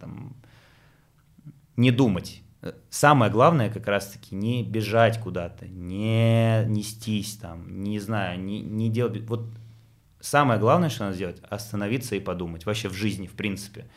там, 0.00 0.34
не 1.76 1.90
думать. 1.90 2.40
Самое 2.88 3.30
главное 3.30 3.70
как 3.70 3.86
раз-таки 3.86 4.34
не 4.34 4.64
бежать 4.64 5.20
куда-то, 5.20 5.68
не 5.68 6.64
нестись 6.68 7.36
там, 7.36 7.82
не 7.82 7.98
знаю, 7.98 8.40
не, 8.40 8.62
не 8.62 8.88
делать... 8.88 9.20
Вот 9.28 9.44
самое 10.20 10.58
главное, 10.58 10.88
что 10.88 11.04
надо 11.04 11.16
сделать, 11.16 11.42
остановиться 11.50 12.16
и 12.16 12.20
подумать. 12.20 12.64
Вообще 12.64 12.88
в 12.88 12.94
жизни, 12.94 13.26
в 13.26 13.32
принципе. 13.32 13.90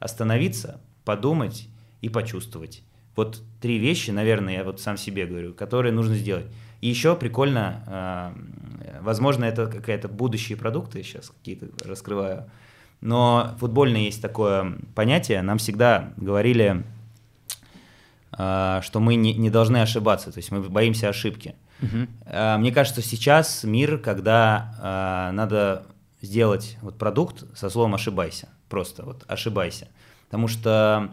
Остановиться, 0.00 0.80
подумать 1.04 1.68
и 2.00 2.08
почувствовать. 2.08 2.82
Вот 3.16 3.42
три 3.60 3.78
вещи, 3.78 4.10
наверное, 4.10 4.54
я 4.54 4.64
вот 4.64 4.80
сам 4.80 4.96
себе 4.96 5.26
говорю, 5.26 5.54
которые 5.54 5.92
нужно 5.92 6.16
сделать. 6.16 6.46
И 6.80 6.88
еще 6.88 7.16
прикольно, 7.16 7.82
а, 7.86 8.34
возможно, 9.00 9.44
это 9.44 9.66
какая-то 9.66 10.08
будущие 10.08 10.58
продукты, 10.58 11.02
сейчас 11.02 11.30
какие-то 11.30 11.68
раскрываю, 11.86 12.50
но 13.00 13.54
футбольное 13.58 14.02
есть 14.02 14.20
такое 14.20 14.74
понятие, 14.94 15.42
нам 15.42 15.58
всегда 15.58 16.12
говорили, 16.16 16.84
а, 18.32 18.82
что 18.82 19.00
мы 19.00 19.14
не, 19.14 19.32
не 19.32 19.48
должны 19.48 19.78
ошибаться, 19.78 20.32
то 20.32 20.38
есть 20.38 20.50
мы 20.50 20.60
боимся 20.60 21.08
ошибки. 21.08 21.54
Uh-huh. 21.80 22.58
Мне 22.58 22.72
кажется, 22.72 23.02
сейчас 23.02 23.64
мир, 23.64 23.98
когда 23.98 25.30
надо 25.34 25.86
сделать 26.22 26.78
вот 26.82 26.98
продукт 26.98 27.44
со 27.56 27.68
словом 27.68 27.94
ошибайся, 27.94 28.48
просто 28.68 29.04
вот 29.04 29.24
ошибайся, 29.26 29.88
потому 30.26 30.48
что 30.48 31.10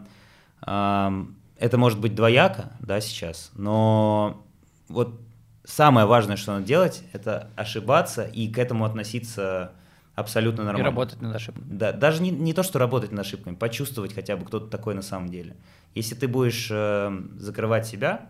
это 1.61 1.77
может 1.77 1.99
быть 1.99 2.15
двояко, 2.15 2.71
да, 2.79 2.99
сейчас, 2.99 3.51
но 3.53 4.43
вот 4.87 5.21
самое 5.63 6.07
важное, 6.07 6.35
что 6.35 6.53
надо 6.53 6.65
делать, 6.65 7.03
это 7.13 7.51
ошибаться 7.55 8.23
и 8.23 8.51
к 8.51 8.57
этому 8.57 8.83
относиться 8.83 9.71
абсолютно 10.15 10.63
нормально. 10.63 10.87
И 10.87 10.89
работать 10.89 11.21
над 11.21 11.35
ошибками. 11.35 11.65
Да, 11.69 11.91
даже 11.91 12.23
не, 12.23 12.31
не 12.31 12.53
то, 12.53 12.63
что 12.63 12.79
работать 12.79 13.11
над 13.11 13.25
ошибками, 13.25 13.53
почувствовать 13.53 14.13
хотя 14.13 14.37
бы, 14.37 14.45
кто 14.45 14.59
то 14.59 14.67
такой 14.67 14.95
на 14.95 15.03
самом 15.03 15.29
деле. 15.29 15.55
Если 15.93 16.15
ты 16.15 16.27
будешь 16.27 16.67
э, 16.71 17.21
закрывать 17.37 17.85
себя, 17.85 18.27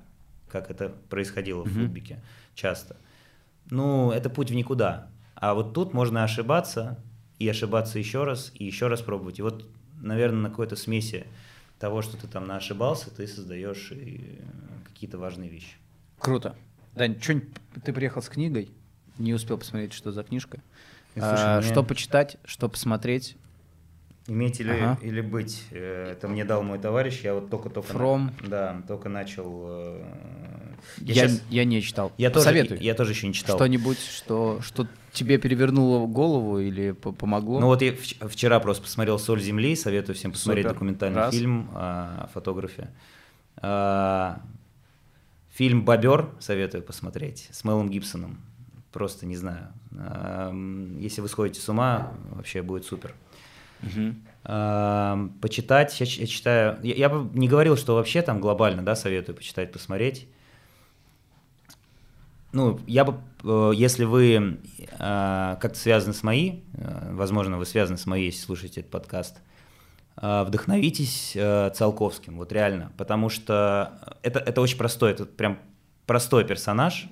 как 0.49 0.69
это 0.69 0.91
происходило 1.09 1.63
mm-hmm. 1.63 1.69
в 1.69 1.73
футбике 1.73 2.21
часто, 2.53 2.97
ну, 3.69 4.11
это 4.11 4.29
путь 4.29 4.51
в 4.51 4.55
никуда. 4.55 5.07
А 5.35 5.53
вот 5.53 5.73
тут 5.73 5.93
можно 5.93 6.25
ошибаться, 6.25 6.99
и 7.39 7.47
ошибаться 7.47 7.97
еще 7.97 8.25
раз, 8.25 8.51
и 8.55 8.65
еще 8.65 8.87
раз 8.87 9.01
пробовать. 9.01 9.39
И 9.39 9.41
вот, 9.41 9.65
наверное, 10.01 10.41
на 10.41 10.49
какой-то 10.49 10.75
смеси 10.75 11.25
того, 11.81 12.03
что 12.03 12.15
ты 12.15 12.27
там 12.27 12.49
ошибался, 12.51 13.09
ты 13.09 13.27
создаешь 13.27 13.91
и 13.91 14.39
какие-то 14.85 15.17
важные 15.17 15.49
вещи. 15.49 15.75
Круто. 16.19 16.55
Дань, 16.93 17.19
что 17.19 17.41
ты 17.83 17.91
приехал 17.91 18.21
с 18.21 18.29
книгой, 18.29 18.69
не 19.17 19.33
успел 19.33 19.57
посмотреть, 19.57 19.93
что 19.93 20.11
за 20.11 20.23
книжка. 20.23 20.61
Слушай, 21.13 21.57
а, 21.57 21.59
мне... 21.59 21.69
Что 21.69 21.83
почитать, 21.83 22.37
что 22.45 22.69
посмотреть? 22.69 23.35
Иметь 24.31 24.61
или, 24.61 24.71
ага. 24.71 24.97
или 25.01 25.19
быть. 25.19 25.65
Э, 25.71 26.13
это 26.13 26.29
мне 26.29 26.45
дал 26.45 26.63
мой 26.63 26.79
товарищ. 26.79 27.19
Я 27.21 27.33
вот 27.33 27.49
только-только... 27.49 27.91
From... 27.91 28.31
На... 28.43 28.47
Да, 28.47 28.81
только 28.87 29.09
начал... 29.09 29.65
Э, 29.67 30.03
я, 30.99 31.13
я, 31.13 31.27
сейчас... 31.27 31.43
я 31.49 31.65
не 31.65 31.81
читал. 31.81 32.13
Я 32.17 32.29
тоже, 32.29 32.45
Советую. 32.45 32.79
Я 32.79 32.93
тоже 32.93 33.11
еще 33.11 33.27
не 33.27 33.33
читал. 33.33 33.57
Что-нибудь, 33.57 33.99
что, 33.99 34.61
что 34.61 34.87
тебе 35.11 35.37
перевернуло 35.37 36.07
голову 36.07 36.59
или 36.59 36.91
помогло? 36.91 37.59
Ну 37.59 37.65
вот 37.65 37.81
я 37.81 37.93
вчера 38.21 38.61
просто 38.61 38.83
посмотрел 38.83 39.19
«Соль 39.19 39.41
земли». 39.41 39.75
Советую 39.75 40.15
всем 40.15 40.31
посмотреть 40.31 40.63
Супер. 40.63 40.75
документальный 40.75 41.17
Раз. 41.17 41.35
фильм 41.35 41.69
о 41.73 42.29
фотографе. 42.33 42.89
А, 43.57 44.41
фильм 45.49 45.83
«Бобер» 45.83 46.29
советую 46.39 46.83
посмотреть 46.83 47.49
с 47.51 47.65
Мелом 47.65 47.89
Гибсоном. 47.89 48.39
Просто 48.93 49.25
не 49.25 49.35
знаю. 49.35 49.73
Если 51.01 51.19
вы 51.19 51.27
сходите 51.27 51.59
с 51.59 51.67
ума, 51.67 52.13
вообще 52.29 52.61
будет 52.61 52.85
супер. 52.85 53.13
Почитать, 54.43 55.99
я, 55.99 56.05
я 56.07 56.27
читаю, 56.27 56.79
я, 56.81 56.95
я 56.95 57.09
бы 57.09 57.29
не 57.37 57.47
говорил, 57.47 57.77
что 57.77 57.95
вообще 57.95 58.21
там 58.21 58.39
глобально, 58.39 58.83
да, 58.83 58.95
советую 58.95 59.35
почитать, 59.35 59.71
посмотреть. 59.71 60.27
Ну, 62.53 62.79
я 62.85 63.05
бы, 63.05 63.15
э, 63.43 63.71
если 63.75 64.03
вы 64.03 64.59
э, 64.77 65.57
как-то 65.61 65.77
связаны 65.77 66.13
с 66.13 66.21
моей, 66.21 66.65
э, 66.73 67.13
возможно, 67.13 67.57
вы 67.57 67.65
связаны 67.65 67.97
с 67.97 68.05
моей, 68.05 68.25
если 68.25 68.41
слушаете 68.41 68.81
этот 68.81 68.91
подкаст, 68.91 69.37
вдохновитесь 70.17 71.31
Циолковским, 71.31 72.37
вот 72.37 72.51
реально, 72.51 72.91
потому 72.97 73.29
что 73.29 74.17
это, 74.21 74.39
это 74.39 74.59
очень 74.59 74.77
простой, 74.77 75.11
это 75.11 75.25
прям 75.25 75.57
простой 76.05 76.43
персонаж, 76.43 77.07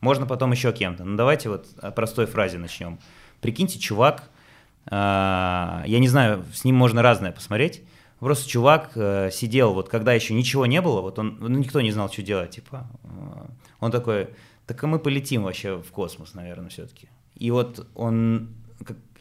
можно 0.00 0.26
потом 0.26 0.50
еще 0.50 0.72
кем-то. 0.72 1.04
Ну, 1.04 1.16
давайте 1.16 1.48
вот 1.48 1.68
о 1.80 1.92
простой 1.92 2.26
фразе 2.26 2.58
начнем. 2.58 2.98
Прикиньте, 3.40 3.78
чувак, 3.78 4.28
я 4.90 5.84
не 5.86 6.08
знаю, 6.08 6.44
с 6.52 6.64
ним 6.64 6.76
можно 6.76 7.02
разное 7.02 7.32
посмотреть, 7.32 7.82
Просто 8.18 8.48
чувак 8.48 8.92
сидел, 9.32 9.74
вот 9.74 9.88
когда 9.88 10.12
еще 10.12 10.32
ничего 10.32 10.64
не 10.66 10.80
было, 10.80 11.00
вот 11.00 11.18
он, 11.18 11.38
ну, 11.40 11.48
никто 11.48 11.80
не 11.80 11.90
знал, 11.90 12.08
что 12.08 12.22
делать, 12.22 12.50
типа, 12.50 12.86
он 13.80 13.90
такой, 13.90 14.28
так 14.66 14.82
и 14.84 14.86
мы 14.86 15.00
полетим 15.00 15.42
вообще 15.42 15.78
в 15.78 15.90
космос, 15.90 16.34
наверное, 16.34 16.68
все-таки. 16.68 17.08
И 17.34 17.50
вот 17.50 17.84
он, 17.94 18.50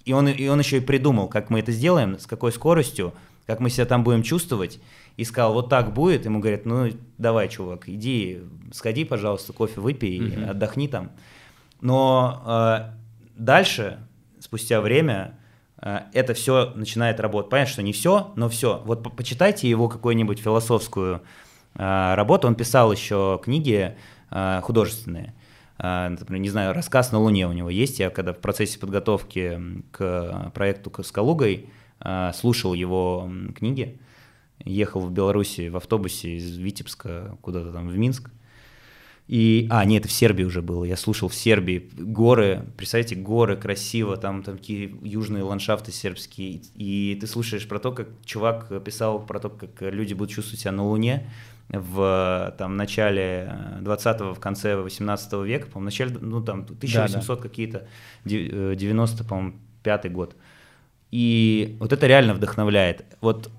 и 0.05 0.13
он, 0.13 0.27
и 0.27 0.47
он 0.47 0.59
еще 0.59 0.77
и 0.77 0.81
придумал, 0.81 1.27
как 1.27 1.49
мы 1.49 1.59
это 1.59 1.71
сделаем, 1.71 2.19
с 2.19 2.27
какой 2.27 2.51
скоростью, 2.51 3.13
как 3.47 3.59
мы 3.59 3.69
себя 3.69 3.85
там 3.85 4.03
будем 4.03 4.23
чувствовать, 4.23 4.79
и 5.17 5.23
сказал, 5.23 5.53
вот 5.53 5.69
так 5.69 5.93
будет, 5.93 6.25
ему 6.25 6.39
говорят, 6.39 6.65
ну 6.65 6.89
давай, 7.17 7.49
чувак, 7.49 7.89
иди, 7.89 8.41
сходи, 8.71 9.03
пожалуйста, 9.03 9.51
кофе 9.53 9.81
выпей, 9.81 10.19
mm-hmm. 10.19 10.45
отдохни 10.45 10.87
там. 10.87 11.11
Но 11.81 12.43
э, 12.45 12.93
дальше, 13.35 13.99
спустя 14.39 14.79
время, 14.79 15.37
э, 15.37 15.40
это 15.81 16.33
все 16.33 16.71
начинает 16.75 17.19
работать. 17.19 17.49
Понятно, 17.49 17.73
что 17.73 17.81
не 17.81 17.91
все, 17.91 18.31
но 18.35 18.49
все. 18.49 18.81
Вот 18.85 19.03
по 19.03 19.09
почитайте 19.09 19.67
его 19.69 19.89
какую-нибудь 19.89 20.39
философскую 20.39 21.23
э, 21.75 22.13
работу. 22.13 22.47
Он 22.47 22.55
писал 22.55 22.91
еще 22.91 23.39
книги 23.43 23.95
э, 24.29 24.61
художественные. 24.61 25.33
Э, 25.79 26.09
например, 26.09 26.41
не 26.41 26.49
знаю, 26.49 26.73
рассказ 26.73 27.11
на 27.11 27.19
Луне 27.19 27.47
у 27.47 27.51
него 27.51 27.69
есть. 27.69 27.99
Я 27.99 28.11
когда 28.11 28.33
в 28.33 28.37
процессе 28.37 28.77
подготовки 28.77 29.59
к 29.91 30.51
проекту 30.53 30.91
с 31.03 31.11
Калугой 31.11 31.69
э, 31.99 32.31
слушал 32.35 32.75
его 32.75 33.29
книги, 33.55 33.99
ехал 34.63 35.01
в 35.01 35.11
Беларуси 35.11 35.69
в 35.69 35.77
автобусе 35.77 36.35
из 36.37 36.57
Витебска 36.57 37.37
куда-то 37.41 37.71
там 37.71 37.87
в 37.87 37.97
Минск. 37.97 38.29
И, 39.31 39.65
а, 39.69 39.85
нет, 39.85 40.01
это 40.01 40.09
в 40.09 40.11
Сербии 40.11 40.43
уже 40.43 40.61
было. 40.61 40.83
Я 40.83 40.97
слушал 40.97 41.29
в 41.29 41.33
Сербии 41.33 41.89
горы, 41.93 42.65
представляете, 42.75 43.15
горы 43.15 43.55
красиво, 43.55 44.17
там, 44.17 44.43
там 44.43 44.57
такие 44.57 44.93
южные 45.03 45.41
ландшафты 45.43 45.93
сербские. 45.93 46.63
И 46.75 47.17
ты 47.17 47.27
слушаешь 47.27 47.65
про 47.65 47.79
то, 47.79 47.93
как 47.93 48.09
чувак 48.25 48.83
писал 48.83 49.25
про 49.25 49.39
то, 49.39 49.47
как 49.49 49.69
люди 49.83 50.13
будут 50.13 50.33
чувствовать 50.33 50.59
себя 50.59 50.73
на 50.73 50.83
Луне 50.83 51.29
в 51.69 52.53
там, 52.57 52.75
начале 52.75 53.79
20-го, 53.79 54.33
в 54.33 54.39
конце 54.41 54.75
18 54.75 55.31
века, 55.45 55.67
по-моему, 55.67 55.85
начале, 55.85 56.17
ну 56.19 56.43
там 56.43 56.63
1800 56.63 57.25
да, 57.25 57.35
да. 57.35 57.41
какие-то, 57.41 57.87
90, 58.25 59.23
э, 59.23 59.25
по-моему, 59.25 59.53
пятый 59.81 60.11
год. 60.11 60.35
И 61.09 61.77
вот 61.79 61.93
это 61.93 62.05
реально 62.05 62.33
вдохновляет. 62.33 63.05
Вот 63.21 63.49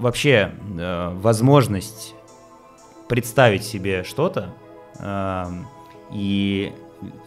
вообще 0.00 0.50
э, 0.76 1.12
возможность 1.14 2.16
представить 3.08 3.64
себе 3.64 4.04
что-то 4.04 4.54
э, 4.98 5.44
и 6.12 6.72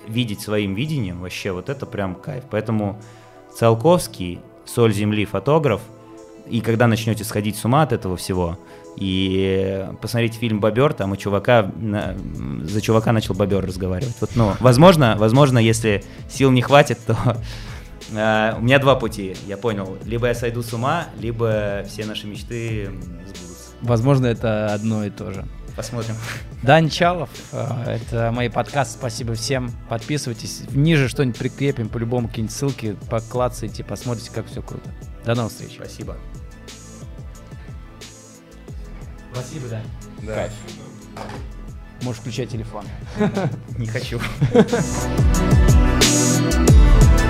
видеть 0.08 0.42
своим 0.42 0.74
видением, 0.74 1.22
вообще 1.22 1.52
вот 1.52 1.70
это 1.70 1.86
прям 1.86 2.16
кайф. 2.16 2.46
Поэтому 2.50 3.00
Циолковский, 3.54 4.40
«Соль 4.66 4.94
земли», 4.94 5.26
фотограф– 5.26 5.82
И 6.50 6.62
когда 6.62 6.88
начнете 6.88 7.24
сходить 7.24 7.58
с 7.58 7.66
ума 7.66 7.84
от 7.84 7.92
этого 7.92 8.16
всего, 8.16 8.58
и 8.96 9.86
посмотрите 10.02 10.40
фильм 10.40 10.60
«Бобер», 10.60 10.94
там 10.94 11.12
у 11.12 11.16
чувака, 11.16 11.72
за 12.64 12.82
чувака 12.82 13.12
начал 13.12 13.36
бобер 13.36 13.66
разговаривать. 13.66 14.16
Вот, 14.22 14.32
ну, 14.36 14.54
возможно, 14.60 15.16
возможно, 15.18 15.60
если 15.60 16.04
сил 16.30 16.52
не 16.52 16.62
хватит, 16.62 17.00
то 17.06 17.16
э, 18.12 18.54
у 18.58 18.62
меня 18.62 18.80
два 18.80 18.96
пути, 18.96 19.36
я 19.46 19.58
понял. 19.58 19.98
Либо 20.06 20.28
я 20.28 20.34
сойду 20.34 20.64
с 20.64 20.74
ума, 20.74 21.06
либо 21.20 21.84
все 21.88 22.06
наши 22.06 22.28
мечты 22.28 22.86
сбудутся. 22.86 23.72
Возможно, 23.82 24.26
это 24.26 24.74
одно 24.74 25.06
и 25.06 25.10
то 25.10 25.32
же. 25.32 25.46
Посмотрим. 25.78 26.16
Дань 26.64 26.90
Чалов, 26.90 27.30
э, 27.52 28.00
это 28.02 28.32
мои 28.32 28.50
подкасты, 28.50 28.98
спасибо 28.98 29.36
всем. 29.36 29.72
Подписывайтесь, 29.90 30.64
ниже 30.72 31.08
что-нибудь 31.08 31.38
прикрепим, 31.38 31.88
по-любому 31.88 32.28
какие-нибудь 32.28 32.56
ссылки, 32.56 32.98
поклацайте, 33.12 33.84
посмотрите, 33.84 34.32
как 34.34 34.48
все 34.48 34.64
круто. 34.64 34.90
До 35.24 35.36
новых 35.36 35.52
встреч. 35.52 35.74
Спасибо. 35.76 36.18
Спасибо, 39.32 39.68
Дань. 39.68 39.86
Да. 40.24 40.34
Кайф. 40.34 40.52
Можешь 42.02 42.22
включать 42.22 42.50
телефон. 42.50 42.84
Не 43.78 43.86
хочу. 43.86 44.20